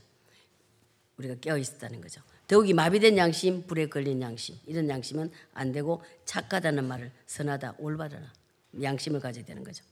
우리가 1.17 1.37
깨어 1.37 1.57
있었다는 1.59 2.01
거죠. 2.01 2.21
더욱이 2.47 2.73
마비된 2.75 3.17
양심, 3.17 3.67
불에 3.67 3.87
걸린 3.89 4.21
양심. 4.21 4.57
이런 4.67 4.89
양심은 4.89 5.31
안 5.55 5.73
되고 5.73 6.03
착하다는 6.25 6.85
말을 6.85 7.13
선하다, 7.27 7.77
올바르다. 7.79 8.33
양심을 8.81 9.21
가져야 9.21 9.45
되는 9.45 9.65
거죠. 9.65 9.85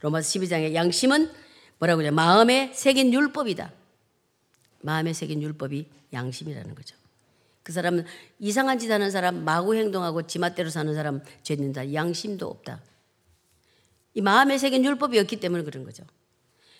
로마서 0.00 0.38
12장의 0.38 0.74
양심은 0.74 1.30
뭐라고 1.78 1.98
그래? 1.98 2.10
마음에 2.10 2.72
새긴 2.74 3.12
율법이다. 3.12 3.72
마음에 4.82 5.12
새긴 5.12 5.42
율법이 5.42 5.86
양심이라는 6.12 6.74
거죠. 6.74 6.96
그 7.62 7.72
사람은 7.72 8.04
이상한 8.38 8.78
짓 8.78 8.90
하는 8.90 9.10
사람, 9.10 9.44
마구 9.44 9.74
행동하고 9.74 10.26
지맛대로 10.26 10.70
사는 10.70 10.92
사람, 10.94 11.22
죄는다. 11.42 11.92
양심도 11.92 12.46
없다. 12.48 12.80
이 14.14 14.20
마음에 14.20 14.58
새긴 14.58 14.84
율법이 14.84 15.18
없기 15.18 15.36
때문에 15.36 15.62
그런 15.62 15.84
거죠. 15.84 16.04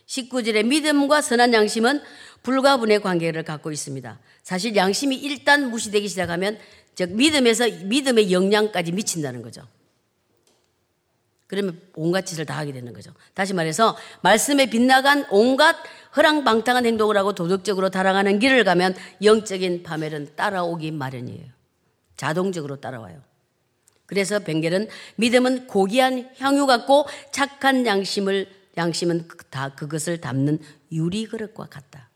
19절의 0.06 0.66
믿음과 0.66 1.22
선한 1.22 1.54
양심은 1.54 2.00
불과 2.42 2.76
분의 2.78 3.00
관계를 3.00 3.44
갖고 3.44 3.70
있습니다. 3.70 4.18
사실 4.42 4.74
양심이 4.74 5.16
일단 5.16 5.70
무시되기 5.70 6.08
시작하면 6.08 6.58
즉 6.94 7.12
믿음에서 7.12 7.68
믿음의 7.84 8.32
영향까지 8.32 8.92
미친다는 8.92 9.42
거죠. 9.42 9.62
그러면 11.50 11.80
온갖 11.96 12.24
짓을 12.26 12.46
다 12.46 12.56
하게 12.56 12.70
되는 12.70 12.92
거죠. 12.92 13.12
다시 13.34 13.54
말해서 13.54 13.96
말씀에 14.20 14.66
빗나간 14.66 15.26
온갖 15.30 15.74
허랑방탕한 16.14 16.86
행동을 16.86 17.16
하고 17.16 17.34
도덕적으로 17.34 17.90
달아가는 17.90 18.38
길을 18.38 18.62
가면 18.62 18.94
영적인 19.20 19.82
파멸은 19.82 20.36
따라오기 20.36 20.92
마련이에요. 20.92 21.46
자동적으로 22.16 22.76
따라와요. 22.76 23.20
그래서 24.06 24.38
뱅겔은 24.38 24.86
믿음은 25.16 25.66
고귀한 25.66 26.30
향유 26.38 26.66
같고 26.66 27.06
착한 27.32 27.84
양심을 27.84 28.46
양심은 28.76 29.26
다 29.50 29.74
그것을 29.74 30.20
담는 30.20 30.60
유리 30.92 31.26
그릇과 31.26 31.66
같다. 31.66 32.10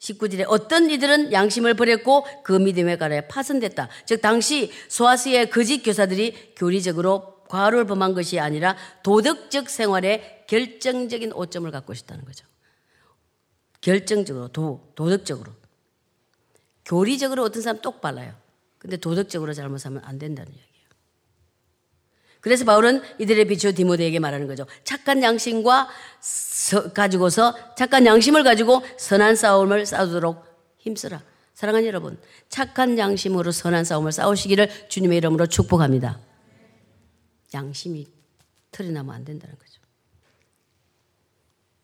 19절에 0.00 0.46
어떤 0.48 0.90
이들은 0.90 1.32
양심을 1.32 1.74
버렸고 1.74 2.26
그 2.42 2.52
믿음에 2.52 2.96
가려 2.96 3.20
파손됐다. 3.28 3.88
즉 4.04 4.20
당시 4.20 4.72
소아스의 4.88 5.50
거짓 5.50 5.84
교사들이 5.84 6.54
교리적으로 6.56 7.37
과로를 7.48 7.86
범한 7.86 8.14
것이 8.14 8.38
아니라 8.38 8.76
도덕적 9.02 9.70
생활에 9.70 10.44
결정적인 10.48 11.32
오점을 11.32 11.70
갖고 11.70 11.92
있었다는 11.92 12.24
거죠. 12.24 12.46
결정적으로, 13.80 14.48
도, 14.48 14.92
도덕적으로. 14.94 15.52
교리적으로 16.84 17.44
어떤 17.44 17.62
사람 17.62 17.80
똑발라요. 17.80 18.34
근데 18.78 18.96
도덕적으로 18.96 19.52
잘못하면 19.52 20.02
안 20.04 20.18
된다는 20.18 20.50
얘기예요. 20.52 20.68
그래서 22.40 22.64
바울은 22.64 23.02
이들의 23.18 23.46
비추어 23.46 23.72
디모데에게 23.72 24.20
말하는 24.20 24.46
거죠. 24.46 24.66
착한 24.84 25.22
양심과 25.22 25.88
서, 26.20 26.92
가지고서 26.92 27.54
착한 27.76 28.06
양심을 28.06 28.44
가지고 28.44 28.82
선한 28.96 29.36
싸움을 29.36 29.86
싸우도록 29.86 30.44
힘쓰라. 30.78 31.22
사랑하는 31.54 31.88
여러분, 31.88 32.18
착한 32.48 32.96
양심으로 32.96 33.50
선한 33.50 33.84
싸움을 33.84 34.12
싸우시기를 34.12 34.88
주님의 34.88 35.18
이름으로 35.18 35.46
축복합니다. 35.46 36.20
양심이 37.54 38.06
털이 38.72 38.90
나면 38.90 39.14
안 39.14 39.24
된다는 39.24 39.56
거죠. 39.56 39.80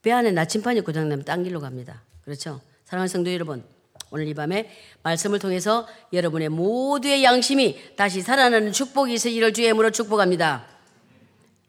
배 0.03 0.13
안에 0.13 0.31
나침판이 0.33 0.83
고장나면 0.83 1.25
딴 1.25 1.43
길로 1.43 1.61
갑니다. 1.61 2.03
그렇죠? 2.25 2.61
사랑하는 2.85 3.09
성도 3.09 3.33
여러분, 3.33 3.65
오늘 4.11 4.29
이 4.29 4.35
밤에 4.35 4.71
말씀을 5.03 5.39
통해서 5.39 5.89
여러분의 6.13 6.51
모두의 6.51 7.25
양심이 7.25 7.97
다시 7.97 8.21
살아나는 8.21 8.73
축복이 8.73 9.15
있으기를 9.15 9.53
주의 9.53 9.67
이름으로 9.67 9.91
축복합니다. 9.91 10.67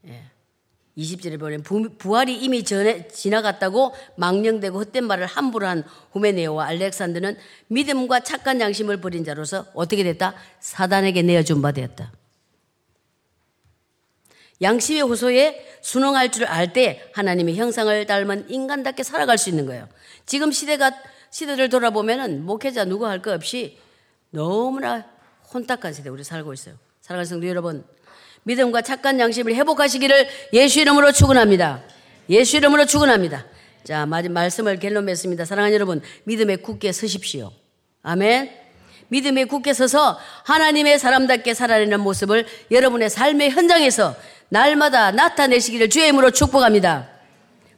예. 0.08 0.24
20절에 0.98 1.40
보면 1.40 1.64
부 1.64 2.16
활이 2.16 2.36
이미 2.36 2.64
전에 2.64 3.08
지나갔다고 3.08 3.96
망령되고 4.18 4.78
헛된 4.80 5.06
말을 5.06 5.26
함부로 5.26 5.68
한 5.68 5.84
후메네오와 6.12 6.66
알렉산드는 6.68 7.38
믿음과 7.68 8.20
착한 8.20 8.60
양심을 8.60 9.02
버린 9.02 9.24
자로서 9.24 9.66
어떻게 9.74 10.04
됐다? 10.04 10.36
사단에게 10.60 11.22
내어준 11.22 11.62
바 11.62 11.72
되었다. 11.72 12.12
양심의 14.62 15.02
호소에 15.04 15.66
순응할 15.82 16.32
줄 16.32 16.46
알 16.48 16.74
때 16.74 17.04
하나님의 17.14 17.56
형상을 17.56 18.06
닮은 18.06 18.50
인간답게 18.50 19.04
살아갈 19.04 19.38
수 19.38 19.50
있는 19.50 19.66
거예요. 19.66 19.88
지금 20.26 20.52
시대가 20.52 20.92
시대를 21.30 21.70
돌아보면은 21.70 22.44
목회자 22.46 22.86
누구 22.86 23.06
할 23.08 23.22
거 23.22 23.34
없이 23.34 23.78
너무나 24.32 25.06
혼탁한 25.54 25.94
시대 25.94 26.10
우리 26.10 26.24
살고 26.24 26.54
있어요. 26.54 26.76
사랑하는 27.02 27.26
성도 27.26 27.48
여러분, 27.48 27.84
믿음과 28.44 28.82
착한 28.82 29.20
양심을 29.20 29.54
회복하시기를 29.56 30.28
예수 30.54 30.80
이름으로 30.80 31.12
축원합니다. 31.12 31.84
예수 32.30 32.58
이름으로 32.58 32.86
축원합니다. 32.86 33.46
자, 33.84 34.06
마지막 34.06 34.42
말씀을 34.42 34.80
갤론 34.80 35.06
맺습니다. 35.06 35.46
사랑하는 35.46 35.74
여러분, 35.76 36.02
믿음에 36.24 36.56
굳게 36.56 36.92
서십시오. 36.92 37.52
아멘. 38.02 38.52
믿음에 39.10 39.46
굳게 39.46 39.74
서서 39.74 40.18
하나님의 40.46 40.98
사람답게 40.98 41.54
살아내는 41.54 42.00
모습을 42.00 42.46
여러분의 42.72 43.10
삶의 43.12 43.52
현장에서 43.52 44.16
날마다 44.50 45.12
나타내시기를 45.12 45.90
주의 45.90 46.06
이름으로 46.06 46.32
축복합니다. 46.32 47.10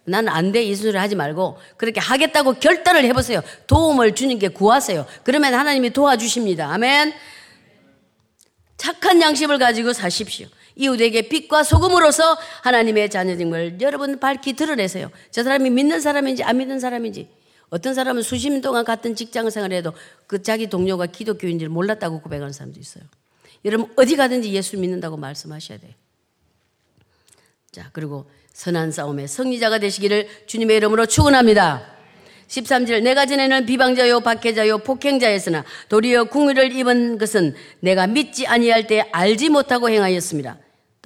나는 0.06 0.32
안 0.32 0.52
돼. 0.52 0.64
이 0.64 0.74
소리 0.74 0.96
하지 0.98 1.16
말고 1.16 1.58
그렇게 1.76 2.00
하겠다고 2.00 2.54
결단을 2.56 3.04
해보세요. 3.06 3.42
도움을 3.68 4.16
주님께 4.16 4.50
구하세요. 4.50 5.06
그러면 5.24 5.54
하나님이 5.54 5.92
도와주십니다. 5.92 6.72
아멘. 6.72 7.14
착한 8.78 9.22
양심을 9.22 9.58
가지고 9.58 9.92
사십시오. 9.92 10.48
이웃에게 10.76 11.28
빛과 11.28 11.64
소금으로서 11.64 12.38
하나님의 12.62 13.10
자녀됨을 13.10 13.80
여러분 13.82 14.20
밝히 14.20 14.54
드러내세요. 14.54 15.12
저 15.32 15.44
사람이 15.44 15.70
믿는 15.72 16.00
사람인지 16.00 16.44
안 16.44 16.58
믿는 16.58 16.80
사람인지 16.80 17.30
어떤 17.70 17.94
사람은 17.94 18.22
수십 18.22 18.50
년 18.50 18.62
동안 18.62 18.86
같은 18.86 19.16
직장 19.16 19.50
생활해도 19.50 19.92
그 20.26 20.42
자기 20.42 20.68
동료가 20.68 21.08
기독교인지를 21.08 21.70
몰랐다고 21.70 22.22
고백하는 22.22 22.54
사람도 22.54 22.80
있어요. 22.80 23.04
여러분 23.66 23.92
어디 23.98 24.16
가든지 24.16 24.54
예수 24.54 24.78
믿는다고 24.78 25.18
말씀하셔야 25.18 25.80
돼요. 25.80 25.92
자, 27.78 27.92
그리고 27.94 28.26
선한 28.54 28.90
싸움의 28.92 29.28
승리자가 29.28 29.78
되시기를 29.78 30.28
주님의 30.48 30.78
이름으로 30.78 31.06
축원합니다. 31.06 31.84
13절 32.48 33.04
내가 33.04 33.28
지내는 33.28 33.68
비방자요 33.68 34.22
박해자요 34.22 34.80
폭행자였으나 34.80 35.64
도리어 35.88 36.24
궁유를 36.24 36.76
입은 36.76 37.20
것은 37.20 37.54
내가 37.82 38.08
믿지 38.08 38.48
아니할 38.48 38.88
때 38.88 39.08
알지 39.12 39.50
못하고 39.50 39.92
행하였습니다. 39.92 40.58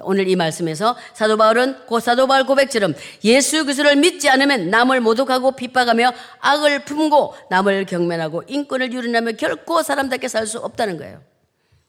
오늘 0.04 0.30
이 0.30 0.38
말씀에서 0.38 0.96
사도 1.14 1.36
바울은 1.36 1.88
고 1.88 2.00
사도 2.00 2.26
바울 2.26 2.46
고백처럼 2.46 2.94
예수 3.26 3.66
그리스도를 3.66 3.98
믿지 3.98 4.30
않으면 4.30 4.70
남을 4.70 5.02
모독하고 5.02 5.52
핍박하며 5.58 6.14
악을 6.40 6.86
품고 6.86 7.36
남을 7.50 7.86
경멸하고 7.86 8.44
인권을 8.48 8.94
유린하며 8.94 9.34
결코 9.34 9.84
사람답게 9.84 10.30
살 10.30 10.48
수 10.48 10.60
없다는 10.60 10.96
거예요. 10.96 11.31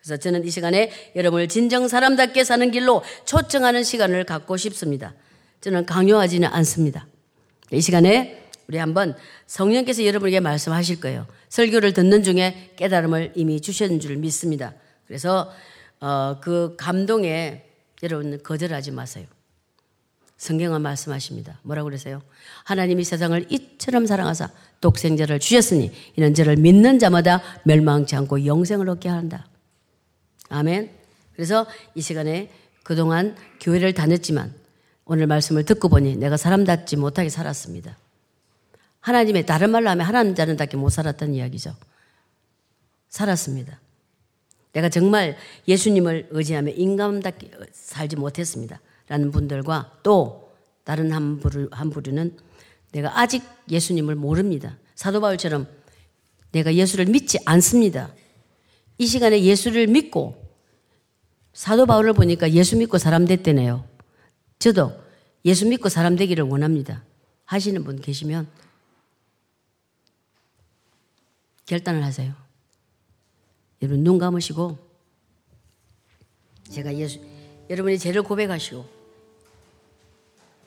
그래서 0.03 0.17
저는 0.17 0.45
이 0.45 0.51
시간에 0.51 0.91
여러분을 1.15 1.47
진정 1.49 1.87
사람답게 1.87 2.43
사는 2.43 2.71
길로 2.73 3.03
초청하는 3.25 3.85
시간을 3.85 4.25
갖고 4.25 4.57
싶습니다. 4.57 5.15
저는 5.61 5.87
강요하지는 5.87 6.49
않습니다. 6.49 7.07
이 7.71 7.81
시간에 7.81 8.49
우리 8.67 8.79
한번 8.79 9.15
성령께서 9.47 10.05
여러분에게 10.05 10.41
말씀하실 10.41 11.01
거예요. 11.01 11.27
설교를 11.51 11.93
듣는 11.93 12.25
중에 12.25 12.73
깨달음을 12.77 13.33
이미 13.37 13.61
주셨는 13.61 14.01
줄 14.01 14.17
믿습니다. 14.17 14.75
그래서 15.07 15.53
어, 16.01 16.39
그 16.41 16.75
감동에 16.77 17.65
여러분 18.03 18.43
거절하지 18.43 18.91
마세요. 18.91 19.27
성경은 20.37 20.83
말씀하십니다. 20.83 21.61
뭐라고 21.63 21.89
그러세요? 21.89 22.21
하나님이 22.65 23.05
세상을 23.05 23.47
이처럼 23.51 24.07
사랑하사 24.07 24.51
독생자를 24.81 25.39
주셨으니 25.39 25.93
이는 26.17 26.35
저를 26.35 26.57
믿는 26.57 26.99
자마다 26.99 27.41
멸망치 27.63 28.17
않고 28.17 28.45
영생을 28.45 28.89
얻게 28.89 29.09
한다. 29.09 29.47
아멘. 30.53 30.91
그래서 31.35 31.67
이 31.95 32.01
시간에 32.01 32.51
그동안 32.83 33.37
교회를 33.61 33.95
다녔지만 33.95 34.55
오늘 35.05 35.27
말씀을 35.27 35.65
듣고 35.65 35.89
보니 35.89 36.17
내가 36.17 36.37
사람답지 36.37 36.97
못하게 36.97 37.29
살았습니다. 37.29 37.97
하나님의 39.01 39.47
다른 39.47 39.71
말로 39.71 39.91
하면 39.91 40.07
하나님 40.07 40.35
자는답게 40.35 40.77
못 40.77 40.91
살았다는 40.91 41.35
이야기죠. 41.35 41.75
살았습니다. 43.09 43.81
내가 44.73 44.89
정말 44.89 45.37
예수님을 45.69 46.29
의지하며 46.31 46.73
인간답게 46.73 47.51
살지 47.73 48.17
못했습니다. 48.17 48.81
라는 49.09 49.31
분들과 49.31 49.99
또 50.03 50.53
다른 50.85 51.13
한 51.13 51.41
부류, 51.41 51.69
한 51.73 51.91
부류는 51.91 52.37
내가 52.93 53.21
아직 53.21 53.43
예수님을 53.71 54.15
모릅니다. 54.15 54.77
사도 54.95 55.21
바울처럼 55.21 55.67
내가 56.53 56.75
예수를 56.75 57.07
믿지 57.07 57.39
않습니다. 57.45 58.15
이 59.03 59.07
시간에 59.07 59.43
예수를 59.43 59.89
믿고 59.89 60.41
사도 61.53 61.87
바울을 61.87 62.13
보니까 62.13 62.53
예수 62.53 62.77
믿고 62.77 62.99
사람 62.99 63.25
됐대네요. 63.25 63.85
저도 64.61 64.93
예수 65.45 65.67
믿고 65.67 65.89
사람 65.89 66.15
되기를 66.15 66.45
원합니다. 66.45 67.03
하시는 67.45 67.83
분 67.83 68.01
계시면 68.01 68.47
결단을 71.67 72.05
하세요. 72.05 72.33
여러분 73.83 74.05
눈 74.05 74.19
감으시고 74.19 74.79
제가 76.71 76.95
예수 76.95 77.19
여러분이 77.71 77.99
죄를 77.99 78.23
고백하시고 78.23 78.87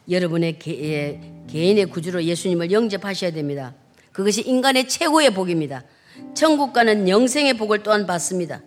여러분의 0.10 0.60
개, 0.60 0.72
예, 0.84 1.46
개인의 1.48 1.86
구주로 1.86 2.22
예수님을 2.22 2.70
영접하셔야 2.70 3.32
됩니다. 3.32 3.74
그것이 4.12 4.42
인간의 4.42 4.90
최고의 4.90 5.34
복입니다. 5.34 5.86
천국 6.34 6.74
가는 6.74 7.08
영생의 7.08 7.56
복을 7.56 7.84
또한 7.84 8.06
받습니다. 8.06 8.62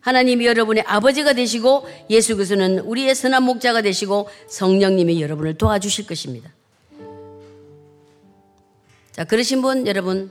하나님이 0.00 0.46
여러분의 0.46 0.84
아버지가 0.86 1.32
되시고 1.32 1.88
예수 2.10 2.36
그리스도는 2.36 2.80
우리의 2.80 3.14
선한 3.14 3.42
목자가 3.42 3.80
되시고 3.80 4.28
성령님이 4.48 5.22
여러분을 5.22 5.54
도와주실 5.54 6.06
것입니다. 6.06 6.50
자, 9.12 9.24
그러신 9.24 9.62
분 9.62 9.86
여러분 9.86 10.30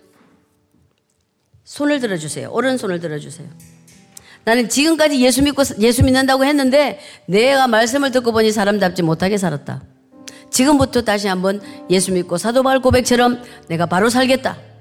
손을 1.63 1.99
들어 1.99 2.17
주세요. 2.17 2.51
오른손을 2.51 2.99
들어 2.99 3.17
주세요. 3.17 3.47
나는 4.45 4.69
지금까지 4.69 5.19
예수 5.21 5.41
믿고 5.41 5.63
예수 5.79 6.03
믿는다고 6.03 6.45
했는데 6.45 6.99
내가 7.25 7.67
말씀을 7.67 8.11
듣고 8.11 8.31
보니 8.31 8.51
사람답지 8.51 9.01
못하게 9.01 9.37
살았다. 9.37 9.81
지금부터 10.51 11.01
다시 11.01 11.27
한번 11.27 11.61
예수 11.89 12.11
믿고 12.11 12.37
사도 12.37 12.61
바울 12.61 12.79
고백처럼 12.79 13.41
내가 13.69 13.85
바로 13.87 14.09
살겠다. 14.09 14.72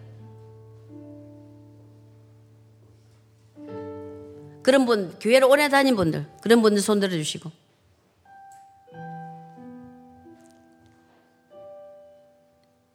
그런 4.62 4.86
분, 4.86 5.16
교회를 5.20 5.48
오래 5.48 5.68
다닌 5.68 5.96
분들, 5.96 6.26
그런 6.40 6.62
분들 6.62 6.80
손 6.82 7.00
들어주시고. 7.00 7.50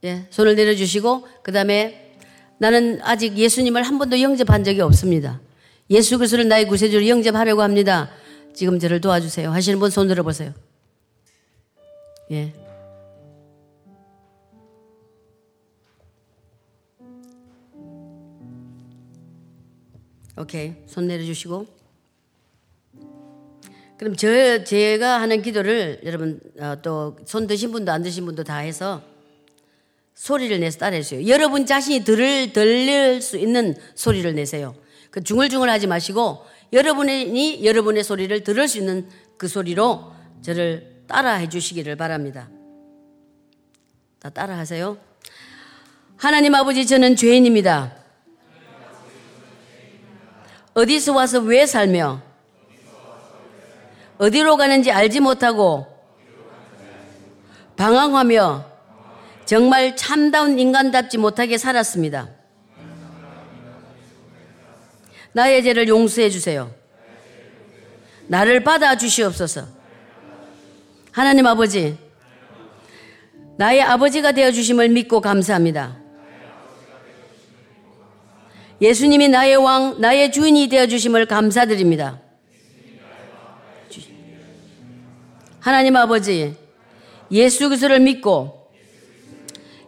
예, 0.05 0.27
손을 0.29 0.55
내려주시고, 0.55 1.27
그 1.43 1.51
다음에 1.51 2.13
나는 2.59 2.99
아직 3.03 3.37
예수님을 3.37 3.83
한 3.83 3.97
번도 3.99 4.21
영접한 4.21 4.63
적이 4.63 4.81
없습니다. 4.81 5.41
예수 5.89 6.17
그리스도를 6.17 6.47
나의 6.47 6.67
구세주로 6.67 7.07
영접하려고 7.07 7.61
합니다. 7.61 8.09
지금 8.53 8.79
저를 8.79 9.01
도와주세요. 9.01 9.51
하시는 9.51 9.79
분 9.79 9.89
손 9.89 10.07
들어보세요. 10.07 10.53
예. 12.31 12.66
오케이. 20.37 20.75
손 20.85 21.07
내려주시고. 21.07 21.65
그럼 23.97 24.15
저, 24.15 24.63
제가 24.63 25.19
하는 25.19 25.41
기도를 25.41 26.01
여러분, 26.05 26.39
어, 26.59 26.79
또손 26.81 27.47
드신 27.47 27.71
분도 27.71 27.91
안 27.91 28.03
드신 28.03 28.25
분도 28.25 28.43
다 28.43 28.57
해서 28.57 29.01
소리를 30.13 30.59
내서 30.59 30.77
따라해주세요. 30.79 31.27
여러분 31.27 31.65
자신이 31.65 32.03
들을, 32.03 32.53
들릴 32.53 33.21
수 33.21 33.37
있는 33.37 33.75
소리를 33.95 34.33
내세요. 34.35 34.75
그 35.09 35.23
중얼중얼 35.23 35.69
하지 35.69 35.87
마시고 35.87 36.45
여러분이 36.73 37.65
여러분의 37.65 38.03
소리를 38.03 38.43
들을 38.43 38.67
수 38.67 38.77
있는 38.77 39.07
그 39.37 39.47
소리로 39.47 40.11
저를 40.41 41.03
따라해 41.07 41.49
주시기를 41.49 41.95
바랍니다. 41.95 42.49
다 44.19 44.29
따라하세요. 44.29 44.97
하나님 46.17 46.53
아버지 46.55 46.85
저는 46.85 47.15
죄인입니다. 47.15 47.96
어디서 50.77 51.11
와서 51.13 51.39
왜 51.39 51.65
살며 51.65 52.21
어디로 54.19 54.57
가는지 54.57 54.91
알지 54.91 55.21
못하고 55.21 55.87
방황하며 57.75 58.63
정말 59.45 59.95
참다운 59.95 60.59
인간답지 60.59 61.17
못하게 61.17 61.57
살았습니다. 61.57 62.29
나의 65.31 65.63
죄를 65.63 65.87
용서해 65.87 66.29
주세요. 66.29 66.71
나를 68.27 68.63
받아 68.63 68.95
주시옵소서. 68.97 69.65
하나님 71.11 71.47
아버지, 71.47 71.97
나의 73.57 73.81
아버지가 73.81 74.31
되어 74.33 74.51
주심을 74.51 74.89
믿고 74.89 75.21
감사합니다. 75.21 76.06
예수님이 78.79 79.29
나의 79.29 79.55
왕, 79.55 79.99
나의 79.99 80.31
주인이 80.31 80.69
되어 80.69 80.87
주심을 80.87 81.25
감사드립니다. 81.25 82.21
하나님 85.59 85.95
아버지, 85.95 86.55
예수 87.31 87.67
그리스도를 87.67 87.99
믿고 87.99 88.71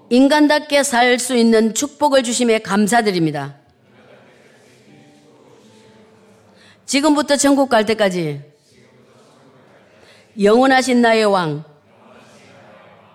인간답게 0.09 0.83
살 0.83 1.19
수 1.19 1.35
있는 1.35 1.73
축복을 1.73 2.23
주심에 2.23 2.59
감사드립니다. 2.59 3.55
지금부터 6.85 7.37
천국 7.37 7.69
갈 7.69 7.85
때까지 7.85 8.41
영원하신 10.41 11.01
나의 11.01 11.25
왕, 11.25 11.63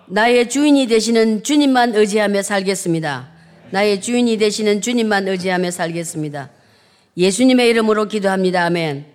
나의 0.07 0.49
주인이 0.49 0.87
되시는 0.87 1.43
주님만 1.43 1.95
의지하며 1.95 2.41
살겠습니다. 2.43 3.34
나의 3.71 4.01
주인이 4.01 4.37
되시는 4.37 4.81
주님만 4.81 5.27
의지하며 5.27 5.71
살겠습니다. 5.71 6.51
예수님의 7.17 7.69
이름으로 7.69 8.07
기도합니다. 8.07 8.65
아멘. 8.65 9.05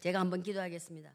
제가 0.00 0.18
한번 0.18 0.42
기도하겠습니다. 0.42 1.11